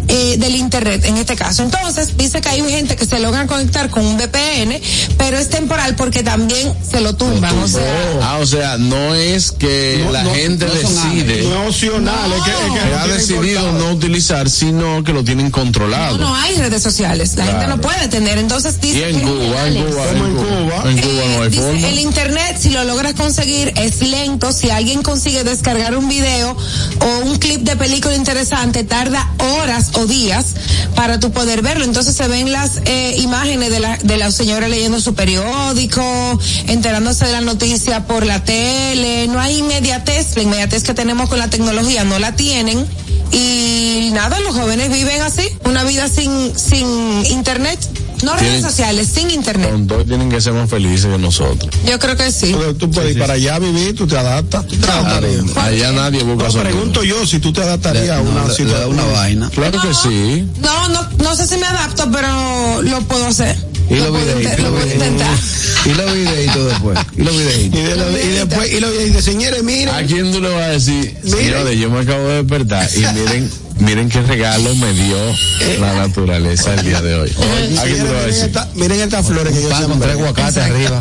eh, 0.09 0.37
del 0.39 0.55
Internet, 0.57 1.05
en 1.05 1.17
este 1.19 1.37
caso. 1.37 1.63
Entonces, 1.63 2.17
dice 2.17 2.41
que 2.41 2.49
hay 2.49 2.63
gente 2.71 2.97
que 2.97 3.05
se 3.05 3.19
logran 3.21 3.47
conectar 3.47 3.91
con 3.91 4.05
un 4.07 4.17
VPN, 4.17 4.81
pero 5.17 5.39
es 5.39 5.49
temporal 5.51 5.95
porque 5.97 6.23
también 6.23 6.73
se 6.89 7.01
lo 7.01 7.15
tumban. 7.15 7.57
O 7.59 7.69
sea, 7.69 7.83
Ah, 8.23 8.39
o 8.41 8.47
sea, 8.47 8.79
no 8.79 9.15
es 9.15 9.53
que 9.53 10.01
No, 10.05 10.11
la 10.13 10.23
no, 10.25 10.35
gente 10.35 10.65
decide, 10.67 11.43
No 11.43 11.63
es 11.65 11.69
opcional, 11.69 12.33
es 12.33 12.43
que, 12.43 12.51
es 12.51 12.57
que 12.57 12.79
que 12.81 12.91
no 12.95 12.99
ha 12.99 13.07
decidido 13.07 13.61
cortado. 13.63 13.79
no 13.87 13.93
utilizar, 13.93 14.51
sino 14.51 15.05
que 15.05 15.13
lo 15.13 15.25
tienen 15.25 15.51
controlado. 15.51 16.17
no, 16.19 16.29
no 16.31 16.35
hay 16.37 16.55
redes 16.57 16.83
sociales. 16.83 17.35
La 17.37 17.45
gente 17.47 17.67
no 17.67 17.81
puede 17.81 18.09
tener. 18.09 18.39
Entonces, 18.39 18.77
Y 18.83 18.87
dice 18.93 19.11
en 19.11 19.17
que- 19.21 19.23
Cuba, 19.27 19.67
en 19.69 19.85
Cuba, 19.85 20.11
en 20.11 20.17
en 20.17 20.35
Cuba, 20.35 20.45
Cuba. 20.45 20.91
en 20.91 20.99
Cuba 20.99 21.13
no 21.13 21.21
Eh, 21.21 21.41
hay 21.43 21.49
dice, 21.51 21.63
forma. 21.63 21.89
el 21.89 21.99
internet, 22.01 22.57
si 22.59 22.71
lo 22.71 22.85
logras 22.85 23.15
conseguir, 23.15 23.73
es 23.77 24.01
lento. 24.03 24.53
Si 24.53 24.71
alguien 24.71 25.03
consigue 25.03 25.45
descargar 25.45 25.97
un 25.97 26.09
video 26.09 26.57
o 27.01 27.19
un 27.27 27.37
clip 27.39 27.61
de 27.63 27.77
película 27.77 28.15
interesante, 28.15 28.85
tarda 28.85 29.31
horas 29.61 29.91
o 29.99 30.07
días 30.07 30.55
para 30.95 31.21
tú 31.21 31.31
poder 31.31 31.63
verlo. 31.63 31.85
Entonces 31.85 32.15
se 32.17 32.29
ven 32.29 32.53
las 32.53 32.81
eh, 32.85 33.17
imágenes 33.19 33.71
de 33.71 33.81
la, 33.81 33.97
de 33.99 34.17
la 34.17 34.31
señora 34.31 34.69
leyendo 34.69 35.01
su 35.01 35.15
periódico, 35.15 36.03
enterándose 36.67 37.27
de 37.27 37.33
la 37.33 37.41
noticia 37.41 38.07
por 38.07 38.25
la 38.25 38.45
tele. 38.45 39.27
No 39.29 39.41
hay 39.41 39.59
inmediatez. 39.59 40.37
La 40.37 40.43
inmediatez 40.43 40.85
que 40.85 40.95
tenemos 40.95 41.29
con 41.29 41.39
la 41.39 41.51
tecnología 41.51 42.05
no 42.05 42.19
la 42.19 42.35
tienen. 42.37 42.87
Y 43.33 44.11
nada, 44.13 44.41
los 44.41 44.55
jóvenes 44.55 44.91
viven 44.91 45.21
así, 45.21 45.43
una 45.65 45.85
vida 45.85 46.09
sin, 46.09 46.59
sin 46.59 46.87
internet. 47.27 47.79
No 48.23 48.35
redes 48.37 48.63
sociales, 48.63 49.09
sin 49.13 49.31
internet. 49.31 49.71
Con 49.71 49.87
dos 49.87 50.05
tienen 50.07 50.29
que 50.31 50.41
ser 50.41 50.53
más 50.53 50.69
felices 50.69 51.07
que 51.11 51.19
nosotros. 51.19 51.71
Yo 51.87 51.99
creo 51.99 52.17
que 52.17 52.31
sí. 52.33 52.53
Tú, 52.53 52.75
tú 52.75 52.91
puedes 52.91 53.13
ir 53.13 53.19
para 53.21 53.35
allá 53.35 53.55
a 53.57 53.59
vivir, 53.59 53.95
tú 53.95 54.07
te 54.07 54.17
adaptas. 54.19 54.67
Tú 54.67 54.77
te 54.77 54.87
Claro, 54.87 55.07
adaptarías. 55.07 55.57
allá 55.57 55.93
nadie 55.93 56.23
busca 56.25 56.49
No, 56.49 56.63
pregunto 56.63 57.03
yo 57.05 57.27
si 57.27 57.39
tú 57.39 57.53
te 57.53 57.63
adaptarías 57.63 58.11
a 58.19 58.23
No, 58.23 58.31
una 58.31 58.31
le- 58.31 58.41
le 58.43 58.49
da 58.49 58.55
situación. 58.55 58.91
una 58.93 59.05
vaina. 59.05 59.51
Claro 59.51 59.81
que 59.81 59.95
sí. 59.95 60.49
No, 60.61 60.89
no, 60.89 61.09
no 61.23 61.37
sé 61.37 61.47
si 61.47 61.57
me 61.59 61.67
adapto, 61.67 62.11
pero 62.11 62.83
lo 62.83 63.01
puedo 63.03 63.27
hacer. 63.27 63.57
Y 63.91 63.95
los 63.95 64.13
videitos, 64.13 64.59
y 64.59 64.63
lo 64.63 64.71
los 64.71 64.85
videitos. 64.85 65.27
Y 65.87 65.95
los 65.95 66.13
videitos 66.13 66.65
después. 66.67 66.99
Y 67.17 67.23
los 67.23 67.35
Y, 67.35 67.39
videitos. 67.39 67.81
de 67.85 67.97
lo- 67.97 68.11
y 68.19 68.29
después, 68.29 68.73
y, 68.73 68.81
lo, 68.81 68.93
y 69.03 69.11
de 69.11 69.23
señores, 69.23 69.63
miren. 69.63 69.89
¿A 69.95 70.03
quién 70.03 70.31
tú 70.31 70.41
le 70.43 70.49
vas 70.51 70.63
a 70.63 70.69
decir, 70.69 71.17
Miren. 71.23 71.39
señores, 71.39 71.79
yo 71.79 71.91
me 71.91 72.01
acabo 72.01 72.29
de 72.29 72.35
despertar 72.43 72.89
y 72.95 72.99
miren, 72.99 73.51
miren 73.79 74.09
qué 74.09 74.23
regalo 74.23 74.75
me 74.77 74.93
dio 74.93 75.17
la 75.81 75.95
naturaleza 75.95 76.75
el 76.75 76.83
día 76.85 77.01
de 77.01 77.15
hoy? 77.15 77.31
¿A 77.79 77.83
quién 77.83 77.99
tú 77.99 78.05
le 78.07 78.13
vas 78.13 78.25
a 78.25 78.29
Señores, 78.29 78.35
miren, 78.35 78.45
esta- 78.45 78.69
miren 78.75 79.01
estas 79.01 79.27
flores 79.27 79.53
que 79.55 79.63
yo 79.63 79.69
Pan 79.71 79.85
con 79.89 80.01
tres 80.01 80.13
aguacates 80.13 80.57
arriba. 80.65 81.01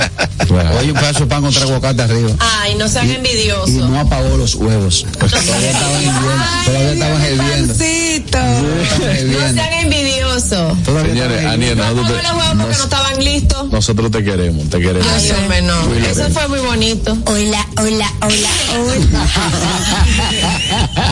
Oye, 0.80 0.92
un 0.92 0.98
pedazo 0.98 1.20
de 1.22 1.26
pan 1.28 1.42
con 1.42 1.52
tres 1.52 1.63
aguacates 1.63 2.02
arriba. 2.02 2.30
Ay, 2.40 2.76
no 2.76 2.88
sean 2.88 3.10
Y 3.10 3.16
envidiosos. 3.16 3.70
no 3.70 4.00
apagó 4.00 4.38
los 4.38 4.56
huevos. 4.56 5.06
Todavía 5.20 5.72
estaban 5.72 6.02
hirviendo. 6.02 6.46
Todavía 6.66 6.94
estaban 6.94 7.22
hirviendo. 7.26 7.74
No 7.74 9.54
sean 9.54 9.74
envidiosos. 9.74 10.78
Señores, 11.08 11.46
Aniel, 11.46 11.78
No 11.78 11.84
nosotros 11.84 12.08
pongo 12.08 12.22
los 12.22 12.32
huevos 12.32 12.58
porque 12.62 12.78
no 12.78 12.84
estaban 12.84 13.24
listos. 13.24 13.70
te, 13.70 13.76
nosotros 13.76 14.12
te 14.12 14.24
queremos, 14.24 14.70
te 14.70 14.80
queremos. 14.80 15.08
Ay, 15.13 15.32
hombre, 15.32 15.62
no. 15.63 15.94
Eso 15.96 16.30
fue 16.30 16.48
muy 16.48 16.60
bonito. 16.60 17.18
Hola, 17.26 17.68
hola, 17.78 18.13
hola, 18.22 18.50
hola. 18.78 19.28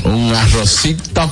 Un 0.14 0.34
arrocito. 0.36 1.32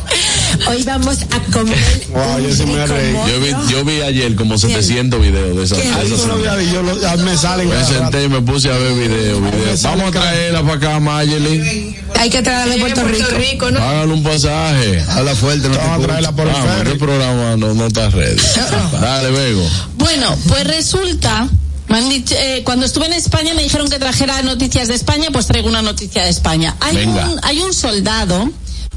Hoy 0.68 0.84
vamos 0.84 1.18
a 1.32 1.40
comer. 1.52 1.78
Wow, 2.10 2.40
yo 2.40 2.56
sí 2.56 2.66
me 2.66 2.86
reí. 2.86 3.14
Yo 3.14 3.40
vi, 3.40 3.72
yo 3.72 3.84
vi 3.86 4.02
ayer 4.02 4.36
como 4.36 4.58
700 4.58 5.20
videos 5.20 5.58
de 5.58 5.64
esa. 5.64 5.76
¿Qué? 5.76 5.82
de 5.90 5.94
Ahí 5.96 6.08
esa 6.08 6.16
yo 6.18 6.28
lo 6.28 6.36
vi 6.38 6.44
señora. 6.44 6.54
ahí, 6.60 6.72
yo 6.74 6.84
lo- 6.84 7.02
ya 7.02 7.16
me 7.18 7.38
salen. 7.38 7.70
Me 7.70 7.84
senté 7.84 8.24
y 8.26 8.30
me 8.30 8.42
puse 8.42 8.70
a 8.72 8.78
ver 8.78 8.94
video, 8.94 9.42
video. 9.42 9.78
sale 9.78 9.98
Vamos 10.04 10.16
a 10.16 10.20
traerla 10.20 10.62
para 10.62 10.74
acá, 10.76 11.00
Mayeli. 11.00 11.96
Hay 12.20 12.30
que 12.30 12.42
traerla 12.42 12.76
de 12.76 12.80
Puerto 12.80 13.04
Rico. 13.38 13.72
¿no? 13.72 13.80
Hágale 13.80 14.14
un 14.14 14.24
pasaje. 14.24 15.04
Habla 15.10 15.36
fuerte, 15.36 15.68
no 15.70 15.76
te 15.76 15.80
Vamos 15.80 16.04
a 16.04 16.08
traerla 16.08 16.32
por 16.32 16.48
el 16.48 16.54
Vamos, 16.54 16.70
ferry. 16.70 16.88
este 16.92 17.00
programa 17.00 17.58
no, 17.58 17.74
no 17.74 17.88
está 17.88 18.10
ready. 18.10 18.42
Dale, 19.02 19.32
Bego. 19.32 19.68
Bueno, 19.98 20.38
pues 20.48 20.66
resulta, 20.68 21.48
me 21.90 21.98
han 21.98 22.10
dicho, 22.10 22.36
eh, 22.38 22.62
cuando 22.64 22.86
estuve 22.86 23.08
en 23.08 23.14
España 23.14 23.54
me 23.56 23.64
dijeron 23.64 23.90
que 23.90 24.00
trajera 24.00 24.42
noticias 24.44 24.88
de 24.88 24.94
España, 24.96 25.30
pues 25.32 25.48
traigo 25.48 25.68
una 25.68 25.82
noticia 25.82 26.24
de 26.24 26.30
España. 26.30 26.76
Hay, 26.80 26.96
Venga. 26.96 27.28
un, 27.30 27.40
hay 27.44 27.60
un 27.60 27.74
soldado 27.74 28.50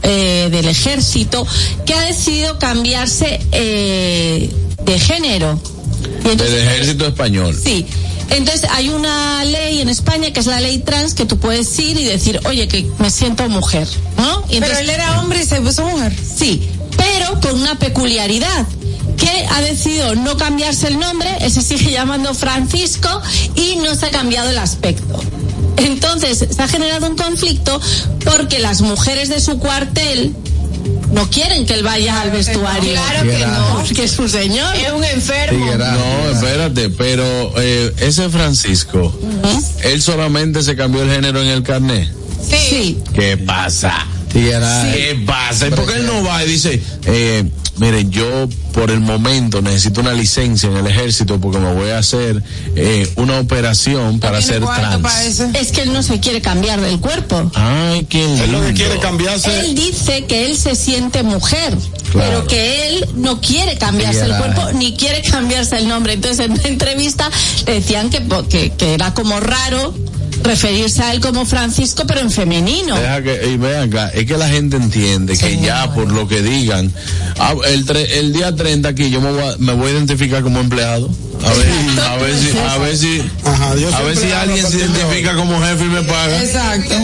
eh, 0.03 0.49
del 0.51 0.69
ejército 0.69 1.47
que 1.85 1.95
ha 1.95 2.03
decidido 2.03 2.59
cambiarse 2.59 3.41
eh, 3.53 4.51
de 4.85 4.99
género. 4.99 5.59
Entonces- 6.25 6.51
Del 6.53 6.69
ejército 6.69 7.07
español. 7.07 7.59
Sí. 7.63 7.87
Entonces 8.31 8.69
hay 8.73 8.89
una 8.89 9.45
ley 9.45 9.81
en 9.81 9.89
España 9.89 10.33
que 10.33 10.41
es 10.41 10.47
la 10.47 10.61
ley 10.61 10.79
trans 10.79 11.15
que 11.15 11.27
tú 11.27 11.39
puedes 11.39 11.79
ir 11.79 11.97
y 11.97 12.05
decir, 12.05 12.41
oye, 12.47 12.67
que 12.67 12.85
me 12.99 13.09
siento 13.11 13.49
mujer, 13.49 13.87
¿no? 14.17 14.43
Y 14.51 14.59
Pero 14.59 14.77
él 14.79 14.91
era 14.91 15.21
hombre 15.21 15.43
y 15.43 15.47
se 15.47 15.61
puso 15.61 15.87
mujer. 15.87 16.13
Sí, 16.37 16.69
pero 16.97 17.41
con 17.41 17.61
una 17.61 17.79
peculiaridad 17.79 18.67
que 19.17 19.47
ha 19.49 19.61
decidido 19.63 20.15
no 20.17 20.37
cambiarse 20.37 20.89
el 20.89 20.99
nombre, 20.99 21.31
él 21.41 21.53
se 21.53 21.63
sigue 21.63 21.93
llamando 21.93 22.35
Francisco 22.35 23.09
y 23.55 23.77
no 23.77 23.95
se 23.95 24.07
ha 24.07 24.11
cambiado 24.11 24.51
el 24.51 24.59
aspecto. 24.59 25.21
Entonces, 25.77 26.47
se 26.51 26.63
ha 26.63 26.69
generado 26.69 27.09
un 27.09 27.17
conflicto 27.17 27.81
porque 28.25 28.59
las 28.59 28.81
mujeres 28.81 29.29
de 29.29 29.41
su 29.41 29.59
cuartel 29.59 30.35
no 31.13 31.29
quieren 31.31 31.67
que 31.67 31.75
él 31.75 31.83
vaya 31.83 32.21
al 32.21 32.31
vestuario. 32.31 32.93
Claro 32.93 33.23
que 33.31 33.47
no. 33.47 33.83
Porque 33.85 34.05
es 34.05 34.19
un 34.19 34.29
señor. 34.29 34.75
Es 34.77 34.93
un 34.93 35.05
enfermo. 35.05 35.67
No, 35.77 36.31
espérate, 36.31 36.91
pero 36.91 37.53
eh, 37.59 37.93
ese 37.99 38.29
Francisco, 38.29 39.19
él 39.83 40.03
solamente 40.03 40.63
se 40.63 40.77
cambió 40.77 41.03
el 41.03 41.11
género 41.11 41.43
en 41.43 41.49
el 41.49 41.63
carnet. 41.63 42.09
Sí. 42.49 42.99
¿Qué 43.15 43.37
pasa? 43.37 44.07
Tiguera. 44.33 44.91
¿Qué 44.93 45.21
pasa? 45.27 45.69
¿Y 45.69 45.71
por 45.71 45.87
qué 45.87 45.95
él 45.95 46.07
no 46.07 46.23
va 46.23 46.45
y 46.45 46.49
dice, 46.49 46.83
eh, 47.07 47.45
mire, 47.79 48.07
yo 48.09 48.49
por 48.73 48.91
el 48.91 49.01
momento 49.01 49.61
necesito 49.63 50.01
una 50.01 50.13
licencia 50.13 50.69
en 50.69 50.77
el 50.77 50.87
ejército 50.87 51.39
porque 51.41 51.59
me 51.59 51.73
voy 51.75 51.91
a 51.91 51.99
hacer 51.99 52.43
eh, 52.75 53.11
una 53.17 53.39
operación 53.41 54.19
para 54.21 54.39
¿Tiene 54.39 54.53
ser 54.55 54.65
trans? 54.65 55.03
para? 55.03 55.25
Es 55.59 55.73
que 55.73 55.83
él 55.83 55.93
no 55.93 56.03
se 56.03 56.21
quiere 56.21 56.41
cambiar 56.41 56.81
del 56.81 56.99
cuerpo. 57.01 57.51
Ay, 57.55 58.05
qué 58.09 58.25
Él 58.25 58.53
lo 58.53 58.61
que 58.61 58.67
lindo. 58.67 58.83
quiere 58.85 58.99
cambiarse. 59.01 59.61
Él 59.61 59.75
dice 59.75 60.25
que 60.27 60.47
él 60.47 60.57
se 60.57 60.75
siente 60.75 61.23
mujer, 61.23 61.77
Claro. 62.13 62.29
pero 62.29 62.47
que 62.47 62.89
él 62.89 63.09
no 63.17 63.41
quiere 63.41 63.77
cambiarse 63.79 64.25
el 64.25 64.37
cuerpo 64.37 64.73
ni 64.75 64.95
quiere 64.95 65.23
cambiarse 65.31 65.77
el 65.79 65.89
nombre. 65.89 66.13
Entonces 66.15 66.47
en 66.47 66.53
una 66.53 66.63
entrevista 66.69 67.31
le 67.67 67.75
decían 67.75 68.11
que, 68.11 68.23
que, 68.49 68.71
que 68.73 68.95
era 68.95 69.13
como 69.15 69.39
raro 69.41 69.95
referirse 70.43 71.03
a 71.03 71.13
él 71.15 71.21
como 71.21 71.45
Francisco, 71.47 72.05
pero 72.07 72.21
en 72.21 72.31
femenino. 72.31 72.97
Deja 72.97 73.23
que, 73.23 73.49
y 73.53 73.57
vean 73.57 73.89
acá, 73.93 74.09
es 74.11 74.27
que 74.27 74.37
la 74.37 74.49
gente 74.49 74.77
entiende 74.77 75.37
que 75.37 75.61
ya 75.61 75.93
por 75.95 76.11
lo 76.13 76.27
que 76.29 76.43
digan, 76.43 76.93
ah, 77.39 77.55
el, 77.69 77.85
tre- 77.87 78.07
el 78.13 78.33
día 78.33 78.55
30 78.55 78.89
aquí 78.89 79.11
yo 79.11 79.21
me 79.21 79.33
voy, 79.33 79.43
a, 79.43 79.57
me 79.59 79.73
voy 79.73 79.89
a 79.89 79.93
identificar 79.95 80.43
como 80.43 80.61
empleado. 80.61 81.11
A 81.45 81.53
ver, 81.53 82.01
a 82.01 82.17
ver 82.17 82.35
si, 82.37 82.59
a 82.59 82.79
ver 82.79 82.97
si, 82.97 83.31
Ajá, 83.45 83.75
yo 83.77 83.95
a 83.95 84.01
ver 84.03 84.17
si 84.17 84.33
alguien 84.33 84.67
se 84.67 84.79
identifica 84.79 85.35
como 85.37 85.61
jefe 85.63 85.85
y 85.85 85.89
me 85.89 86.03
paga. 86.03 86.43
Exacto. 86.43 86.95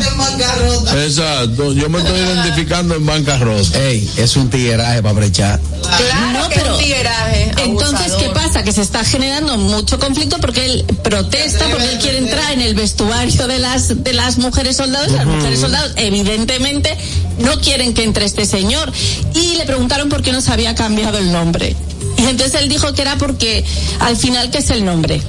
Exacto, 0.96 1.72
yo 1.72 1.88
me 1.88 1.98
estoy 1.98 2.18
identificando 2.18 2.94
en 2.96 3.06
bancarrota. 3.06 3.78
Ey, 3.84 4.10
es 4.16 4.36
un 4.36 4.50
tigueraje 4.50 5.02
para 5.02 5.14
brechar. 5.14 5.60
Claro 5.82 6.38
No, 6.42 6.48
que 6.48 6.54
es 6.56 6.60
pero- 6.62 6.74
un 6.76 6.80
tigueraje. 6.82 7.52
Entonces, 7.64 8.12
¿qué 8.18 8.30
pasa? 8.30 8.62
Que 8.62 8.72
se 8.72 8.82
está 8.82 9.04
generando 9.04 9.56
mucho 9.58 9.98
conflicto 9.98 10.38
porque 10.38 10.64
él 10.64 10.84
protesta, 11.04 11.66
porque 11.70 11.92
él 11.92 11.98
quiere 11.98 12.18
entrar 12.18 12.52
en 12.52 12.60
el 12.62 12.74
vestuario 12.74 13.46
de 13.46 13.58
las, 13.58 14.02
de 14.02 14.12
las 14.12 14.38
mujeres 14.38 14.76
soldados. 14.76 15.08
y 15.12 15.16
Las 15.16 15.26
mujeres 15.26 15.60
soldados, 15.60 15.92
evidentemente, 15.96 16.96
no 17.38 17.60
quieren 17.60 17.94
que 17.94 18.02
entre 18.04 18.24
este 18.24 18.44
señor. 18.46 18.90
Y 19.34 19.56
le 19.56 19.64
preguntaron 19.66 20.08
por 20.08 20.22
qué 20.22 20.32
no 20.32 20.40
se 20.40 20.52
había 20.52 20.74
cambiado 20.74 21.18
el 21.18 21.30
nombre. 21.32 21.76
Y 22.22 22.26
entonces 22.26 22.60
él 22.62 22.68
dijo 22.68 22.92
que 22.94 23.02
era 23.02 23.16
porque, 23.18 23.64
al 24.00 24.16
final, 24.16 24.50
¿qué 24.50 24.58
es 24.58 24.70
el 24.70 24.84
nombre? 24.84 25.20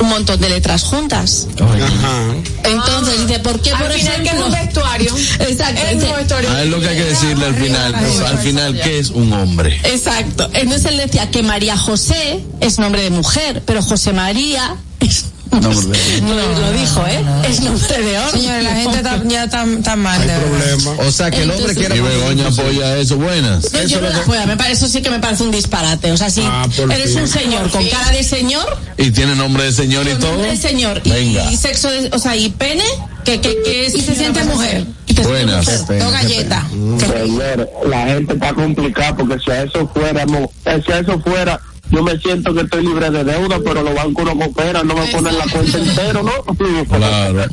Un 0.00 0.08
montón 0.08 0.40
de 0.40 0.48
letras 0.48 0.82
juntas. 0.84 1.46
Ajá. 1.60 2.22
Entonces 2.64 3.26
dice, 3.26 3.40
¿por 3.40 3.60
qué, 3.60 3.72
Al 3.72 3.82
por 3.82 3.92
final, 3.92 4.16
que 4.16 4.28
es 4.28 4.34
ejemplo? 4.34 4.46
un 4.46 4.52
vestuario. 4.52 5.16
Exacto. 5.40 5.80
Es 5.90 6.02
un 6.04 6.16
vestuario. 6.16 6.50
Ah, 6.52 6.62
es 6.62 6.68
lo 6.68 6.80
que 6.80 6.88
hay 6.88 6.96
que 6.96 7.04
decirle 7.04 7.46
al 7.46 7.54
final, 7.54 7.94
al 7.94 8.38
final, 8.38 8.80
¿qué 8.80 8.98
es 8.98 9.10
un 9.10 9.32
hombre? 9.32 9.80
Exacto. 9.84 10.48
Entonces 10.52 10.84
él 10.92 10.98
decía 10.98 11.30
que 11.30 11.42
María 11.42 11.76
José 11.76 12.44
es 12.60 12.78
nombre 12.78 13.02
de 13.02 13.10
mujer, 13.10 13.62
pero 13.66 13.82
José 13.82 14.12
María 14.12 14.76
es 15.00 15.26
Nombre 15.50 15.98
de- 15.98 16.20
No, 16.22 16.34
lo 16.60 16.72
dijo, 16.72 17.06
¿eh? 17.06 17.24
Es 17.48 17.60
nombre 17.60 18.02
de 18.02 18.18
hombre. 18.18 18.40
Señores, 18.40 18.64
la 18.64 18.74
gente 18.76 18.96
está, 18.98 19.22
ya 19.26 19.44
está, 19.44 19.64
está 19.64 19.96
mal. 19.96 20.20
Hay 20.20 20.28
de 20.28 20.34
problema. 20.38 20.90
O 21.06 21.10
sea, 21.10 21.30
que 21.30 21.42
el 21.42 21.50
hombre 21.50 21.74
quiere. 21.74 21.96
Y 21.96 22.00
Begoña 22.00 22.48
apoya 22.48 22.96
eso, 22.98 23.16
buenas. 23.16 23.72
No, 23.72 23.82
yo 23.84 24.00
no 24.00 24.08
la 24.10 24.16
apoyo, 24.18 24.46
me 24.46 24.56
parece, 24.56 24.84
eso 24.84 24.88
sí 24.88 25.02
que 25.02 25.10
me 25.10 25.18
parece 25.18 25.42
un 25.42 25.50
disparate. 25.50 26.12
O 26.12 26.16
sea, 26.16 26.30
si 26.30 26.42
Ah, 26.44 26.66
eres 26.90 27.12
fin. 27.12 27.22
un 27.22 27.28
señor 27.28 27.70
con 27.70 27.86
cara 27.88 28.10
de 28.10 28.22
señor, 28.22 28.78
Y 28.96 29.10
tiene 29.10 29.34
nombre 29.34 29.64
de 29.64 29.72
señor 29.72 30.06
y 30.06 30.14
todo. 30.14 30.32
nombre 30.32 30.50
de 30.50 30.56
señor 30.56 31.00
y, 31.04 31.10
Venga. 31.10 31.50
y 31.50 31.56
sexo, 31.56 31.90
de- 31.90 32.10
o 32.12 32.18
sea, 32.18 32.36
y 32.36 32.48
pene, 32.50 32.84
que, 33.24 33.40
que, 33.40 33.62
que 33.62 33.86
es, 33.86 33.94
Y 33.94 34.00
se 34.00 34.14
siente 34.14 34.42
mujer. 34.44 34.84
Y 35.06 35.14
Buenas. 35.22 35.66
Dos 35.88 36.12
galletas. 36.12 36.64
Señor, 36.70 37.68
la 37.88 38.06
gente 38.06 38.34
está 38.34 38.52
complicada 38.54 39.16
porque 39.16 39.36
si 39.44 39.50
a 39.50 39.62
eso 39.64 39.90
fuéramos, 39.92 40.48
eh, 40.64 40.80
si 40.84 40.92
a 40.92 40.98
eso 41.00 41.18
fuera, 41.20 41.60
yo 41.90 42.02
me 42.02 42.18
siento 42.18 42.54
que 42.54 42.62
estoy 42.62 42.84
libre 42.84 43.10
de 43.10 43.24
deuda, 43.24 43.58
pero 43.64 43.82
los 43.82 43.94
bancos 43.94 44.24
no 44.24 44.36
cooperan, 44.36 44.86
no 44.86 44.94
me 44.94 45.06
ponen 45.06 45.36
la 45.38 45.44
cuenta 45.44 45.78
entero, 45.78 46.22
¿no? 46.22 46.54
Claro. 46.84 47.46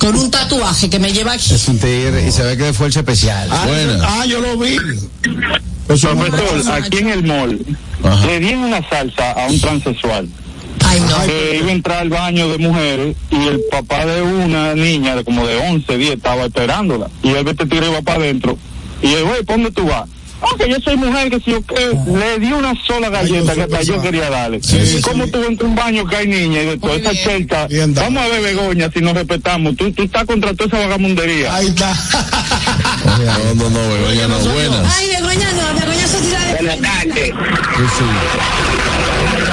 Con 0.00 0.16
un 0.16 0.30
tatuaje 0.30 0.90
que 0.90 0.98
me 0.98 1.12
lleva 1.12 1.32
aquí. 1.32 1.54
Es 1.54 1.68
un 1.68 1.78
tigre 1.78 2.26
y 2.26 2.32
se 2.32 2.42
ve 2.42 2.56
que 2.56 2.68
es 2.70 2.76
fuerza 2.76 3.00
especial. 3.00 3.48
Ah, 3.50 3.64
Buenas. 3.66 4.02
ah, 4.04 4.26
yo 4.26 4.40
lo 4.40 4.56
vi. 4.58 4.76
Profesor, 5.86 6.16
aquí 6.72 6.98
en 6.98 7.10
el 7.10 7.24
mall 7.24 7.64
Ajá. 8.02 8.26
le 8.26 8.40
dieron 8.40 8.64
una 8.64 8.86
salsa 8.88 9.30
a 9.32 9.46
un 9.46 9.60
transexual 9.60 10.28
Ay, 10.84 11.00
no. 11.00 11.24
que 11.24 11.58
iba 11.58 11.68
a 11.68 11.72
entrar 11.72 11.98
al 11.98 12.08
baño 12.10 12.48
de 12.48 12.58
mujeres 12.58 13.16
y 13.30 13.36
el 13.46 13.60
papá 13.70 14.04
de 14.04 14.20
una 14.20 14.74
niña 14.74 15.14
de 15.14 15.22
como 15.24 15.46
de 15.46 15.56
11, 15.56 15.96
10 15.96 16.14
estaba 16.16 16.46
esperándola 16.46 17.08
y 17.22 17.30
él 17.30 17.44
vete 17.44 17.66
tiro 17.66 17.86
iba 17.86 18.02
para 18.02 18.18
adentro 18.18 18.58
y 19.00 19.12
él, 19.12 19.24
güey, 19.24 19.44
¿por 19.44 19.56
dónde 19.56 19.70
tú 19.70 19.86
vas? 19.86 20.08
Que 20.58 20.70
yo 20.70 20.76
soy 20.80 20.96
mujer, 20.96 21.30
que 21.30 21.40
si 21.40 21.50
yo 21.50 21.62
qué, 21.62 21.92
le 22.06 22.38
di 22.38 22.52
una 22.52 22.74
sola 22.86 23.08
galleta 23.08 23.54
que 23.54 23.62
hasta 23.62 23.82
yo 23.82 24.00
quería 24.00 24.30
darle. 24.30 24.62
Sí, 24.62 25.00
¿Cómo 25.02 25.24
sí. 25.24 25.30
tú 25.30 25.42
entras 25.44 25.68
un 25.68 25.74
baño 25.74 26.06
que 26.06 26.16
hay 26.16 26.26
niña 26.26 26.62
y 26.62 26.66
de 26.66 26.78
toda 26.78 26.96
esa 26.96 27.12
dado. 27.46 27.68
Vamos 27.94 28.22
a 28.22 28.28
ver, 28.28 28.42
Begoña, 28.42 28.90
si 28.92 29.00
nos 29.00 29.14
respetamos. 29.14 29.76
Tú, 29.76 29.90
tú 29.92 30.02
estás 30.02 30.24
contra 30.24 30.54
toda 30.54 30.68
esa 30.68 30.78
vagamundería. 30.78 31.54
Ahí 31.54 31.66
está. 31.68 31.94
No, 33.04 33.54
no, 33.54 33.70
no, 33.70 33.88
Begoña 33.94 34.26
no, 34.28 34.38
buenas. 34.38 34.96
Ay, 34.96 35.08
Begoña 35.08 35.52
no, 35.52 35.80
Begoña 35.80 36.06
Sociedad 36.08 36.56
Buenas 36.60 36.80
tardes. 36.80 37.34
Sí, 37.76 37.84
sí. 37.98 38.04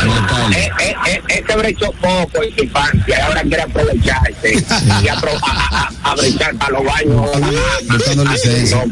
Buenas 0.06 0.27
tardes. 0.27 0.58
Eh, 0.58 0.71
eh, 0.79 0.95
eh, 1.08 1.21
este 1.27 1.56
brechó 1.56 1.91
poco 1.93 2.43
en 2.43 2.56
su 2.56 2.63
infancia 2.63 3.03
y 3.17 3.21
ahora 3.21 3.41
quiere 3.43 3.62
aprovecharse 3.63 4.65
y 5.03 5.08
apro 5.08 5.32
a, 5.41 5.91
a, 6.03 6.12
a 6.12 6.15
brechar 6.15 6.56
para 6.56 6.71
los 6.71 6.84
baños. 6.86 7.29
Buscando 7.89 8.25
licencia. 8.25 8.84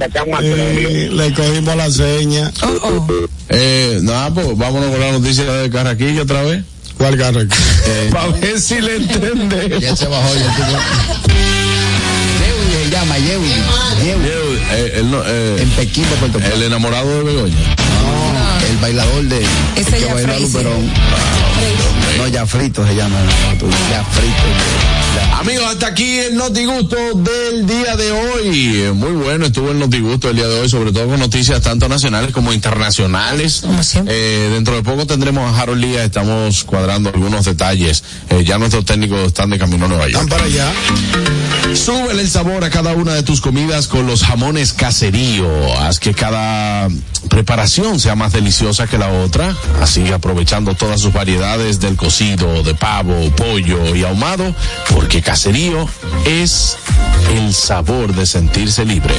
Eh, 0.42 1.10
le 1.12 1.34
cogimos 1.34 1.76
la 1.76 1.90
seña. 1.90 2.52
Oh, 2.64 2.68
oh. 2.84 3.08
Eh, 3.50 4.00
nada, 4.02 4.34
pues 4.34 4.58
vámonos 4.58 4.90
con 4.92 5.00
la 5.00 5.12
noticia 5.12 5.44
de 5.46 5.70
Carraquillo 5.70 6.24
otra 6.24 6.44
vez. 6.44 6.64
¿Cuál 6.98 7.18
carro? 7.18 7.40
Para 8.12 8.28
ver 8.28 8.60
si 8.60 8.80
le 8.80 8.98
entendemos. 8.98 9.82
Ya 9.82 9.96
se 9.96 10.08
bajó, 10.08 10.36
ya 10.36 10.56
tuvo. 10.56 10.78
Yehui 12.40 12.84
se 12.84 12.90
llama, 12.92 13.18
Yehui. 13.18 13.50
Yehui. 14.04 14.41
Eh, 14.74 14.92
él 14.96 15.12
no, 15.12 15.22
eh, 15.26 15.62
En 15.62 15.70
Pekín, 15.72 16.04
de 16.10 16.16
Puerto 16.18 16.40
Plata. 16.40 16.56
el 16.56 16.64
enamorado 16.64 17.10
de 17.10 17.24
Begoña. 17.24 17.56
No, 17.56 18.51
el 18.72 18.78
bailador 18.78 19.24
de. 19.26 19.46
Ese 19.76 19.92
que 19.92 20.02
ya 20.02 20.14
baila. 20.14 20.40
Luperón. 20.40 20.92
No, 22.18 22.28
ya 22.28 22.46
frito 22.46 22.86
se 22.86 22.96
llama. 22.96 23.18
Ya 23.90 24.04
frito. 24.06 24.44
Ya. 25.16 25.40
Amigos, 25.40 25.66
hasta 25.66 25.88
aquí 25.88 26.20
el 26.20 26.36
Notigusto 26.36 26.96
del 27.16 27.68
día 27.68 27.98
de 27.98 28.12
hoy. 28.12 28.94
Muy 28.94 29.12
bueno 29.12 29.48
estuvo 29.48 29.72
el 29.72 29.80
Notigusto 29.80 30.28
del 30.28 30.38
día 30.38 30.48
de 30.48 30.62
hoy, 30.62 30.70
sobre 30.70 30.94
todo 30.94 31.08
con 31.08 31.20
noticias 31.20 31.62
tanto 31.62 31.90
nacionales 31.90 32.32
como 32.32 32.54
internacionales. 32.54 33.60
Como 33.62 33.84
siempre. 33.84 34.16
Eh, 34.16 34.50
dentro 34.52 34.76
de 34.76 34.84
poco 34.84 35.06
tendremos 35.06 35.52
a 35.52 35.62
Harold 35.62 35.82
Lía, 35.82 36.04
estamos 36.06 36.64
cuadrando 36.64 37.10
algunos 37.14 37.44
detalles. 37.44 38.04
Eh, 38.30 38.44
ya 38.46 38.58
nuestros 38.58 38.86
técnicos 38.86 39.28
están 39.28 39.50
de 39.50 39.60
camino 39.60 39.86
a 39.86 39.90
Nueva 39.90 40.08
York. 40.08 40.24
Están 40.24 40.30
para 40.30 40.46
allá. 40.46 40.72
Súbele 41.74 42.22
el 42.22 42.30
sabor 42.30 42.64
a 42.64 42.70
cada 42.70 42.94
una 42.94 43.14
de 43.14 43.24
tus 43.24 43.42
comidas 43.42 43.88
con 43.88 44.08
los 44.08 44.24
jamones 44.24 44.72
caserío. 44.74 45.50
Haz 45.80 46.00
que 46.00 46.14
cada 46.14 46.88
preparación 47.30 48.00
sea 48.00 48.16
más 48.16 48.32
deliciosa 48.32 48.61
que 48.62 48.98
la 49.00 49.10
otra, 49.10 49.56
así 49.82 50.12
aprovechando 50.12 50.76
todas 50.76 51.02
sus 51.02 51.12
variedades 51.12 51.80
del 51.80 51.98
cocido, 51.98 52.62
de 52.62 52.76
pavo, 52.76 53.16
pollo 53.36 53.96
y 53.96 54.04
ahumado, 54.04 54.54
porque 54.94 55.24
Caserío 55.24 55.88
es 56.28 56.78
el 57.36 57.56
sabor 57.56 58.14
de 58.14 58.28
sentirse 58.28 58.86
libre. 58.86 59.16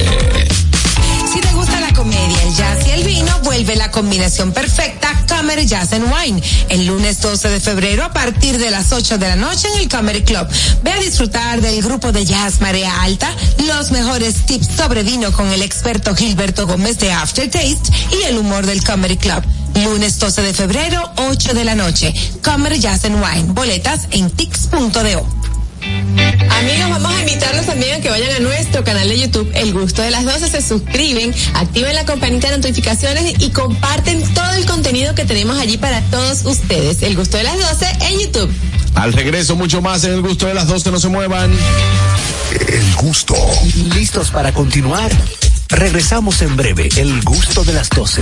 Si 1.33 1.41
te 1.41 1.51
gusta 1.53 1.79
la 1.79 1.91
comedia, 1.93 2.43
el 2.43 2.53
jazz 2.53 2.87
y 2.87 2.91
el 2.91 3.03
vino, 3.03 3.39
vuelve 3.43 3.75
la 3.75 3.89
combinación 3.89 4.51
perfecta 4.51 5.25
Comedy 5.27 5.65
Jazz 5.65 5.91
and 5.93 6.05
Wine. 6.13 6.39
El 6.69 6.85
lunes 6.85 7.21
12 7.21 7.49
de 7.49 7.59
febrero 7.59 8.03
a 8.03 8.13
partir 8.13 8.59
de 8.59 8.69
las 8.69 8.91
8 8.91 9.17
de 9.17 9.29
la 9.29 9.35
noche 9.35 9.67
en 9.73 9.79
el 9.79 9.89
Comedy 9.89 10.21
Club. 10.21 10.47
Ve 10.83 10.91
a 10.91 10.99
disfrutar 10.99 11.59
del 11.59 11.81
grupo 11.81 12.11
de 12.11 12.23
jazz 12.23 12.61
Marea 12.61 13.01
Alta, 13.01 13.35
los 13.65 13.89
mejores 13.89 14.45
tips 14.45 14.75
sobre 14.77 15.01
vino 15.01 15.31
con 15.31 15.47
el 15.51 15.63
experto 15.63 16.15
Gilberto 16.15 16.67
Gómez 16.67 16.99
de 16.99 17.11
Aftertaste 17.11 17.91
y 18.11 18.23
el 18.27 18.37
humor 18.37 18.67
del 18.67 18.83
Comedy 18.83 19.17
Club. 19.17 19.43
Lunes 19.83 20.19
12 20.19 20.43
de 20.43 20.53
febrero, 20.53 21.13
8 21.15 21.55
de 21.55 21.65
la 21.65 21.73
noche. 21.73 22.13
Comedy 22.43 22.77
Jazz 22.77 23.05
and 23.05 23.15
Wine. 23.15 23.53
Boletas 23.53 24.01
en 24.11 24.29
tix.do. 24.29 25.42
Amigos, 26.49 26.89
vamos 26.89 27.13
a 27.13 27.19
invitarlos 27.19 27.65
también 27.65 27.95
a 27.95 28.01
que 28.01 28.09
vayan 28.09 28.31
a 28.35 28.39
nuestro 28.39 28.83
canal 28.83 29.09
de 29.09 29.19
YouTube, 29.19 29.51
El 29.53 29.73
Gusto 29.73 30.01
de 30.01 30.11
las 30.11 30.23
12, 30.23 30.49
se 30.49 30.61
suscriben, 30.61 31.33
activen 31.55 31.93
la 31.93 32.05
campanita 32.05 32.49
de 32.49 32.57
notificaciones 32.57 33.33
y 33.39 33.49
comparten 33.49 34.23
todo 34.33 34.51
el 34.51 34.65
contenido 34.65 35.13
que 35.13 35.25
tenemos 35.25 35.57
allí 35.57 35.77
para 35.77 36.01
todos 36.03 36.45
ustedes. 36.45 37.01
El 37.01 37.15
Gusto 37.15 37.37
de 37.37 37.43
las 37.43 37.57
12 37.57 37.85
en 38.09 38.19
YouTube. 38.19 38.51
Al 38.95 39.13
regreso, 39.13 39.55
mucho 39.55 39.81
más 39.81 40.03
en 40.03 40.13
el 40.13 40.21
gusto 40.21 40.45
de 40.45 40.53
las 40.53 40.67
12, 40.67 40.91
no 40.91 40.99
se 40.99 41.09
muevan. 41.09 41.51
El 42.67 42.95
gusto. 42.95 43.35
¿Listos 43.95 44.29
para 44.29 44.53
continuar? 44.53 45.11
Regresamos 45.69 46.41
en 46.43 46.55
breve, 46.55 46.89
el 46.97 47.21
gusto 47.23 47.63
de 47.63 47.73
las 47.73 47.89
12. 47.89 48.21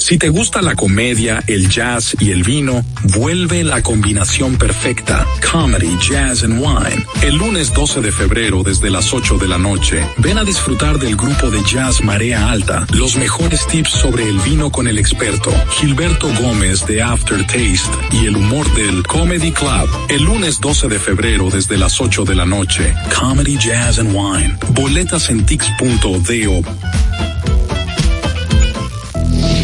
Si 0.00 0.16
te 0.16 0.30
gusta 0.30 0.62
la 0.62 0.74
comedia, 0.74 1.44
el 1.46 1.68
jazz 1.68 2.16
y 2.18 2.30
el 2.30 2.42
vino, 2.42 2.82
vuelve 3.18 3.62
la 3.62 3.82
combinación 3.82 4.56
perfecta. 4.56 5.26
Comedy, 5.52 5.94
Jazz 6.00 6.42
and 6.42 6.58
Wine. 6.58 7.04
El 7.20 7.36
lunes 7.36 7.72
12 7.74 8.00
de 8.00 8.10
febrero 8.10 8.62
desde 8.62 8.88
las 8.88 9.12
8 9.12 9.36
de 9.36 9.46
la 9.46 9.58
noche, 9.58 10.02
ven 10.16 10.38
a 10.38 10.44
disfrutar 10.44 10.98
del 10.98 11.16
grupo 11.16 11.50
de 11.50 11.62
jazz 11.64 12.02
Marea 12.02 12.50
Alta. 12.50 12.86
Los 12.94 13.16
mejores 13.16 13.66
tips 13.66 13.90
sobre 13.90 14.26
el 14.26 14.38
vino 14.40 14.72
con 14.72 14.88
el 14.88 14.98
experto 14.98 15.52
Gilberto 15.72 16.28
Gómez 16.40 16.86
de 16.86 17.02
Aftertaste 17.02 17.90
y 18.10 18.24
el 18.24 18.36
humor 18.36 18.72
del 18.74 19.06
Comedy 19.06 19.52
Club. 19.52 19.88
El 20.08 20.24
lunes 20.24 20.60
12 20.60 20.88
de 20.88 20.98
febrero 20.98 21.50
desde 21.50 21.76
las 21.76 22.00
8 22.00 22.24
de 22.24 22.34
la 22.34 22.46
noche. 22.46 22.94
Comedy, 23.18 23.58
Jazz 23.58 23.98
and 23.98 24.14
Wine. 24.14 24.56
Boletas 24.72 25.28
en 25.28 25.44
tix.do. 25.44 27.09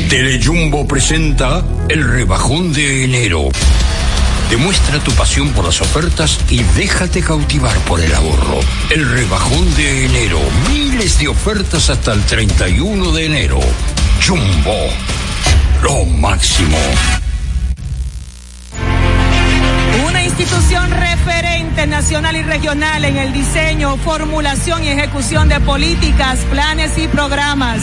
Telejumbo 0.08 0.86
presenta 0.86 1.64
el 1.88 2.08
rebajón 2.08 2.72
de 2.72 3.04
enero. 3.04 3.48
Demuestra 4.48 5.00
tu 5.00 5.10
pasión 5.12 5.50
por 5.50 5.64
las 5.64 5.80
ofertas 5.80 6.38
y 6.48 6.62
déjate 6.76 7.22
cautivar 7.22 7.76
por 7.80 8.00
el 8.00 8.14
ahorro. 8.14 8.60
El 8.90 9.08
rebajón 9.10 9.74
de 9.74 10.06
enero. 10.06 10.38
Miles 10.70 11.18
de 11.18 11.26
ofertas 11.26 11.90
hasta 11.90 12.12
el 12.12 12.22
31 12.22 13.10
de 13.10 13.26
enero. 13.26 13.58
Jumbo. 14.24 14.76
Lo 15.82 16.04
máximo. 16.04 16.78
Una 20.08 20.22
institución 20.22 20.88
referente 20.88 21.86
nacional 21.88 22.36
y 22.36 22.42
regional 22.42 23.04
en 23.04 23.16
el 23.16 23.32
diseño, 23.32 23.96
formulación 23.96 24.84
y 24.84 24.88
ejecución 24.88 25.48
de 25.48 25.58
políticas, 25.58 26.38
planes 26.48 26.96
y 26.96 27.08
programas 27.08 27.82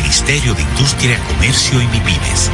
Ministerio 0.00 0.54
de 0.54 0.62
Industria, 0.62 1.18
Comercio 1.26 1.82
y 1.82 1.86
MIPIMES. 1.88 2.50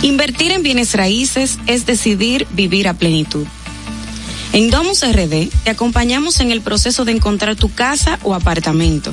Invertir 0.00 0.52
en 0.52 0.62
bienes 0.62 0.94
raíces 0.94 1.58
es 1.66 1.84
decidir 1.84 2.46
vivir 2.52 2.88
a 2.88 2.94
plenitud. 2.94 3.46
En 4.54 4.70
Domus 4.70 5.02
RD 5.02 5.50
te 5.64 5.70
acompañamos 5.70 6.40
en 6.40 6.50
el 6.50 6.62
proceso 6.62 7.04
de 7.04 7.12
encontrar 7.12 7.56
tu 7.56 7.74
casa 7.74 8.18
o 8.22 8.34
apartamento, 8.34 9.12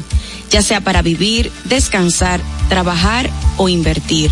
ya 0.49 0.61
sea 0.61 0.79
para 0.79 1.01
vivir, 1.01 1.51
descansar, 1.65 2.39
trabajar 2.69 3.29
o 3.57 3.67
invertir. 3.67 4.31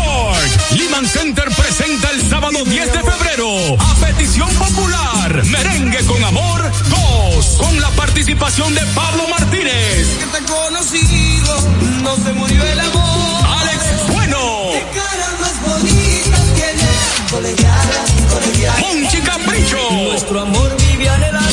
Lehman 0.75 1.07
Center 1.07 1.49
presenta 1.55 2.09
el 2.11 2.29
sábado 2.29 2.63
10 2.63 2.93
de 2.93 2.99
febrero 3.03 3.47
a 3.79 3.95
petición 3.95 4.49
popular 4.55 5.43
Merengue 5.45 6.05
con 6.05 6.23
amor 6.23 6.71
2 6.89 7.45
con 7.57 7.79
la 7.81 7.89
participación 7.91 8.73
de 8.73 8.81
Pablo 8.87 9.27
Martínez. 9.27 10.07
Que 10.19 10.25
te 10.25 10.45
conocido, 10.45 11.69
no 12.03 12.15
se 12.17 12.33
murió 12.33 12.63
el 12.63 12.79
amor. 12.79 13.45
Alex 13.59 14.07
Bueno. 14.13 14.37
Qué 14.71 14.85
caras 14.97 15.39
más 15.39 15.61
bonitas 15.61 16.53
tienes, 16.55 17.31
colegiala, 17.31 18.05
colegiala. 18.33 18.79
Monchi 18.79 19.21
Capricho. 19.21 19.91
Nuestro 19.91 20.41
amor 20.41 20.75
vive 20.77 21.09
anhelando. 21.09 21.51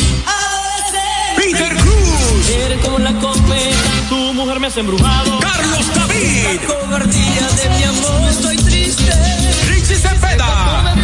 Peter 1.37 1.77
Cruz. 1.77 2.51
Eres 2.51 2.79
como 2.85 2.99
la 2.99 3.13
cometa, 3.15 3.91
tu 4.09 4.17
mujer 4.35 4.61
me 4.61 4.67
has 4.67 4.77
embrujado. 4.77 5.39
Carlos 5.41 5.87
David. 5.95 6.61
La 6.61 6.67
cobardía 6.67 7.49
de 7.63 7.69
mi 7.77 7.85
amor, 7.85 8.29
estoy. 8.31 8.58
Richie 8.97 9.97
Cepeda. 9.97 10.95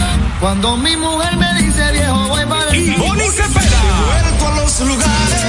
Cuando 0.40 0.76
mi 0.78 0.96
mujer 0.96 1.36
me 1.36 1.52
dice 1.62 1.92
viejo, 1.92 2.28
voy 2.28 2.46
para 2.46 2.74
Y 2.74 2.90
Bonnie 2.96 3.28
Cepeda. 3.28 3.82
Vuelto 4.06 4.48
a 4.48 4.54
los 4.56 4.80
lugares. 4.80 5.44